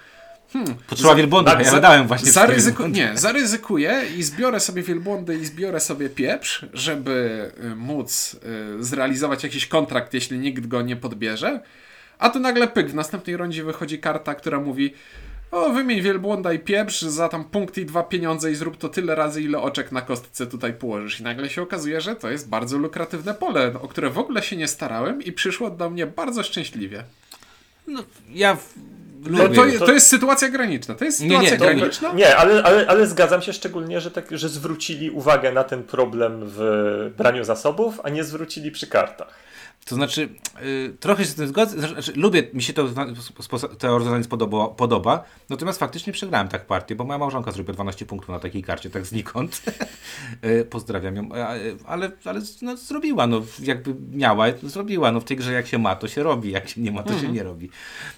Potrzeba 0.87 1.15
wielbłądów, 1.15 1.53
tak, 1.53 1.59
ja 1.61 1.65
za- 1.65 1.71
zadałem 1.71 2.07
właśnie 2.07 2.31
Zaryzyku... 2.33 2.87
Nie, 2.87 3.13
zaryzykuję 3.15 4.03
i 4.17 4.23
zbiorę 4.23 4.61
sobie 4.61 4.83
wielbłądy 4.83 5.37
i 5.37 5.45
zbiorę 5.45 5.81
sobie 5.81 6.09
pieprz, 6.09 6.67
żeby 6.73 7.51
y, 7.65 7.77
móc 7.77 8.37
y, 8.79 8.85
zrealizować 8.85 9.45
jakiś 9.45 9.67
kontrakt, 9.67 10.15
jeśli 10.15 10.39
nikt 10.39 10.67
go 10.67 10.83
nie 10.83 10.97
podbierze. 10.97 11.61
A 12.19 12.29
tu 12.31 12.39
nagle 12.41 12.69
pyk, 12.69 12.91
w 12.91 12.95
następnej 12.95 13.37
rundzie 13.37 13.65
wychodzi 13.65 13.99
karta, 13.99 14.35
która 14.35 14.61
mówi 14.61 14.95
o, 15.51 15.71
wymień 15.71 16.01
wielbłąda 16.03 16.53
i 16.53 16.59
pieprz 16.59 17.03
za 17.03 17.29
tam 17.29 17.45
punkt 17.45 17.79
i 17.79 17.87
dwa 17.87 18.03
pieniądze 18.03 18.51
i 18.53 18.55
zrób 18.55 18.77
to 18.77 18.89
tyle 18.89 19.15
razy, 19.15 19.43
ile 19.43 19.59
oczek 19.59 19.93
na 19.93 20.01
kostce 20.03 20.47
tutaj 20.47 20.73
położysz. 20.75 21.21
I 21.21 21.23
nagle 21.23 21.49
się 21.49 21.63
okazuje, 21.63 22.01
że 22.01 22.17
to 22.17 22.31
jest 22.31 22.49
bardzo 22.49 22.79
lukratywne 22.79 23.35
pole, 23.35 23.75
o 23.83 23.89
które 23.89 24.11
w 24.11 24.19
ogóle 24.19 24.43
się 24.43 24.57
nie 24.57 24.69
starałem 24.69 25.23
i 25.23 25.33
przyszło 25.33 25.71
do 25.71 25.91
mnie 25.91 26.07
bardzo 26.07 26.43
szczęśliwie. 26.43 27.05
No, 27.87 28.05
ja 28.31 28.57
lubię. 29.27 29.55
to, 29.57 29.65
je- 29.67 29.79
to 29.79 29.93
jest 29.93 30.07
sytuacja 30.07 30.49
graniczna. 30.49 30.95
To 30.95 31.05
jest 31.05 31.21
Nie, 31.21 31.27
sytuacja 31.29 31.51
nie, 31.51 31.59
to- 31.59 31.65
graniczna. 31.65 32.13
Nie, 32.13 32.37
ale, 32.37 32.63
ale, 32.63 32.87
ale 32.87 33.07
zgadzam 33.07 33.43
się 33.43 33.53
szczególnie, 33.53 34.01
że, 34.01 34.11
tak, 34.11 34.39
że 34.39 34.49
zwrócili 34.49 35.11
uwagę 35.11 35.53
na 35.53 35.65
ten 35.65 35.83
problem 35.83 36.41
w 36.45 37.11
braniu 37.19 37.45
zasobów, 37.45 38.01
a 38.05 38.09
nie 38.09 38.25
zwrócili 38.25 38.71
przy 38.71 38.87
kartach. 38.87 39.48
To 39.89 39.95
znaczy, 39.95 40.29
y, 40.63 40.97
trochę 41.01 41.25
się 41.25 41.31
z 41.31 41.35
tym 41.35 41.49
zgodzę. 41.49 41.89
Znaczy, 41.89 42.13
lubię, 42.17 42.43
mi 42.53 42.63
się 42.63 42.73
to, 42.73 42.89
to 43.79 43.99
rozwiązanie 43.99 44.25
spodoba, 44.25 44.69
podoba, 44.69 45.25
natomiast 45.51 45.79
faktycznie 45.79 46.13
przegrałem 46.13 46.49
tak 46.49 46.67
partię, 46.67 46.95
bo 46.95 47.05
moja 47.05 47.19
małżonka 47.19 47.53
zrobiła 47.53 47.75
12 47.75 48.07
punktów 48.07 48.29
na 48.29 48.39
takiej 48.41 48.63
karcie, 48.63 48.91
tak 48.91 49.07
znikąd. 49.07 49.63
Y, 50.45 50.65
Pozdrawiam 50.65 51.17
ją, 51.17 51.25
y, 51.25 51.29
ale, 51.87 52.11
ale 52.25 52.41
no, 52.63 52.77
zrobiła, 52.77 53.27
no 53.27 53.43
jakby 53.63 53.95
miała, 54.13 54.47
zrobiła. 54.63 55.13
No 55.13 55.21
w 55.21 55.25
tej 55.25 55.37
grze 55.37 55.53
jak 55.53 55.67
się 55.67 55.79
ma, 55.79 55.97
to 55.97 56.09
się 56.09 56.23
robi, 56.23 56.51
jak 56.51 56.69
się 56.69 56.81
nie 56.81 56.93
ma, 56.93 57.03
to 57.03 57.19
się 57.19 57.29
nie 57.29 57.43
robi. 57.43 57.71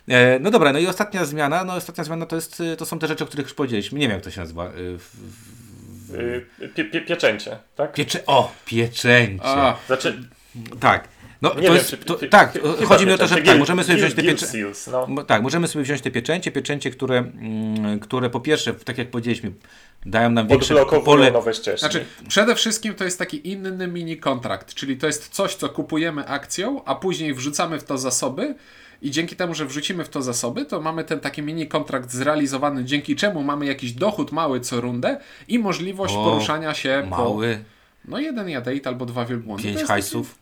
E, 0.08 0.38
No 0.38 0.50
dobra, 0.50 0.72
no 0.72 0.78
i 0.78 0.86
ostatnia 0.86 1.24
zmiana, 1.24 1.64
no 1.64 1.74
ostatnia 1.74 2.04
zmiana 2.04 2.26
to, 2.26 2.36
jest, 2.36 2.62
to 2.78 2.86
są 2.86 2.98
te 2.98 3.06
rzeczy, 3.06 3.24
o 3.24 3.26
których 3.26 3.46
już 3.46 3.54
powiedzieliśmy. 3.54 3.98
Nie 3.98 4.06
wiem, 4.08 4.14
jak 4.14 4.24
to 4.24 4.30
się 4.30 4.40
nazywa. 4.40 4.66
y, 4.66 4.98
w- 4.98 5.16
w- 5.16 6.74
Pie, 6.74 6.84
pie, 6.84 7.00
pieczęcie, 7.00 7.58
tak? 7.76 7.92
Piecze... 7.92 8.26
O, 8.26 8.52
pieczęcie. 8.64 9.44
A, 9.44 9.76
Znaczy, 9.86 10.28
Tak. 10.80 11.08
No, 11.42 11.48
nie 11.48 11.54
to 11.54 11.62
wiem, 11.62 11.74
jest, 11.74 11.90
czy, 11.90 11.96
to, 11.96 12.14
czy- 12.14 12.28
tak, 12.28 12.52
chyba 12.52 12.86
chodzi 12.86 13.06
mi 13.06 13.12
o 13.12 13.18
to, 13.18 13.26
że 13.26 13.36
tak, 13.36 13.58
możemy 13.58 13.84
sobie 13.84 13.96
wziąć 13.96 14.14
te 14.14 14.22
pieczęcie. 14.22 14.72
No. 15.08 15.24
Tak, 15.24 15.42
możemy 15.42 15.68
sobie 15.68 15.84
wziąć 15.84 16.00
te 16.00 16.10
pieczęcie, 16.10 16.50
pieczęcie, 16.52 16.90
które, 16.90 17.18
mm, 17.18 18.00
które 18.00 18.30
po 18.30 18.40
pierwsze, 18.40 18.74
tak 18.74 18.98
jak 18.98 19.10
powiedzieliśmy, 19.10 19.52
dają 20.06 20.30
nam 20.30 20.48
większe 20.48 20.74
pole. 21.04 21.30
nowe 21.30 21.54
ścieżki. 21.54 21.80
Znaczy, 21.80 22.04
przede 22.28 22.54
wszystkim 22.54 22.94
to 22.94 23.04
jest 23.04 23.18
taki 23.18 23.48
inny 23.48 23.88
mini 23.88 24.16
kontrakt, 24.16 24.74
czyli 24.74 24.96
to 24.96 25.06
jest 25.06 25.28
coś, 25.28 25.54
co 25.54 25.68
kupujemy 25.68 26.26
akcją, 26.26 26.84
a 26.84 26.94
później 26.94 27.34
wrzucamy 27.34 27.80
w 27.80 27.84
to 27.84 27.98
zasoby 27.98 28.54
i 29.02 29.10
dzięki 29.10 29.36
temu, 29.36 29.54
że 29.54 29.66
wrzucimy 29.66 30.04
w 30.04 30.08
to 30.08 30.22
zasoby, 30.22 30.64
to 30.64 30.80
mamy 30.80 31.04
ten 31.04 31.20
taki 31.20 31.42
mini 31.42 31.68
kontrakt 31.68 32.10
zrealizowany, 32.10 32.84
dzięki 32.84 33.16
czemu 33.16 33.42
mamy 33.42 33.66
jakiś 33.66 33.92
dochód 33.92 34.32
mały 34.32 34.60
co 34.60 34.80
rundę 34.80 35.20
i 35.48 35.58
możliwość 35.58 36.14
O, 36.14 36.24
poruszania 36.24 36.74
się 36.74 37.06
Mały, 37.10 37.58
po 38.04 38.10
no 38.10 38.18
jeden 38.18 38.48
jadeit 38.48 38.86
albo 38.86 39.06
dwa 39.06 39.24
wielbłądy. 39.24 39.62
Pięć 39.62 39.82
hajsów. 39.82 40.39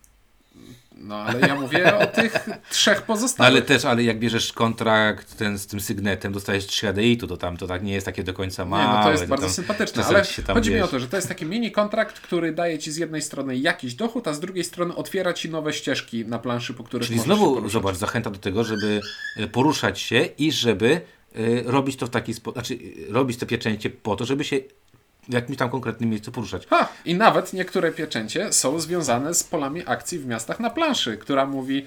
No 1.01 1.15
ale 1.17 1.41
ja 1.41 1.55
mówię 1.55 1.99
o 1.99 2.07
tych 2.07 2.49
trzech 2.71 2.99
No, 3.01 3.07
pozostałych. 3.07 3.53
ale 3.53 3.63
też, 3.63 3.85
ale 3.85 4.03
jak 4.03 4.19
bierzesz 4.19 4.53
kontrakt 4.53 5.37
ten 5.37 5.59
z 5.59 5.67
tym 5.67 5.81
sygnetem, 5.81 6.33
dostajesz 6.33 6.67
3 6.67 6.89
ADI-tu, 6.89 7.27
to 7.27 7.37
tam 7.37 7.57
to 7.57 7.67
tak 7.67 7.83
nie 7.83 7.93
jest 7.93 8.07
takie 8.07 8.25
do 8.25 8.35
końca 8.35 8.65
Nie, 8.65 8.71
małe. 8.71 8.99
no 8.99 9.03
to 9.05 9.11
jest 9.11 9.27
bardzo 9.27 9.47
tam 9.47 9.55
sympatyczne, 9.55 10.05
ale 10.05 10.23
chodzi 10.55 10.71
mi 10.71 10.81
o 10.81 10.89
to, 10.89 11.01
że 11.01 11.09
to 11.09 11.17
jest 11.17 11.29
taki 11.29 11.47
mini 11.47 11.73
kontrakt, 11.73 12.21
który 12.21 12.53
daje 12.53 12.79
ci 12.79 12.93
z 12.93 12.97
jednej 12.97 13.23
strony 13.23 13.57
jakiś 13.57 13.95
dochód, 13.95 14.29
a 14.29 14.33
z 14.35 14.41
drugiej 14.41 14.65
strony 14.65 14.95
otwiera 14.95 15.33
ci 15.33 15.51
nowe 15.51 15.73
ścieżki 15.73 16.27
na 16.27 16.39
planszy, 16.39 16.75
po 16.75 16.85
których 16.85 17.07
Czyli 17.09 17.21
znowu, 17.21 17.69
zobacz, 17.69 17.97
zachęta 17.97 18.31
do 18.31 18.39
tego, 18.39 18.65
żeby 18.65 19.01
y, 19.41 19.49
poruszać 19.49 20.01
się 20.01 20.29
i 20.39 20.53
żeby 20.53 21.01
y, 21.37 21.63
robić 21.67 21.97
to 21.97 22.07
w 22.07 22.11
taki 22.11 22.35
sposób, 22.35 22.55
znaczy 22.55 22.75
y, 22.75 23.07
robić 23.13 23.37
te 23.39 23.47
pieczęcie 23.47 23.91
po 23.91 24.17
to, 24.17 24.25
żeby 24.25 24.45
się 24.45 24.57
w 25.29 25.33
jakimś 25.33 25.59
tam 25.59 25.71
konkretnym 25.71 26.11
miejscu 26.11 26.33
poruszać. 26.33 26.67
Ha! 26.67 26.89
I 27.05 27.15
nawet 27.15 27.53
niektóre 27.53 27.93
pieczęcie 27.93 28.53
są 28.53 28.81
związane 28.81 29.35
z 29.35 29.45
polami 29.45 29.83
akcji 29.87 30.19
w 30.19 30.27
miastach 30.27 30.61
na 30.61 30.71
planszy, 30.71 31.19
która 31.19 31.47
mówi, 31.47 31.87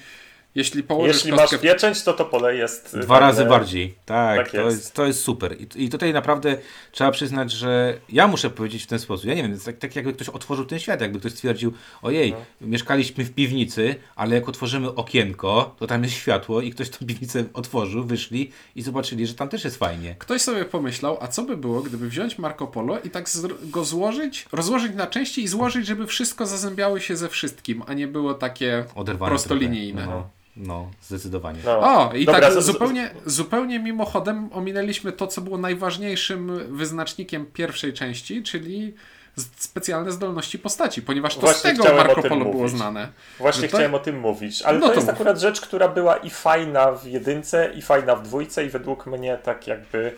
jeśli 0.56 0.84
położysz 0.84 1.16
Jeśli 1.16 1.32
kostkę... 1.32 1.56
masz 1.56 1.64
pieczęć, 1.64 2.04
to 2.04 2.14
to 2.14 2.26
pole 2.26 2.56
jest... 2.56 2.98
Dwa 2.98 3.06
ważne. 3.06 3.20
razy 3.28 3.46
bardziej. 3.46 3.96
Tak, 4.06 4.38
Tak 4.38 4.52
to, 4.52 4.58
jest. 4.62 4.78
jest, 4.78 4.94
to 4.94 5.06
jest 5.06 5.22
super. 5.22 5.56
I, 5.62 5.68
I 5.86 5.90
tutaj 5.90 6.14
naprawdę 6.14 6.58
trzeba 6.92 7.12
przyznać, 7.12 7.52
że 7.52 7.98
ja 8.10 8.28
muszę 8.28 8.50
powiedzieć 8.50 8.84
w 8.84 8.88
ten 8.88 9.00
sposób. 9.00 9.26
Ja 9.26 9.34
nie 9.34 9.44
wiem, 9.44 9.60
tak, 9.60 9.78
tak 9.78 9.96
jakby 9.96 10.14
ktoś 10.14 10.30
otworzył 10.30 10.66
ten 10.66 10.80
świat, 10.80 11.02
jakby 11.02 11.20
ktoś 11.20 11.32
stwierdził, 11.32 11.74
ojej, 12.02 12.32
No. 12.32 12.68
mieszkaliśmy 12.68 13.24
w 13.26 13.34
piwnicy, 13.34 13.96
ale 14.16 14.36
jak 14.36 14.50
otworzymy 14.50 14.96
okienko, 14.96 15.76
to 15.80 15.88
tam 15.88 16.04
jest 16.04 16.16
światło 16.16 16.62
i 16.62 16.72
ktoś 16.72 16.90
tą 16.90 17.06
piwnicę 17.06 17.44
otworzył, 17.54 18.04
wyszli 18.04 18.52
i 18.76 18.82
zobaczyli, 18.82 19.28
że 19.28 19.34
tam 19.34 19.50
też 19.50 19.64
jest 19.64 19.78
fajnie. 19.78 20.16
Ktoś 20.20 20.42
sobie 20.42 20.66
pomyślał, 20.66 21.18
a 21.22 21.28
co 21.28 21.44
by 21.44 21.58
było, 21.58 21.82
gdyby 21.82 22.10
wziąć 22.10 22.38
Marco 22.38 22.68
Polo 22.68 23.00
i 23.00 23.10
tak 23.10 23.26
go 23.64 23.84
złożyć, 23.86 24.46
rozłożyć 24.52 24.96
na 24.96 25.08
części 25.08 25.44
i 25.44 25.48
złożyć, 25.48 25.88
żeby 25.88 26.08
wszystko 26.08 26.46
zazębiało 26.46 27.00
się 27.00 27.16
ze 27.18 27.30
wszystkim, 27.30 27.84
a 27.88 27.94
nie 27.94 28.08
było 28.08 28.34
takie 28.34 28.86
Oderwane 28.96 29.30
prostolinijne. 29.30 30.02
trochę. 30.04 30.18
No, 30.18 30.30
no, 30.58 30.92
zdecydowanie. 31.02 31.60
No. 31.66 31.80
O, 31.80 32.14
i 32.14 32.26
Dobra, 32.26 32.42
tak 32.42 32.54
z- 32.54 32.58
z- 32.64 32.66
zupełnie, 32.66 33.10
zupełnie 33.26 33.80
mimochodem 33.80 34.50
ominęliśmy 34.54 35.12
to, 35.12 35.28
co 35.28 35.42
było 35.42 35.58
najważniejszym 35.58 36.76
wyznacznikiem 36.78 37.46
pierwszej 37.46 37.94
części, 37.94 38.44
czyli 38.44 38.94
z- 39.36 39.64
specjalne 39.64 40.12
zdolności 40.12 40.60
postaci, 40.60 41.02
ponieważ 41.02 41.36
to 41.36 41.40
z 41.40 41.44
Właśnie 41.44 41.72
tego 41.72 41.84
chciałem 41.84 42.02
o 42.02 42.08
Marco 42.08 42.22
Polo 42.30 42.46
było 42.46 42.54
mówić. 42.58 42.72
znane. 42.78 43.08
Właśnie 43.40 43.62
Że 43.62 43.68
to- 43.68 43.78
chciałem 43.78 43.96
o 43.96 44.00
tym 44.00 44.20
mówić, 44.20 44.62
ale 44.62 44.80
No 44.80 44.82
to 44.82 44.88
to 44.88 44.96
jest 44.96 45.08
mów. 45.08 45.16
akurat 45.16 45.40
rzecz, 45.40 45.62
która 45.62 45.88
była 45.88 46.18
i 46.18 46.30
fajna 46.30 46.92
w 46.92 47.06
jedynce, 47.08 47.72
i 47.76 47.82
fajna 47.82 48.16
w 48.16 48.24
dwójce 48.24 48.66
i 48.66 48.70
według 48.70 49.06
mnie 49.08 49.38
tak 49.44 49.68
jakby 49.68 50.16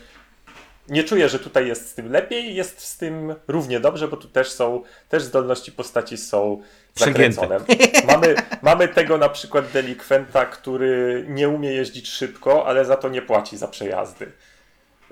nie 0.90 1.04
czuję, 1.04 1.30
że 1.30 1.40
tutaj 1.40 1.68
jest 1.68 1.90
z 1.90 1.94
tym 1.94 2.12
lepiej, 2.12 2.56
jest 2.56 2.82
z 2.82 2.98
tym 2.98 3.36
równie 3.48 3.80
dobrze, 3.80 4.08
bo 4.08 4.18
tu 4.18 4.28
też 4.28 4.52
są, 4.52 4.84
też 5.10 5.24
zdolności 5.24 5.72
postaci 5.72 6.18
są 6.18 6.62
zakręcone. 6.96 7.60
Mamy, 8.08 8.36
mamy 8.62 8.88
tego 8.88 9.18
na 9.18 9.30
przykład 9.30 9.72
delikwenta, 9.72 10.46
który 10.46 11.26
nie 11.30 11.50
umie 11.50 11.72
jeździć 11.72 12.10
szybko, 12.10 12.66
ale 12.68 12.86
za 12.86 12.96
to 12.96 13.10
nie 13.10 13.22
płaci 13.22 13.58
za 13.58 13.68
przejazdy. 13.68 14.32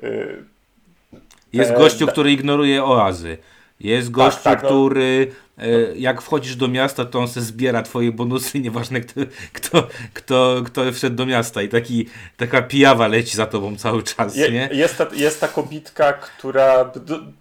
Y, 0.04 0.44
Jest 1.54 1.72
E, 1.72 1.78
gościu, 1.78 2.08
który 2.08 2.32
ignoruje 2.32 2.84
oazy. 2.84 3.38
Jest 3.84 4.12
gościu, 4.12 4.44
tak, 4.44 4.64
no. 4.64 4.70
który 4.70 5.32
e, 5.58 5.96
jak 5.96 6.22
wchodzisz 6.22 6.56
do 6.56 6.68
miasta, 6.68 7.06
to 7.06 7.20
on 7.20 7.28
se 7.28 7.42
zbiera 7.42 7.84
twoje 7.84 8.12
bonusy, 8.12 8.60
nieważne 8.68 9.02
kto, 9.02 9.22
kto, 9.54 9.88
kto, 10.14 10.62
kto 10.66 10.92
wszedł 10.92 11.16
do 11.16 11.26
miasta 11.26 11.62
i 11.62 11.70
taki, 11.70 12.10
taka 12.38 12.62
pijawa 12.62 13.08
leci 13.08 13.38
za 13.38 13.46
tobą 13.46 13.76
cały 13.76 14.04
czas, 14.04 14.36
Je, 14.36 14.52
nie? 14.52 14.70
jest, 14.72 14.98
ta, 14.98 15.08
jest 15.14 15.42
ta 15.42 15.48
kobitka, 15.48 16.14
która 16.14 16.92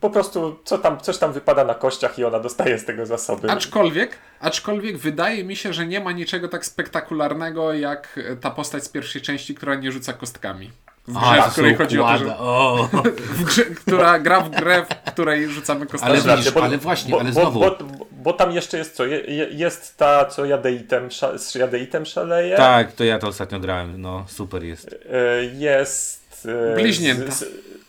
po 0.00 0.10
prostu 0.10 0.56
co 0.64 0.78
tam, 0.78 1.00
coś 1.00 1.18
tam 1.18 1.32
wypada 1.32 1.64
na 1.64 1.74
kościach 1.74 2.18
i 2.18 2.24
ona 2.24 2.40
dostaje 2.40 2.78
z 2.78 2.84
tego 2.84 3.06
zasoby. 3.06 3.50
Aczkolwiek, 3.50 4.18
aczkolwiek 4.40 4.98
wydaje 4.98 5.44
mi 5.44 5.56
się, 5.56 5.72
że 5.72 5.86
nie 5.86 6.00
ma 6.00 6.12
niczego 6.12 6.48
tak 6.48 6.66
spektakularnego 6.66 7.72
jak 7.72 8.20
ta 8.40 8.50
postać 8.50 8.84
z 8.84 8.88
pierwszej 8.88 9.22
części, 9.22 9.54
która 9.54 9.74
nie 9.74 9.92
rzuca 9.92 10.12
kostkami. 10.12 10.70
W 11.08 11.12
grze, 11.12 11.42
A, 11.42 11.48
w 11.48 11.52
której 11.52 11.74
chodzi 11.74 12.00
o 12.00 12.08
to, 12.12 12.18
że 12.18 12.38
O, 12.38 12.88
w 13.38 13.44
grze, 13.44 13.64
która 13.64 14.18
gra 14.18 14.40
w 14.40 14.50
grę, 14.50 14.86
w 15.06 15.10
której 15.12 15.48
rzucamy 15.48 15.86
kostkami. 15.86 16.12
Ale 16.12 16.20
Znaczy, 16.20 16.52
ale 16.62 16.78
właśnie, 16.78 17.14
ale 17.14 17.24
bo, 17.24 17.40
znowu. 17.40 17.60
Bo, 17.60 17.70
bo, 17.70 18.06
bo 18.12 18.32
tam 18.32 18.52
jeszcze 18.52 18.78
jest 18.78 18.94
co? 18.96 19.06
Je, 19.06 19.20
je, 19.20 19.48
jest 19.50 19.96
ta, 19.96 20.24
co 20.24 20.44
jadeitem, 20.44 21.08
sza- 21.08 21.38
z 21.38 21.54
jadeitem 21.54 22.06
szaleje. 22.06 22.56
tak, 22.56 22.92
to 22.92 23.04
ja 23.04 23.18
to 23.18 23.28
ostatnio 23.28 23.60
grałem, 23.60 24.00
no 24.02 24.24
super 24.28 24.64
jest. 24.64 24.94
E, 25.12 25.44
Jest. 25.44 26.48
e, 26.72 26.74
Bliźnięta. 26.76 27.32
Z, 27.32 27.38
z, 27.38 27.42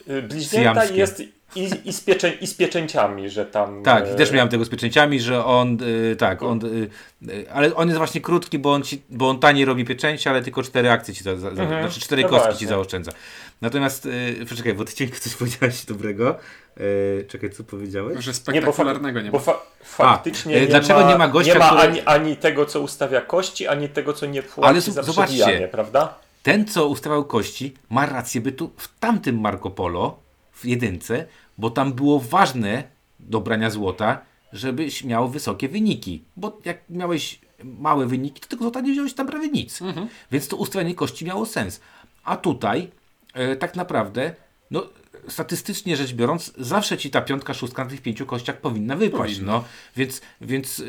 y, 0.10 0.22
bliźnięta 0.22 0.50
Syjamskie. 0.82 0.96
i 0.96 0.98
jest 0.98 1.22
i, 1.56 1.70
i, 1.86 1.94
z 1.94 2.02
pieczę, 2.02 2.30
i 2.32 2.48
z 2.48 2.54
pieczęciami, 2.54 3.30
że 3.30 3.46
tam... 3.46 3.84
Tak, 3.84 4.04
e, 4.08 4.16
też 4.16 4.32
miałem 4.32 4.50
tego 4.50 4.66
z 4.66 4.70
pieczęciami, 4.70 5.20
że 5.20 5.46
on, 5.46 5.78
y, 6.12 6.16
tak, 6.16 6.44
on, 6.44 6.60
y, 6.66 6.90
y, 7.32 7.52
ale 7.52 7.76
on 7.76 7.88
jest 7.88 7.98
właśnie 7.98 8.22
krótki, 8.22 8.60
bo 8.60 8.74
on, 8.74 8.84
ci, 8.84 9.02
bo 9.10 9.30
on 9.30 9.40
taniej 9.40 9.66
robi 9.66 9.86
pieczęcie, 9.86 10.30
ale 10.30 10.42
tylko 10.42 10.64
cztery 10.64 10.90
akcje 10.92 11.14
ci, 11.14 11.24
za, 11.24 11.36
za, 11.36 11.56
za, 11.56 11.64
Mhm. 11.64 11.84
znaczy 11.84 12.00
cztery 12.02 12.22
No 12.22 12.30
kostki 12.30 12.46
właśnie. 12.48 12.60
ci 12.60 12.68
zaoszczędza. 12.68 13.12
Natomiast, 13.62 14.06
y, 14.06 14.46
poczekaj, 14.50 14.74
bo 14.74 14.86
ty 14.86 14.94
cienko 14.94 15.16
coś 15.20 15.36
powiedziałeś 15.42 15.86
dobrego. 15.86 16.36
Y, 16.80 17.26
czekaj, 17.28 17.50
co 17.50 17.64
powiedziałeś? 17.64 18.24
Że 18.26 18.32
Nie, 18.32 18.36
bo, 18.62 18.72
fa- 18.72 18.74
spektakularnego 18.74 19.22
nie 19.22 19.32
bo 19.32 19.38
ma. 19.38 19.44
fa- 19.44 19.60
faktycznie 19.84 20.56
A, 20.56 20.58
e, 20.58 20.62
nie, 20.62 20.68
dlaczego 20.68 21.00
ma, 21.00 21.12
nie 21.12 21.18
ma 21.18 21.28
gościa, 21.28 21.54
nie 21.54 21.60
ma 21.60 21.66
który- 21.68 21.82
ani, 21.82 22.02
ani 22.02 22.36
tego, 22.38 22.66
co 22.66 22.82
ustawia 22.82 23.22
kości, 23.22 23.68
ani 23.68 23.90
tego, 23.90 24.14
co 24.14 24.26
nie 24.26 24.44
płaci 24.44 24.70
Ale 24.70 24.82
za 24.82 25.04
zobaczcie. 25.04 25.70
prawda? 25.72 26.14
Ten, 26.44 26.66
co 26.68 26.88
ustawiał 26.88 27.26
kości, 27.26 27.74
ma 27.90 28.06
rację 28.06 28.42
bytu 28.42 28.72
w 28.78 29.00
tamtym 29.00 29.40
Marco 29.42 29.70
Polo, 29.70 30.18
w 30.62 30.66
jedynce, 30.66 31.26
bo 31.58 31.70
tam 31.70 31.94
było 31.94 32.20
ważne 32.20 32.84
do 33.20 33.42
brania 33.42 33.70
złota, 33.70 34.22
żebyś 34.54 35.04
miał 35.04 35.30
wysokie 35.30 35.70
wyniki. 35.70 36.24
Bo 36.38 36.60
jak 36.66 36.78
miałeś 36.90 37.40
małe 37.64 38.08
wyniki, 38.08 38.42
to 38.42 38.48
tego 38.48 38.64
złota 38.64 38.82
nie 38.82 38.92
wziąłeś 38.92 39.14
tam 39.14 39.28
prawie 39.28 39.48
nic. 39.48 39.80
Więc 40.32 40.48
to 40.48 40.58
ustawianie 40.58 40.96
kości 40.96 41.26
miało 41.26 41.46
sens. 41.46 41.82
A 42.24 42.38
tutaj 42.38 42.90
e, 43.34 43.56
tak 43.56 43.76
naprawdę, 43.76 44.34
no 44.72 44.84
statystycznie 45.28 45.98
rzecz 45.98 46.14
biorąc, 46.14 46.54
zawsze 46.58 46.98
ci 46.98 47.10
ta 47.10 47.22
piątka, 47.22 47.54
szóstka 47.54 47.84
na 47.84 47.90
tych 47.90 48.02
pięciu 48.02 48.26
kościach 48.26 48.58
powinna 48.58 48.96
wypaść. 48.96 49.34
Powinna. 49.34 49.52
No. 49.52 49.64
Więc, 49.96 50.22
więc, 50.42 50.80
y, 50.80 50.84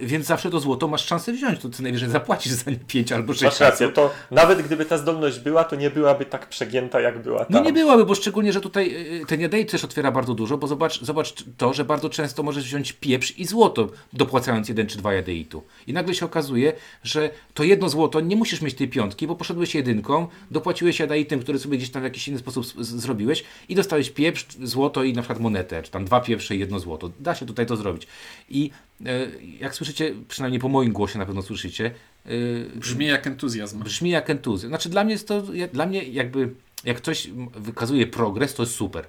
y, 0.00 0.06
więc 0.06 0.26
zawsze 0.26 0.50
to 0.50 0.60
złoto 0.60 0.88
masz 0.88 1.06
szansę 1.06 1.32
wziąć. 1.32 1.60
To 1.60 1.68
co 1.68 1.82
najwyżej 1.82 2.10
zapłacisz 2.10 2.52
za 2.52 2.70
nie 2.70 2.76
pięć 2.76 3.12
albo 3.12 3.32
sześć 3.32 3.44
Masz 3.44 3.60
rację, 3.60 3.88
to 3.88 4.10
nawet 4.30 4.62
gdyby 4.62 4.84
ta 4.84 4.98
zdolność 4.98 5.38
była, 5.38 5.64
to 5.64 5.76
nie 5.76 5.90
byłaby 5.90 6.24
tak 6.24 6.48
przegięta, 6.48 7.00
jak 7.00 7.22
była 7.22 7.38
tam. 7.38 7.46
No 7.50 7.60
nie 7.60 7.72
byłaby, 7.72 8.04
bo 8.04 8.14
szczególnie, 8.14 8.52
że 8.52 8.60
tutaj 8.60 8.94
y, 9.22 9.26
ten 9.26 9.40
jadej 9.40 9.66
też 9.66 9.84
otwiera 9.84 10.12
bardzo 10.12 10.34
dużo, 10.34 10.58
bo 10.58 10.66
zobacz, 10.66 11.00
zobacz 11.02 11.34
to, 11.56 11.72
że 11.72 11.84
bardzo 11.84 12.10
często 12.10 12.42
możesz 12.42 12.64
wziąć 12.64 12.92
pieprz 12.92 13.38
i 13.38 13.46
złoto, 13.46 13.88
dopłacając 14.12 14.68
jeden 14.68 14.86
czy 14.86 14.98
dwa 14.98 15.14
jadeitu. 15.14 15.62
I 15.86 15.92
nagle 15.92 16.14
się 16.14 16.26
okazuje, 16.26 16.72
że 17.02 17.30
to 17.54 17.64
jedno 17.64 17.88
złoto, 17.88 18.20
nie 18.20 18.36
musisz 18.36 18.62
mieć 18.62 18.74
tej 18.74 18.88
piątki, 18.88 19.26
bo 19.26 19.36
poszedłeś 19.36 19.74
jedynką, 19.74 20.28
dopłaciłeś 20.50 20.98
jadeitem, 20.98 21.40
który 21.40 21.58
sobie 21.58 21.78
gdzieś 21.78 21.90
tam 21.90 22.02
w 22.02 22.04
jakiś 22.04 22.28
inny 22.28 22.38
sposób 22.38 22.66
zrobiłeś 22.78 23.44
i 23.68 23.74
dostałeś 23.74 24.10
pieprz, 24.10 24.46
złoto 24.62 25.04
i 25.04 25.12
na 25.12 25.22
przykład 25.22 25.40
monetę, 25.40 25.82
czy 25.82 25.90
tam 25.90 26.04
dwa 26.04 26.20
pieprze 26.20 26.56
i 26.56 26.58
jedno 26.58 26.78
złoto. 26.78 27.10
Da 27.20 27.34
się 27.34 27.46
tutaj 27.46 27.66
to 27.66 27.76
zrobić. 27.76 28.06
I 28.48 28.70
e, 29.06 29.26
jak 29.60 29.74
słyszycie, 29.74 30.14
przynajmniej 30.28 30.60
po 30.60 30.68
moim 30.68 30.92
głosie 30.92 31.18
na 31.18 31.26
pewno 31.26 31.42
słyszycie, 31.42 31.90
y, 32.26 32.70
Brzmi 32.74 33.06
jak 33.06 33.26
entuzjazm. 33.26 33.82
brzmi 33.82 34.10
jak 34.10 34.30
entuzjazm. 34.30 34.68
Znaczy 34.68 34.88
dla 34.88 35.04
mnie 35.04 35.12
jest 35.12 35.28
to, 35.28 35.42
dla 35.72 35.86
mnie 35.86 36.02
jakby, 36.04 36.48
jak 36.84 36.96
ktoś 36.96 37.26
m- 37.26 37.48
wykazuje 37.54 38.06
progres, 38.06 38.54
to 38.54 38.62
jest 38.62 38.74
super. 38.74 39.06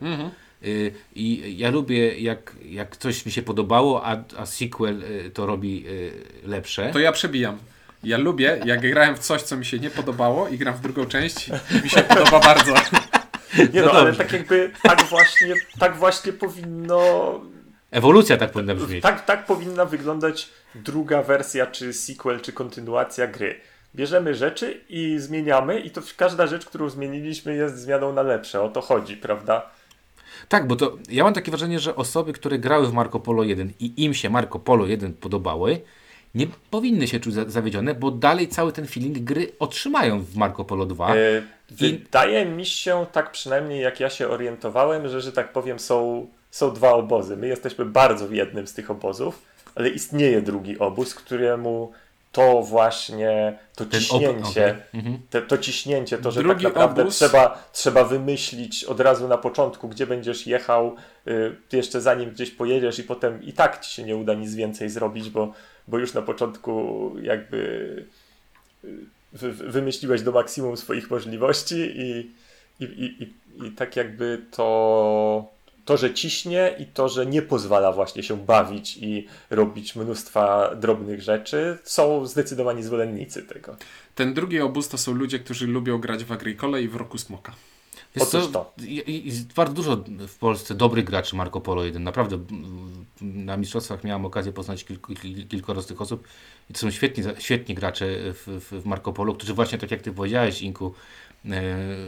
Y, 0.65 0.91
I 1.15 1.55
ja 1.57 1.71
lubię, 1.71 2.19
jak, 2.19 2.55
jak 2.69 2.97
coś 2.97 3.25
mi 3.25 3.31
się 3.31 3.41
podobało, 3.41 4.05
a, 4.05 4.23
a 4.37 4.45
sequel 4.45 5.03
to 5.33 5.45
robi 5.45 5.85
lepsze. 6.43 6.89
To 6.93 6.99
ja 6.99 7.11
przebijam. 7.11 7.57
Ja 8.03 8.17
lubię, 8.17 8.61
jak 8.65 8.81
grałem 8.81 9.15
w 9.15 9.19
coś, 9.19 9.41
co 9.41 9.57
mi 9.57 9.65
się 9.65 9.79
nie 9.79 9.89
podobało 9.89 10.47
i 10.49 10.57
gram 10.57 10.75
w 10.75 10.81
drugą 10.81 11.05
część, 11.05 11.49
mi 11.83 11.89
się 11.89 12.01
podoba 12.01 12.39
bardzo. 12.39 12.73
Nie 13.73 13.81
No 13.81 13.85
no, 13.85 13.91
ale 13.91 14.13
tak 14.13 14.33
jakby, 14.33 14.71
tak 14.83 15.03
właśnie, 15.03 15.53
tak 15.79 15.97
właśnie 15.97 16.33
powinno 16.33 17.41
Ewolucja 17.91 18.37
tak 18.37 18.51
powinna 18.51 18.75
brzmieć. 18.75 19.03
Tak, 19.03 19.25
tak 19.25 19.45
powinna 19.45 19.85
wyglądać 19.85 20.49
druga 20.75 21.23
wersja, 21.23 21.67
czy 21.67 21.93
sequel, 21.93 22.41
czy 22.41 22.53
kontynuacja 22.53 23.27
gry. 23.27 23.59
Bierzemy 23.95 24.35
rzeczy 24.35 24.81
i 24.89 25.15
zmieniamy, 25.19 25.79
i 25.79 25.91
to 25.91 26.01
każda 26.17 26.47
rzecz, 26.47 26.65
którą 26.65 26.89
zmieniliśmy, 26.89 27.55
jest 27.55 27.79
zmianą 27.79 28.13
na 28.13 28.21
lepsze. 28.21 28.61
O 28.61 28.69
to 28.69 28.81
chodzi, 28.81 29.17
prawda? 29.17 29.69
Tak, 30.49 30.67
bo 30.67 30.75
to 30.75 30.97
ja 31.09 31.23
mam 31.23 31.33
takie 31.33 31.51
wrażenie, 31.51 31.79
że 31.79 31.95
osoby, 31.95 32.33
które 32.33 32.59
grały 32.59 32.87
w 32.87 32.93
Marco 32.93 33.19
Polo 33.19 33.43
1 33.43 33.71
i 33.79 34.03
im 34.03 34.13
się 34.13 34.29
Marco 34.29 34.59
Polo 34.59 34.87
1 34.87 35.13
podobały, 35.13 35.81
nie 36.35 36.47
powinny 36.71 37.07
się 37.07 37.19
czuć 37.19 37.33
za- 37.33 37.49
zawiedzione, 37.49 37.93
bo 37.95 38.11
dalej 38.11 38.47
cały 38.47 38.71
ten 38.71 38.87
feeling 38.87 39.19
gry 39.19 39.51
otrzymają 39.59 40.19
w 40.23 40.35
Marco 40.35 40.65
Polo 40.65 40.85
2. 40.85 41.15
E, 41.15 41.17
wydaje 41.71 42.45
mi 42.45 42.65
się, 42.65 43.05
tak 43.11 43.31
przynajmniej 43.31 43.81
jak 43.81 43.99
ja 43.99 44.09
się 44.09 44.27
orientowałem, 44.29 45.07
że, 45.09 45.21
że 45.21 45.31
tak 45.31 45.53
powiem, 45.53 45.79
są, 45.79 46.27
są 46.51 46.73
dwa 46.73 46.93
obozy. 46.93 47.37
My 47.37 47.47
jesteśmy 47.47 47.85
bardzo 47.85 48.27
w 48.27 48.31
jednym 48.33 48.67
z 48.67 48.73
tych 48.73 48.91
obozów, 48.91 49.41
ale 49.75 49.89
istnieje 49.89 50.41
drugi 50.41 50.79
obóz, 50.79 51.15
któremu 51.15 51.91
to 52.31 52.61
właśnie, 52.61 53.57
to 53.75 53.85
ciśnięcie, 53.85 54.65
okej. 54.65 54.83
Mhm. 54.93 55.17
te, 55.29 55.41
to 55.41 55.57
ciśnięcie, 55.57 56.17
to, 56.17 56.31
że 56.31 56.43
Drugi 56.43 56.63
tak 56.63 56.73
naprawdę 56.73 57.03
obóz- 57.03 57.09
trzeba, 57.15 57.63
trzeba 57.73 58.03
wymyślić 58.03 58.83
od 58.83 58.99
razu 58.99 59.27
na 59.27 59.37
początku, 59.37 59.89
gdzie 59.89 60.07
będziesz 60.07 60.47
jechał, 60.47 60.95
y, 61.27 61.55
jeszcze 61.73 62.01
zanim 62.01 62.29
gdzieś 62.29 62.51
pojedziesz 62.51 62.99
i 62.99 63.03
potem 63.03 63.43
i 63.43 63.53
tak 63.53 63.79
ci 63.79 63.91
się 63.95 64.03
nie 64.03 64.15
uda 64.15 64.33
nic 64.33 64.55
więcej 64.55 64.89
zrobić, 64.89 65.29
bo, 65.29 65.53
bo 65.87 65.97
już 65.99 66.13
na 66.13 66.21
początku 66.21 67.11
jakby 67.21 67.57
y, 68.85 68.87
wy, 69.33 69.51
wy- 69.53 69.71
wymyśliłeś 69.71 70.21
do 70.21 70.31
maksimum 70.31 70.77
swoich 70.77 71.11
możliwości 71.11 71.75
i, 71.75 72.31
i, 72.79 72.83
i, 72.85 73.23
i, 73.23 73.33
i 73.67 73.71
tak 73.71 73.95
jakby 73.95 74.41
to, 74.51 75.45
to, 75.85 75.97
że 75.97 76.13
ciśnie 76.13 76.75
i 76.79 76.85
to, 76.85 77.09
że 77.09 77.25
nie 77.25 77.41
pozwala 77.41 77.91
właśnie 77.91 78.23
się 78.23 78.37
bawić 78.37 78.97
i 78.97 79.27
robić 79.49 79.95
mnóstwa 79.95 80.75
drobnych 80.75 81.21
rzeczy, 81.21 81.77
są 81.83 82.25
zdecydowani 82.25 82.83
zwolennicy 82.83 83.43
tego. 83.43 83.75
Ten 84.15 84.33
drugi 84.33 84.61
obóz 84.61 84.89
to 84.89 84.97
są 84.97 85.13
ludzie, 85.13 85.39
którzy 85.39 85.67
lubią 85.67 85.97
grać 85.97 86.23
w 86.23 86.31
Agricole 86.31 86.81
i 86.81 86.87
w 86.87 86.95
Roku 86.95 87.17
Smoka. 87.17 87.51
Wiesz 88.15 88.27
Otóż 88.27 88.51
to. 88.51 88.73
Jest 89.07 89.53
bardzo 89.53 89.73
dużo 89.73 90.03
w 90.27 90.37
Polsce 90.37 90.75
dobrych 90.75 91.05
graczy 91.05 91.35
Marco 91.35 91.61
Polo 91.61 91.83
1. 91.83 92.03
Naprawdę 92.03 92.35
mm, 92.35 93.05
na 93.21 93.57
mistrzostwach 93.57 94.03
miałem 94.03 94.25
okazję 94.25 94.51
poznać 94.51 94.85
kilku, 94.85 95.13
kil- 95.13 95.47
kilkoro 95.47 95.81
z 95.81 95.87
tych 95.87 96.01
osób 96.01 96.27
i 96.69 96.73
to 96.73 96.79
są 96.79 96.91
świetni, 96.91 97.23
świetni 97.39 97.75
gracze 97.75 98.05
w, 98.07 98.71
w, 98.71 98.85
Marco 98.85 99.13
Polo, 99.13 99.33
którzy 99.33 99.53
właśnie 99.53 99.77
tak 99.77 99.91
jak 99.91 100.01
Ty 100.01 100.11
powiedziałeś, 100.11 100.61
Inku, 100.61 100.93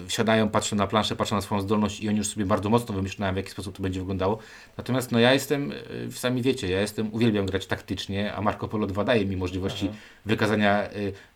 wsiadają, 0.08 0.50
patrzą 0.50 0.76
na 0.76 0.88
planszę, 0.88 1.16
patrzą 1.16 1.36
na 1.36 1.42
swoją 1.42 1.62
zdolność 1.62 2.00
i 2.00 2.10
oni 2.10 2.18
już 2.18 2.28
sobie 2.28 2.46
bardzo 2.46 2.70
mocno 2.70 2.96
wymyślają, 2.96 3.34
w 3.34 3.38
jaki 3.38 3.52
sposób 3.52 3.76
to 3.76 3.84
będzie 3.84 4.00
wyglądało. 4.00 4.40
Natomiast 4.78 5.12
no 5.12 5.20
ja 5.20 5.34
jestem, 5.34 5.72
e, 6.08 6.12
sami 6.12 6.42
wiecie, 6.42 6.70
ja 6.70 6.82
jestem, 6.82 7.14
uwielbiam 7.14 7.46
grać 7.46 7.66
taktycznie, 7.66 8.34
a 8.34 8.42
Marco 8.42 8.68
Polo 8.68 8.88
2 8.88 9.04
daje 9.04 9.26
mi 9.26 9.38
możliwości 9.38 9.90
wykazania, 10.26 10.84
e, 10.84 10.90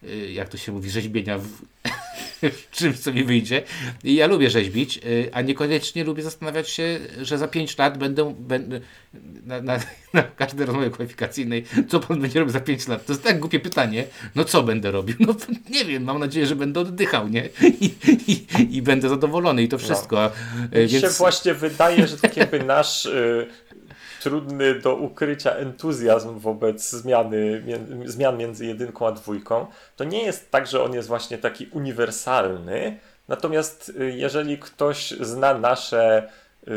e, 0.04 0.32
jak 0.32 0.50
to 0.50 0.58
się 0.58 0.72
mówi, 0.72 0.90
rzeźbienia 0.90 1.38
w, 1.38 1.48
w 2.62 2.72
czymś, 2.72 3.00
co 3.00 3.14
mi 3.14 3.24
wyjdzie. 3.24 3.64
I 4.04 4.16
ja 4.16 4.28
lubię 4.28 4.50
rzeźbić, 4.50 5.00
a 5.32 5.42
niekoniecznie 5.42 6.04
lubię 6.04 6.24
zastanawiać 6.24 6.70
się, 6.70 7.00
że 7.22 7.38
za 7.38 7.48
5 7.48 7.78
lat 7.78 7.98
będę, 7.98 8.36
będę 8.40 8.82
na, 9.46 9.62
na, 9.62 9.80
na 10.14 10.24
każdej 10.24 10.66
rozmowie 10.66 10.90
kwalifikacyjnej, 10.90 11.64
co 11.90 12.00
pan 12.00 12.22
będzie 12.22 12.40
robił 12.40 12.54
za 12.54 12.60
5 12.60 12.88
lat. 12.88 13.06
To 13.06 13.14
jest 13.14 13.24
tak 13.24 13.40
głupie 13.40 13.60
pytanie. 13.60 14.06
No 14.36 14.44
co 14.44 14.64
będę 14.64 14.92
robił? 14.92 15.16
No 15.20 15.36
nie 15.76 15.86
wiem, 15.86 16.04
mam 16.04 16.20
nadzieję, 16.20 16.48
że 16.48 16.56
będę 16.56 16.80
oddychał, 16.80 17.28
nie? 17.28 17.50
I, 17.82 17.91
i, 18.28 18.46
i 18.78 18.82
będę 18.82 19.10
zadowolony 19.10 19.64
i 19.64 19.68
to 19.68 19.78
wszystko. 19.78 20.32
Y, 20.76 20.84
Mi 20.84 20.90
się 20.90 21.00
Więc 21.00 21.18
właśnie 21.18 21.54
wydaje, 21.54 22.08
że 22.08 22.18
tak 22.18 22.38
jakby 22.38 22.64
nasz 22.76 23.06
y, 23.06 23.48
trudny 24.22 24.80
do 24.80 24.96
ukrycia 24.96 25.52
entuzjazm 25.52 26.40
wobec 26.40 26.90
zmiany, 26.90 27.64
mię- 27.66 28.10
zmian 28.10 28.38
między 28.38 28.66
jedynką 28.66 29.08
a 29.08 29.12
dwójką, 29.12 29.66
to 29.96 30.04
nie 30.04 30.24
jest 30.24 30.52
tak, 30.52 30.68
że 30.68 30.84
on 30.84 30.94
jest 30.94 31.08
właśnie 31.08 31.38
taki 31.38 31.68
uniwersalny, 31.72 33.00
natomiast 33.28 33.92
y, 34.02 34.12
jeżeli 34.18 34.58
ktoś 34.58 35.10
zna 35.12 35.58
nasze 35.58 36.30
y, 36.68 36.72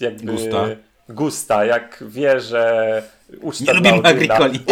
jakby 0.00 0.32
Gusta. 0.32 0.66
Gusta 1.08 1.64
jak 1.64 2.04
wie, 2.06 2.40
że 2.40 3.02
uczta 3.40 3.64
Nie 3.64 3.80
dla 3.80 3.90
lubimy 3.90 4.08
Odyna, 4.08 4.34
Agricoli. 4.34 4.64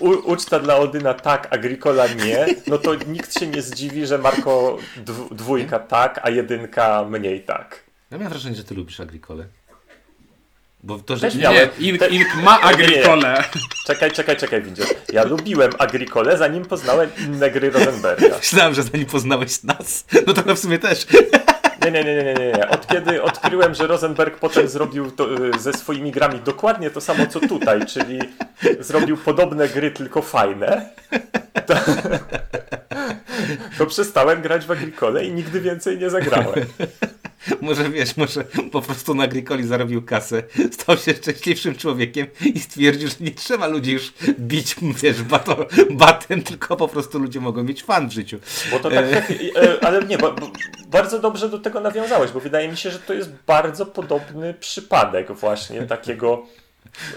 u, 0.00 0.04
u, 0.04 0.32
uczta 0.32 0.58
dla 0.58 0.76
Odyna 0.76 1.14
tak, 1.14 1.54
Agricola 1.54 2.06
nie, 2.06 2.46
no 2.66 2.78
to 2.78 2.94
nikt 2.94 3.38
się 3.38 3.46
nie 3.46 3.62
zdziwi, 3.62 4.06
że 4.06 4.18
Marko 4.18 4.78
dw, 4.96 5.28
dwójka 5.34 5.78
tak, 5.78 6.20
a 6.22 6.30
jedynka 6.30 7.04
mniej 7.10 7.40
tak. 7.40 7.84
ja 8.10 8.18
miałem 8.18 8.32
wrażenie, 8.32 8.56
że 8.56 8.64
ty 8.64 8.74
lubisz 8.74 9.00
Agricole. 9.00 9.44
Bo 10.82 10.98
to, 10.98 11.16
że... 11.16 11.28
Nie, 11.28 11.68
Ink, 11.78 11.98
Te- 11.98 12.08
Ink 12.08 12.34
ma 12.42 12.60
Agricole. 12.60 13.44
Czekaj, 13.86 14.12
czekaj, 14.12 14.36
czekaj, 14.36 14.62
widzisz. 14.62 14.86
Ja 15.12 15.24
lubiłem 15.24 15.70
Agricole, 15.78 16.38
zanim 16.38 16.64
poznałem 16.64 17.10
inne 17.18 17.50
gry 17.50 17.70
Rosenberga. 17.70 18.36
Myślałem, 18.38 18.74
że 18.74 18.82
zanim 18.82 19.06
poznałeś 19.06 19.62
nas, 19.62 20.04
no 20.26 20.32
to 20.34 20.54
w 20.54 20.58
sumie 20.58 20.78
też. 20.78 21.06
Nie, 21.84 21.90
nie, 21.90 22.04
nie, 22.04 22.14
nie, 22.14 22.34
nie, 22.34 22.52
nie. 22.52 22.68
Od 22.68 22.86
kiedy 22.86 23.22
odkryłem, 23.22 23.74
że 23.74 23.86
Rosenberg 23.86 24.38
potem 24.38 24.68
zrobił 24.68 25.10
to, 25.10 25.46
y, 25.46 25.58
ze 25.58 25.72
swoimi 25.72 26.10
grami 26.10 26.40
dokładnie 26.40 26.90
to 26.90 27.00
samo 27.00 27.26
co 27.26 27.40
tutaj, 27.40 27.86
czyli 27.86 28.18
zrobił 28.80 29.16
podobne 29.16 29.68
gry, 29.68 29.90
tylko 29.90 30.22
fajne, 30.22 30.88
to, 31.66 31.74
to 33.78 33.86
przestałem 33.86 34.42
grać 34.42 34.66
w 34.66 34.70
Agricole 34.70 35.24
i 35.24 35.32
nigdy 35.32 35.60
więcej 35.60 35.98
nie 35.98 36.10
zagrałem. 36.10 36.64
Może 37.60 37.90
wiesz, 37.90 38.16
może 38.16 38.44
po 38.72 38.82
prostu 38.82 39.14
na 39.14 39.24
Agricoli 39.24 39.66
zarobił 39.66 40.02
kasę, 40.02 40.42
stał 40.72 40.96
się 40.96 41.14
szczęśliwszym 41.14 41.74
człowiekiem 41.74 42.26
i 42.54 42.60
stwierdził, 42.60 43.08
że 43.08 43.14
nie 43.20 43.30
trzeba 43.30 43.66
ludzi 43.66 43.92
już 43.92 44.12
bić, 44.40 44.76
wiesz, 45.02 45.22
bato, 45.22 45.66
batem, 45.90 46.42
tylko 46.42 46.76
po 46.76 46.88
prostu 46.88 47.18
ludzie 47.18 47.40
mogą 47.40 47.64
mieć 47.64 47.82
fan 47.82 48.08
w 48.08 48.12
życiu. 48.12 48.38
Bo 48.70 48.78
to 48.78 48.90
tak, 48.90 49.10
tak 49.10 49.32
ale 49.82 50.04
nie, 50.04 50.18
bo, 50.18 50.32
bo 50.32 50.50
bardzo 50.86 51.18
dobrze 51.18 51.48
do 51.48 51.58
tego 51.58 51.80
nawiązałeś, 51.80 52.30
bo 52.30 52.40
wydaje 52.40 52.68
mi 52.68 52.76
się, 52.76 52.90
że 52.90 52.98
to 52.98 53.14
jest 53.14 53.30
bardzo 53.46 53.86
podobny 53.86 54.54
przypadek 54.54 55.32
właśnie 55.32 55.82
takiego 55.82 56.42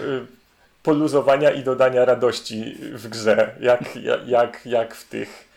poluzowania 0.82 1.50
i 1.50 1.62
dodania 1.62 2.04
radości 2.04 2.76
w 2.80 3.08
grze, 3.08 3.54
jak, 3.60 3.80
jak, 4.26 4.66
jak 4.66 4.94
w 4.94 5.08
tych 5.08 5.50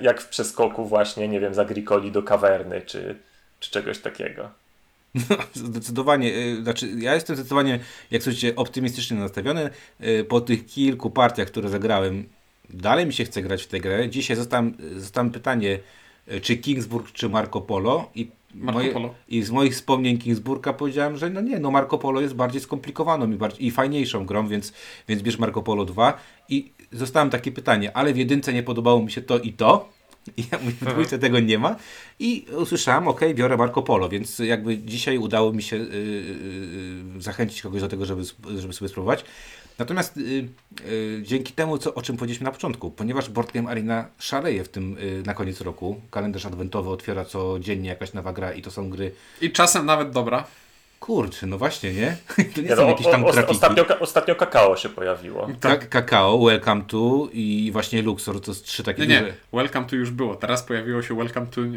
jak 0.00 0.20
w 0.20 0.28
przeskoku 0.28 0.84
właśnie, 0.84 1.28
nie 1.28 1.40
wiem, 1.40 1.54
z 1.54 1.58
Agricoli 1.58 2.12
do 2.12 2.22
kawerny, 2.22 2.80
czy, 2.80 3.16
czy 3.60 3.70
czegoś 3.70 3.98
takiego. 3.98 4.50
No, 5.14 5.36
zdecydowanie, 5.54 6.34
y, 6.36 6.62
znaczy 6.62 6.88
ja 6.98 7.14
jestem 7.14 7.36
zdecydowanie, 7.36 7.78
jak 8.10 8.22
słyszycie, 8.22 8.56
optymistycznie 8.56 9.16
nastawiony. 9.16 9.70
Y, 10.00 10.24
po 10.24 10.40
tych 10.40 10.66
kilku 10.66 11.10
partiach, 11.10 11.48
które 11.48 11.68
zagrałem, 11.68 12.24
dalej 12.70 13.06
mi 13.06 13.12
się 13.12 13.24
chce 13.24 13.42
grać 13.42 13.62
w 13.62 13.66
tę 13.66 13.80
grę. 13.80 14.08
Dzisiaj 14.08 14.36
zostałem, 14.36 14.74
zostałem 14.96 15.30
pytanie, 15.30 15.78
y, 16.32 16.40
czy 16.40 16.56
Kingsburg, 16.56 17.12
czy 17.12 17.28
Marco 17.28 17.60
Polo 17.60 18.10
i 18.14 18.28
Marco 18.54 18.78
moje, 18.78 18.92
Polo. 18.92 19.14
I 19.28 19.42
z 19.42 19.50
moich 19.50 19.72
wspomnień 19.72 20.18
Kingsburga 20.18 20.72
powiedziałem, 20.72 21.16
że 21.16 21.30
no 21.30 21.40
nie, 21.40 21.58
no 21.58 21.70
Marco 21.70 21.98
Polo 21.98 22.20
jest 22.20 22.34
bardziej 22.34 22.60
skomplikowaną 22.60 23.30
i, 23.30 23.34
bardziej, 23.34 23.66
i 23.66 23.70
fajniejszą 23.70 24.26
grą, 24.26 24.48
więc, 24.48 24.72
więc 25.08 25.22
bierz 25.22 25.38
Marco 25.38 25.62
Polo 25.62 25.84
2 25.84 26.18
i 26.48 26.72
zostałem 26.92 27.30
takie 27.30 27.52
pytanie, 27.52 27.96
ale 27.96 28.12
w 28.12 28.16
jedynce 28.16 28.52
nie 28.52 28.62
podobało 28.62 29.02
mi 29.02 29.10
się 29.10 29.22
to 29.22 29.38
i 29.38 29.52
to, 29.52 29.88
i 30.36 30.44
ja 30.52 30.58
mówię, 30.58 30.76
w 30.80 30.84
dwójce 30.84 31.18
tego 31.18 31.40
nie 31.40 31.58
ma. 31.58 31.76
I 32.18 32.46
usłyszałem, 32.56 33.08
ok, 33.08 33.20
biorę 33.34 33.56
Marco 33.56 33.82
Polo, 33.82 34.08
więc 34.08 34.38
jakby 34.38 34.78
dzisiaj 34.78 35.18
udało 35.18 35.52
mi 35.52 35.62
się 35.62 35.76
yy, 35.76 35.86
yy, 37.14 37.22
zachęcić 37.22 37.62
kogoś 37.62 37.80
do 37.80 37.88
tego, 37.88 38.06
żeby, 38.06 38.22
żeby 38.58 38.72
sobie 38.72 38.88
spróbować. 38.88 39.24
Natomiast 39.78 40.16
yy, 40.16 40.48
dzięki 41.22 41.52
temu, 41.52 41.78
co, 41.78 41.94
o 41.94 42.02
czym 42.02 42.16
powiedzieliśmy 42.16 42.44
na 42.44 42.52
początku, 42.52 42.90
ponieważ 42.90 43.30
Board 43.30 43.52
Game 43.52 43.70
Arena 43.70 44.08
szaleje 44.18 44.64
w 44.64 44.68
tym 44.68 44.96
na 45.26 45.34
koniec 45.34 45.60
roku, 45.60 46.00
kalendarz 46.10 46.46
adwentowy 46.46 46.90
otwiera 46.90 47.24
codziennie 47.24 47.88
jakaś 47.88 48.12
nowa 48.12 48.32
gra 48.32 48.52
i 48.52 48.62
to 48.62 48.70
są 48.70 48.90
gry... 48.90 49.12
I 49.40 49.52
czasem 49.52 49.86
nawet 49.86 50.10
dobra. 50.10 50.44
Kurczę, 51.08 51.46
no 51.46 51.58
właśnie, 51.58 51.92
nie? 51.92 52.16
To 52.54 52.60
nie 52.60 52.68
nie 52.68 52.76
są 52.76 52.82
no, 52.82 52.88
jakieś 52.88 53.06
tam 53.06 53.24
o, 53.24 53.32
trafiki. 53.32 53.52
ostatnio, 53.54 53.98
ostatnio 54.00 54.34
kakao 54.34 54.76
się 54.76 54.88
pojawiło. 54.88 55.48
Tak, 55.60 55.88
kakao, 55.88 56.38
Welcome 56.38 56.82
to 56.88 57.28
i 57.32 57.70
właśnie 57.72 58.02
Luxor, 58.02 58.40
to 58.40 58.50
jest 58.50 58.64
trzy 58.64 58.82
takie 58.82 59.02
Nie, 59.02 59.08
nie, 59.08 59.20
duże. 59.20 59.32
Welcome 59.52 59.86
to 59.86 59.96
już 59.96 60.10
było. 60.10 60.36
Teraz 60.36 60.62
pojawiło 60.62 61.02
się 61.02 61.16
Welcome 61.16 61.46
to 61.46 61.60
y, 61.60 61.74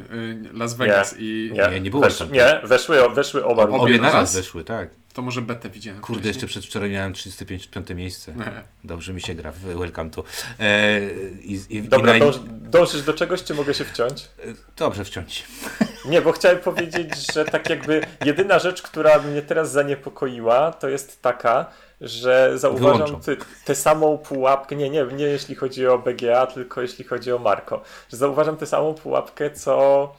Las 0.53 0.73
Vegas 0.73 1.15
i 1.19 1.51
Nie, 1.53 1.69
Nie, 1.71 1.81
nie 1.81 1.89
było 1.91 2.03
Wesz, 2.03 2.23
nie 2.31 2.61
weszły, 2.63 3.09
weszły 3.09 3.45
oba 3.45 3.63
Obie 3.63 3.75
Obie 3.75 3.97
naraz? 3.97 4.35
weszły, 4.35 4.63
tak. 4.63 4.89
To 5.13 5.21
może 5.21 5.41
betę 5.41 5.69
widziałem. 5.69 6.01
Kurde, 6.01 6.21
wcześniej. 6.21 6.33
jeszcze 6.33 6.47
przedwczoraj 6.47 6.89
miałem 6.89 7.13
35 7.13 7.67
piąte 7.67 7.95
miejsce. 7.95 8.33
Nie. 8.35 8.63
Dobrze 8.83 9.13
mi 9.13 9.21
się 9.21 9.35
gra 9.35 9.51
w 9.51 9.59
Welcome 9.59 10.09
to. 10.09 10.23
E, 10.59 10.99
i, 11.41 11.59
i, 11.69 11.81
Dobra, 11.81 12.17
i 12.17 12.21
dążysz 12.49 13.01
do 13.01 13.13
czegoś, 13.13 13.43
czy 13.43 13.53
mogę 13.53 13.73
się 13.73 13.85
wciąć? 13.85 14.29
Dobrze 14.77 15.05
wciąć. 15.05 15.43
Nie, 16.05 16.21
bo 16.21 16.31
chciałem 16.31 16.59
powiedzieć, 16.59 17.33
że 17.33 17.45
tak 17.45 17.69
jakby 17.69 18.01
jedyna 18.25 18.59
rzecz, 18.59 18.81
która 18.81 19.19
mnie 19.19 19.41
teraz 19.41 19.71
zaniepokoiła, 19.71 20.71
to 20.71 20.89
jest 20.89 21.21
taka, 21.21 21.65
że 22.01 22.51
zauważam 22.55 23.21
ty, 23.21 23.37
tę 23.65 23.75
samą 23.75 24.17
pułapkę, 24.17 24.75
nie, 24.75 24.89
nie, 24.89 25.05
nie 25.05 25.25
jeśli 25.25 25.55
chodzi 25.55 25.87
o 25.87 25.97
BGA, 25.97 26.47
tylko 26.47 26.81
jeśli 26.81 27.05
chodzi 27.05 27.31
o 27.31 27.39
Marco, 27.39 27.81
że 28.09 28.17
zauważam 28.17 28.57
tę 28.57 28.65
samą 28.65 28.93
pułapkę, 28.93 29.51
co, 29.51 30.15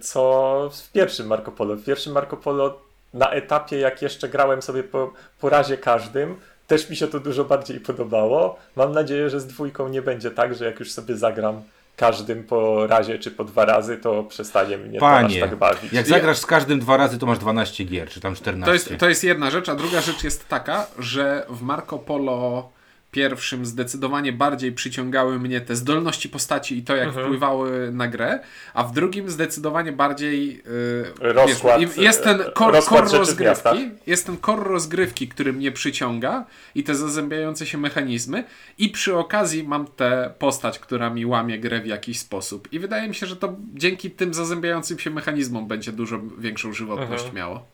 co 0.00 0.70
w 0.72 0.92
pierwszym 0.92 1.26
Marco 1.26 1.52
Polo. 1.52 1.76
W 1.76 1.84
pierwszym 1.84 2.12
Marco 2.12 2.36
Polo 2.36 2.91
na 3.14 3.30
etapie, 3.30 3.78
jak 3.78 4.02
jeszcze 4.02 4.28
grałem 4.28 4.62
sobie 4.62 4.82
po, 4.82 5.12
po 5.40 5.48
razie 5.48 5.76
każdym, 5.76 6.36
też 6.66 6.90
mi 6.90 6.96
się 6.96 7.08
to 7.08 7.20
dużo 7.20 7.44
bardziej 7.44 7.80
podobało. 7.80 8.58
Mam 8.76 8.92
nadzieję, 8.92 9.30
że 9.30 9.40
z 9.40 9.46
dwójką 9.46 9.88
nie 9.88 10.02
będzie 10.02 10.30
tak, 10.30 10.54
że 10.54 10.64
jak 10.64 10.80
już 10.80 10.92
sobie 10.92 11.16
zagram 11.16 11.62
każdym 11.96 12.44
po 12.44 12.86
razie 12.86 13.18
czy 13.18 13.30
po 13.30 13.44
dwa 13.44 13.64
razy, 13.64 13.96
to 13.96 14.22
przestanie 14.22 14.78
mnie 14.78 14.98
to 14.98 15.00
Panie, 15.00 15.44
aż 15.44 15.50
tak 15.50 15.58
bawić. 15.58 15.92
jak 15.92 16.06
zagrasz 16.06 16.38
z 16.38 16.46
każdym 16.46 16.80
dwa 16.80 16.96
razy, 16.96 17.18
to 17.18 17.26
masz 17.26 17.38
12 17.38 17.84
gier, 17.84 18.08
czy 18.08 18.20
tam 18.20 18.34
14. 18.34 18.66
To 18.66 18.72
jest, 18.72 19.00
to 19.00 19.08
jest 19.08 19.24
jedna 19.24 19.50
rzecz, 19.50 19.68
a 19.68 19.74
druga 19.74 20.00
rzecz 20.00 20.24
jest 20.24 20.48
taka, 20.48 20.86
że 20.98 21.46
w 21.48 21.62
Marco 21.62 21.98
Polo 21.98 22.70
pierwszym 23.16 23.66
zdecydowanie 23.66 24.32
bardziej 24.32 24.72
przyciągały 24.72 25.38
mnie 25.38 25.60
te 25.60 25.76
zdolności 25.76 26.28
postaci 26.28 26.78
i 26.78 26.82
to, 26.82 26.96
jak 26.96 27.08
Mhm. 27.08 27.26
wpływały 27.26 27.92
na 27.92 28.08
grę, 28.08 28.40
a 28.74 28.84
w 28.84 28.92
drugim 28.92 29.30
zdecydowanie 29.30 29.92
bardziej 29.92 30.56
yy, 31.20 31.32
Rozkład, 31.32 31.80
wiesz, 31.80 31.96
jest 31.96 32.24
ten 32.24 32.38
kor, 32.54 32.72
rozkład 32.74 33.10
kor 33.10 33.12
miastach. 33.12 33.18
rozgrywki, 33.18 33.90
jest 34.06 34.26
ten 34.26 34.36
kor 34.36 34.66
rozgrywki, 34.66 35.28
który 35.28 35.52
mnie 35.52 35.72
przyciąga 35.72 36.44
i 36.74 36.84
te 36.84 36.94
zazębiające 36.94 37.66
się 37.66 37.78
mechanizmy 37.78 38.44
i 38.78 38.88
przy 38.88 39.16
okazji 39.16 39.64
mam 39.64 39.86
tę 39.86 40.34
postać, 40.38 40.78
która 40.78 41.10
mi 41.10 41.26
łamie 41.26 41.58
grę 41.58 41.80
w 41.80 41.86
jakiś 41.86 42.18
sposób 42.18 42.72
i 42.72 42.78
wydaje 42.78 43.08
mi 43.08 43.14
się, 43.14 43.26
że 43.26 43.36
to 43.36 43.56
dzięki 43.74 44.10
tym 44.10 44.34
zazębiającym 44.34 44.98
się 44.98 45.10
mechanizmom 45.10 45.68
będzie 45.68 45.92
dużo 45.92 46.20
większą 46.38 46.72
żywotność 46.72 47.24
Mhm. 47.24 47.34
miało. 47.36 47.66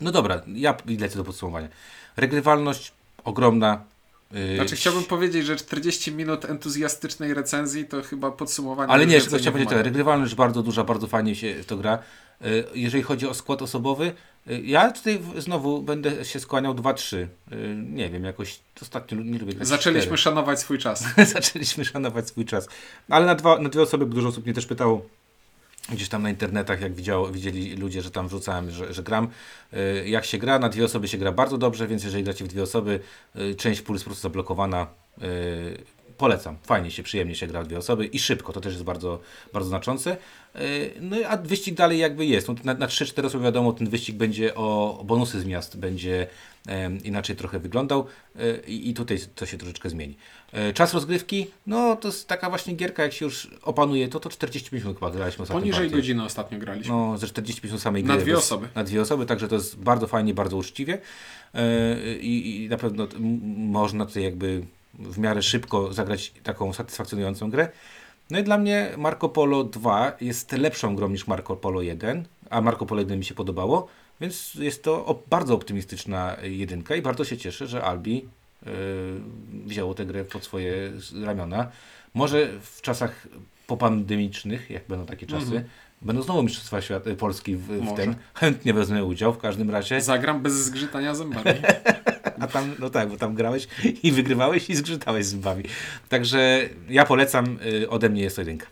No 0.00 0.12
dobra, 0.12 0.40
ja 0.54 0.74
lecę 1.00 1.16
do 1.16 1.24
podsumowania. 1.24 1.68
Regrywalność 2.16 2.92
ogromna. 3.24 3.84
Yy, 4.32 4.56
Znaczy 4.56 4.76
chciałbym 4.76 5.04
powiedzieć, 5.04 5.46
że 5.46 5.56
40 5.56 6.12
minut 6.12 6.44
entuzjastycznej 6.44 7.34
recenzji 7.34 7.84
to 7.84 8.02
chyba 8.02 8.30
podsumowanie. 8.30 8.92
Ale 8.92 9.06
nie, 9.06 9.20
tylko 9.20 9.36
chciałem 9.36 9.52
powiedzieć 9.52 9.70
tak, 9.74 9.84
regrywalność 9.84 10.34
bardzo 10.34 10.62
duża, 10.62 10.84
bardzo 10.84 11.06
fajnie 11.06 11.34
się 11.36 11.54
to 11.66 11.76
gra. 11.76 11.98
Yy, 12.40 12.64
Jeżeli 12.74 13.02
chodzi 13.02 13.26
o 13.28 13.34
skład 13.34 13.62
osobowy, 13.62 14.12
yy, 14.46 14.60
ja 14.60 14.92
tutaj 14.92 15.20
znowu 15.38 15.82
będę 15.82 16.24
się 16.24 16.40
skłaniał 16.40 16.74
2-3. 16.74 17.16
Yy, 17.16 17.26
Nie 17.76 18.10
wiem, 18.10 18.24
jakoś 18.24 18.60
ostatnio 18.82 19.18
nie 19.22 19.38
lubię 19.38 19.54
grać 19.54 19.68
Zaczęliśmy 19.68 20.06
cztery. 20.06 20.18
szanować 20.18 20.60
swój 20.60 20.78
czas. 20.78 21.04
Zaczęliśmy 21.34 21.84
szanować 21.84 22.28
swój 22.28 22.44
czas. 22.44 22.68
Ale 23.08 23.26
na, 23.26 23.34
dwa, 23.34 23.58
na 23.58 23.68
dwie 23.68 23.82
osoby 23.82 24.06
dużo 24.06 24.28
osób 24.28 24.44
mnie 24.44 24.54
też 24.54 24.66
pytało 24.66 25.06
gdzieś 25.88 26.08
tam 26.08 26.22
na 26.22 26.30
internetach, 26.30 26.80
jak 26.80 26.94
widziało, 26.94 27.28
widzieli 27.28 27.76
ludzie, 27.76 28.02
że 28.02 28.10
tam 28.10 28.28
wrzucałem, 28.28 28.70
że, 28.70 28.94
że 28.94 29.02
gram. 29.02 29.28
Y, 29.72 30.08
Jak 30.08 30.24
się 30.24 30.38
gra, 30.38 30.58
na 30.58 30.68
dwie 30.68 30.84
osoby 30.84 31.08
się 31.08 31.18
gra 31.18 31.32
bardzo 31.32 31.58
dobrze, 31.58 31.88
więc 31.88 32.04
jeżeli 32.04 32.24
gracie 32.24 32.44
w 32.44 32.48
dwie 32.48 32.62
osoby, 32.62 33.00
y, 33.36 33.54
część 33.54 33.82
pól 33.82 33.94
jest 33.94 34.04
po 34.04 34.08
prostu 34.10 34.22
zablokowana. 34.22 34.86
Polecam, 36.20 36.56
fajnie 36.62 36.90
się, 36.90 37.02
przyjemnie 37.02 37.34
się 37.34 37.46
gra 37.46 37.62
w 37.62 37.66
dwie 37.66 37.78
osoby 37.78 38.06
i 38.06 38.18
szybko, 38.18 38.52
to 38.52 38.60
też 38.60 38.72
jest 38.72 38.84
bardzo, 38.84 39.20
bardzo 39.52 39.68
znaczące. 39.68 40.16
Y, 40.56 40.90
No 41.00 41.16
a 41.28 41.36
wyścig 41.36 41.74
dalej 41.74 41.98
jakby 41.98 42.26
jest. 42.26 42.48
No, 42.48 42.54
na, 42.64 42.74
na 42.74 42.86
3-4 42.86 43.26
osoby 43.26 43.44
wiadomo, 43.44 43.72
ten 43.72 43.88
wyścig 43.88 44.16
będzie 44.16 44.54
o 44.54 45.00
bonusy 45.04 45.40
z 45.40 45.44
miast, 45.44 45.78
będzie 45.78 46.26
em, 46.66 47.04
inaczej 47.04 47.36
trochę 47.36 47.58
wyglądał 47.58 48.06
y, 48.40 48.62
i, 48.66 48.94
tutaj 48.94 49.18
to 49.34 49.46
się 49.46 49.58
troszeczkę 49.58 49.90
zmieni. 49.90 50.16
Y, 50.70 50.72
Czas 50.74 50.94
rozgrywki, 50.94 51.46
no 51.66 51.96
to 51.96 52.08
jest 52.08 52.28
taka 52.28 52.48
właśnie 52.48 52.74
gierka, 52.74 53.02
jak 53.02 53.12
się 53.12 53.24
już 53.24 53.50
opanuje, 53.62 54.08
to 54.08 54.20
to 54.20 54.30
45 54.30 54.82
minut 54.84 54.98
chyba 54.98 55.10
graliśmy 55.10 55.42
ostatnio. 55.42 55.60
Poniżej 55.60 55.80
partię. 55.86 55.96
godziny 55.96 56.24
ostatnio 56.24 56.58
graliśmy. 56.58 56.92
No, 56.92 57.18
ze 57.18 57.26
45 57.26 57.62
minut 57.64 57.82
samej 57.82 58.04
Na 58.04 58.14
gry. 58.14 58.22
dwie 58.24 58.32
bez- 58.34 58.38
osoby. 58.44 58.68
Na 58.74 58.84
dwie 58.84 59.02
osoby, 59.02 59.26
także 59.26 59.48
to 59.48 59.54
jest 59.54 59.76
bardzo 59.78 60.06
fajnie, 60.06 60.34
bardzo 60.34 60.56
uczciwie 60.56 60.98
Yy, 61.54 62.18
i, 62.18 62.64
i 62.64 62.68
na 62.68 62.76
pewno 62.76 63.06
można 63.56 64.06
tutaj 64.06 64.22
jakby 64.22 64.62
w 64.94 65.18
miarę 65.18 65.42
szybko 65.42 65.92
zagrać 65.92 66.32
taką 66.42 66.72
satysfakcjonującą 66.72 67.50
grę. 67.50 67.68
No 68.30 68.38
i 68.38 68.44
dla 68.44 68.58
mnie 68.58 68.90
Marco 68.98 69.28
Polo 69.28 69.64
2 69.64 70.12
jest 70.20 70.52
lepszą 70.52 70.96
grą 70.96 71.08
niż 71.08 71.26
Marco 71.26 71.56
Polo 71.56 71.82
1, 71.82 72.24
a 72.50 72.60
Marco 72.60 72.86
Polo 72.86 73.00
1 73.00 73.18
mi 73.18 73.24
się 73.24 73.34
podobało, 73.34 73.88
więc 74.20 74.54
jest 74.54 74.84
to 74.84 75.22
bardzo 75.30 75.54
optymistyczna 75.54 76.36
jedynka 76.42 76.96
i 76.96 77.02
bardzo 77.02 77.24
się 77.24 77.36
cieszę, 77.36 77.66
że 77.66 77.84
Albi 77.84 78.14
yy, 78.14 78.72
wzięło 79.66 79.94
tę 79.94 80.06
grę 80.06 80.24
pod 80.24 80.44
swoje 80.44 80.92
ramiona. 81.24 81.70
Może 82.14 82.48
w 82.62 82.82
czasach 82.82 83.26
popandemicznych, 83.66 84.70
jak 84.70 84.86
będą 84.88 85.06
takie 85.06 85.26
czasy, 85.26 85.44
Mhm. 85.44 85.64
Będą 86.02 86.22
znowu 86.22 86.42
Mistrzostwa 86.42 86.80
Świat, 86.80 87.04
Polski 87.18 87.56
w, 87.56 87.66
w 87.66 87.96
ten. 87.96 88.14
Chętnie 88.34 88.74
wezmę 88.74 89.04
udział 89.04 89.32
w 89.32 89.38
każdym 89.38 89.70
razie. 89.70 90.00
Zagram 90.00 90.42
bez 90.42 90.52
zgrzytania 90.52 91.14
zębami. 91.14 91.44
A 92.40 92.46
tam, 92.46 92.74
no 92.78 92.90
tak, 92.90 93.08
bo 93.08 93.16
tam 93.16 93.34
grałeś 93.34 93.68
i 94.02 94.12
wygrywałeś 94.12 94.70
i 94.70 94.74
zgrzytałeś 94.74 95.26
zębami. 95.26 95.64
Także 96.08 96.68
ja 96.88 97.04
polecam, 97.06 97.58
y, 97.82 97.90
ode 97.90 98.08
mnie 98.08 98.22
jest 98.22 98.38
jedynka. 98.38 98.66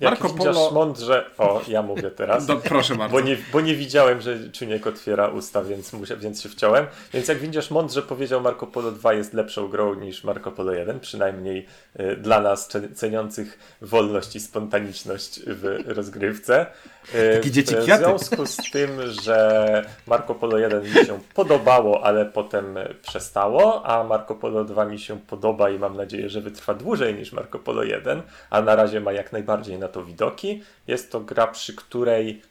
Jak 0.00 0.10
Marco 0.10 0.28
widzisz 0.28 0.46
Polo- 0.46 0.72
mądrze... 0.72 1.24
O, 1.38 1.62
ja 1.68 1.82
mówię 1.82 2.10
teraz. 2.10 2.46
Do, 2.46 2.56
proszę 2.56 2.94
bardzo. 2.94 3.12
Bo 3.12 3.20
nie, 3.20 3.36
bo 3.52 3.60
nie 3.60 3.74
widziałem, 3.74 4.20
że 4.20 4.50
Czuniek 4.50 4.86
otwiera 4.86 5.28
usta, 5.28 5.62
więc, 5.62 5.92
musia, 5.92 6.16
więc 6.16 6.42
się 6.42 6.48
wciąłem. 6.48 6.86
Więc 7.12 7.28
jak 7.28 7.38
widzisz, 7.38 7.70
mądrze 7.70 8.02
powiedział 8.02 8.40
Marco 8.40 8.66
Polo 8.66 8.90
2 8.92 9.12
jest 9.12 9.34
lepszą 9.34 9.68
grą 9.68 9.94
niż 9.94 10.24
Marco 10.24 10.52
Polo 10.52 10.72
1, 10.72 11.00
przynajmniej 11.00 11.66
y, 12.00 12.16
dla 12.16 12.40
nas 12.40 12.68
ceniących 12.94 13.76
wolność 13.82 14.36
i 14.36 14.40
spontaniczność 14.40 15.40
w 15.46 15.78
rozgrywce. 15.96 16.66
Y, 17.14 17.34
Taki 17.36 17.50
dzieci 17.52 17.76
w 17.76 17.82
związku 17.84 18.46
z 18.46 18.56
tym, 18.56 18.90
że 19.22 19.84
Marco 20.06 20.34
Polo 20.34 20.58
1 20.58 20.82
mi 20.82 20.90
się 20.90 21.18
podobało, 21.34 22.04
ale 22.04 22.24
potem 22.26 22.78
przestało, 23.02 23.86
a 23.86 24.04
Marco 24.04 24.34
Polo 24.34 24.64
2 24.64 24.84
mi 24.84 24.98
się 24.98 25.20
podoba 25.20 25.70
i 25.70 25.78
mam 25.78 25.96
nadzieję, 25.96 26.28
że 26.28 26.40
wytrwa 26.40 26.74
dłużej 26.74 27.14
niż 27.14 27.32
Marco 27.32 27.58
Polo 27.58 27.82
1, 27.82 28.22
a 28.50 28.62
na 28.62 28.76
razie 28.76 29.00
ma 29.00 29.12
jak 29.12 29.32
najbardziej 29.32 29.78
na 29.84 29.88
to 29.88 30.04
widoki. 30.04 30.62
Jest 30.86 31.12
to 31.12 31.20
gra, 31.20 31.46
przy 31.46 31.74
której 31.74 32.42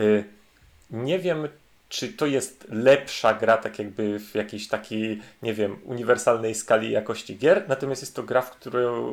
Y, 0.00 0.24
Nie 0.90 1.18
wiem, 1.18 1.48
czy 1.88 2.08
to 2.08 2.26
jest 2.26 2.66
lepsza 2.68 3.34
gra, 3.34 3.56
tak 3.56 3.78
jakby 3.78 4.18
w 4.18 4.34
jakiejś 4.34 4.68
takiej, 4.68 5.20
nie 5.42 5.54
wiem, 5.54 5.76
uniwersalnej 5.84 6.54
skali 6.54 6.90
jakości 6.90 7.38
gier, 7.38 7.64
natomiast 7.68 8.02
jest 8.02 8.16
to 8.16 8.22
gra, 8.22 8.50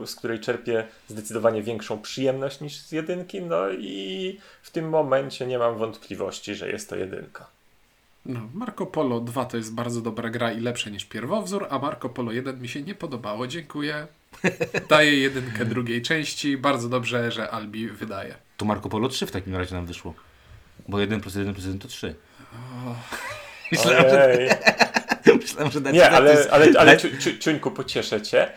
z 0.06 0.16
której 0.16 0.40
czerpię 0.40 0.88
zdecydowanie 1.08 1.64
większą 1.64 2.02
przyjemność 2.02 2.62
niż 2.62 2.78
z 2.78 2.92
jedynki, 2.92 3.42
no 3.42 3.70
i 3.70 4.38
w 4.62 4.72
tym 4.72 4.90
momencie 4.90 5.48
nie 5.48 5.60
mam 5.60 5.78
wątpliwości, 5.78 6.56
że 6.56 6.70
jest 6.70 6.90
to 6.90 6.96
jedynka. 6.96 7.48
No, 8.26 8.40
Marco 8.54 8.86
Polo 8.86 9.20
2 9.20 9.46
to 9.46 9.58
jest 9.58 9.74
bardzo 9.74 10.02
dobra 10.02 10.30
gra 10.30 10.52
i 10.52 10.60
lepsze 10.60 10.92
niż 10.92 11.06
pierwowzór, 11.06 11.68
a 11.70 11.80
Marco 11.80 12.10
Polo 12.10 12.32
1 12.32 12.62
mi 12.62 12.68
się 12.68 12.82
nie 12.82 12.96
podobało. 12.96 13.48
Dziękuję. 13.48 14.08
Daję 14.90 15.18
jedynkę 15.20 15.66
drugiej 15.66 16.02
części. 16.02 16.58
Bardzo 16.58 16.90
dobrze, 16.90 17.32
że 17.32 17.52
Albi 17.52 17.88
wydaje. 17.90 18.36
To 18.58 18.66
Marco 18.66 18.90
Polo 18.90 19.08
3 19.10 19.26
w 19.26 19.32
takim 19.32 19.56
razie 19.56 19.76
nam 19.76 19.86
wyszło. 19.86 20.14
Bo 20.88 21.00
1 21.00 21.22
plus 21.22 21.36
1 21.36 21.54
plus 21.54 21.66
1 21.66 21.80
to 21.80 21.88
3. 21.88 22.16
Myślałem, 23.72 24.04
że, 24.10 24.38
myślałem, 25.42 25.72
że 25.72 25.82
Nie, 25.82 26.10
ale, 26.12 26.34
decyzja- 26.36 26.50
ale, 26.52 26.68
ale 26.80 26.98
Ciu- 26.98 27.18
Ciu- 27.18 27.38
Ciuńku, 27.40 27.72
pocieszę 27.72 28.22
cię. 28.22 28.52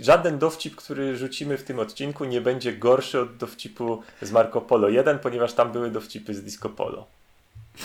Żaden 0.00 0.38
dowcip, 0.38 0.76
który 0.76 1.16
rzucimy 1.16 1.58
w 1.58 1.64
tym 1.64 1.78
odcinku, 1.78 2.24
nie 2.24 2.40
będzie 2.40 2.72
gorszy 2.72 3.20
od 3.20 3.36
dowcipu 3.36 4.02
z 4.22 4.32
Marco 4.32 4.60
Polo 4.60 4.88
1, 4.88 5.18
ponieważ 5.18 5.52
tam 5.52 5.72
były 5.72 5.90
dowcipy 5.90 6.34
z 6.34 6.42
Disco 6.44 6.68
Polo. 6.68 7.06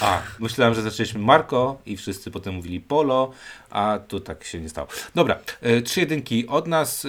A, 0.01 0.21
myślałem, 0.39 0.73
że 0.73 0.81
zaczęliśmy 0.81 1.19
Marco 1.19 1.77
i 1.85 1.97
wszyscy 1.97 2.31
potem 2.31 2.55
mówili 2.55 2.79
Polo, 2.79 3.31
a 3.69 3.99
tu 4.07 4.19
tak 4.19 4.43
się 4.43 4.61
nie 4.61 4.69
stało. 4.69 4.87
Dobra, 5.15 5.39
e, 5.61 5.81
trzy 5.81 5.99
jedynki 5.99 6.47
od 6.47 6.67
nas, 6.67 7.05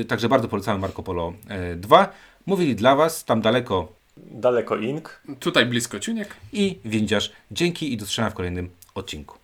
e, 0.00 0.04
także 0.04 0.28
bardzo 0.28 0.48
polecamy 0.48 0.78
Marco 0.80 1.02
Polo 1.02 1.32
e, 1.48 1.76
2. 1.76 2.08
Mówili 2.46 2.76
dla 2.76 2.96
Was, 2.96 3.24
tam 3.24 3.40
daleko 3.42 3.92
Daleko 4.16 4.76
Ink. 4.76 5.20
Tutaj 5.40 5.66
blisko 5.66 6.00
Ciuniek. 6.00 6.36
i 6.52 6.78
Windziarz. 6.84 7.32
Dzięki 7.50 7.92
i 7.92 7.96
do 7.96 8.04
zobaczenia 8.04 8.30
w 8.30 8.34
kolejnym 8.34 8.70
odcinku. 8.94 9.38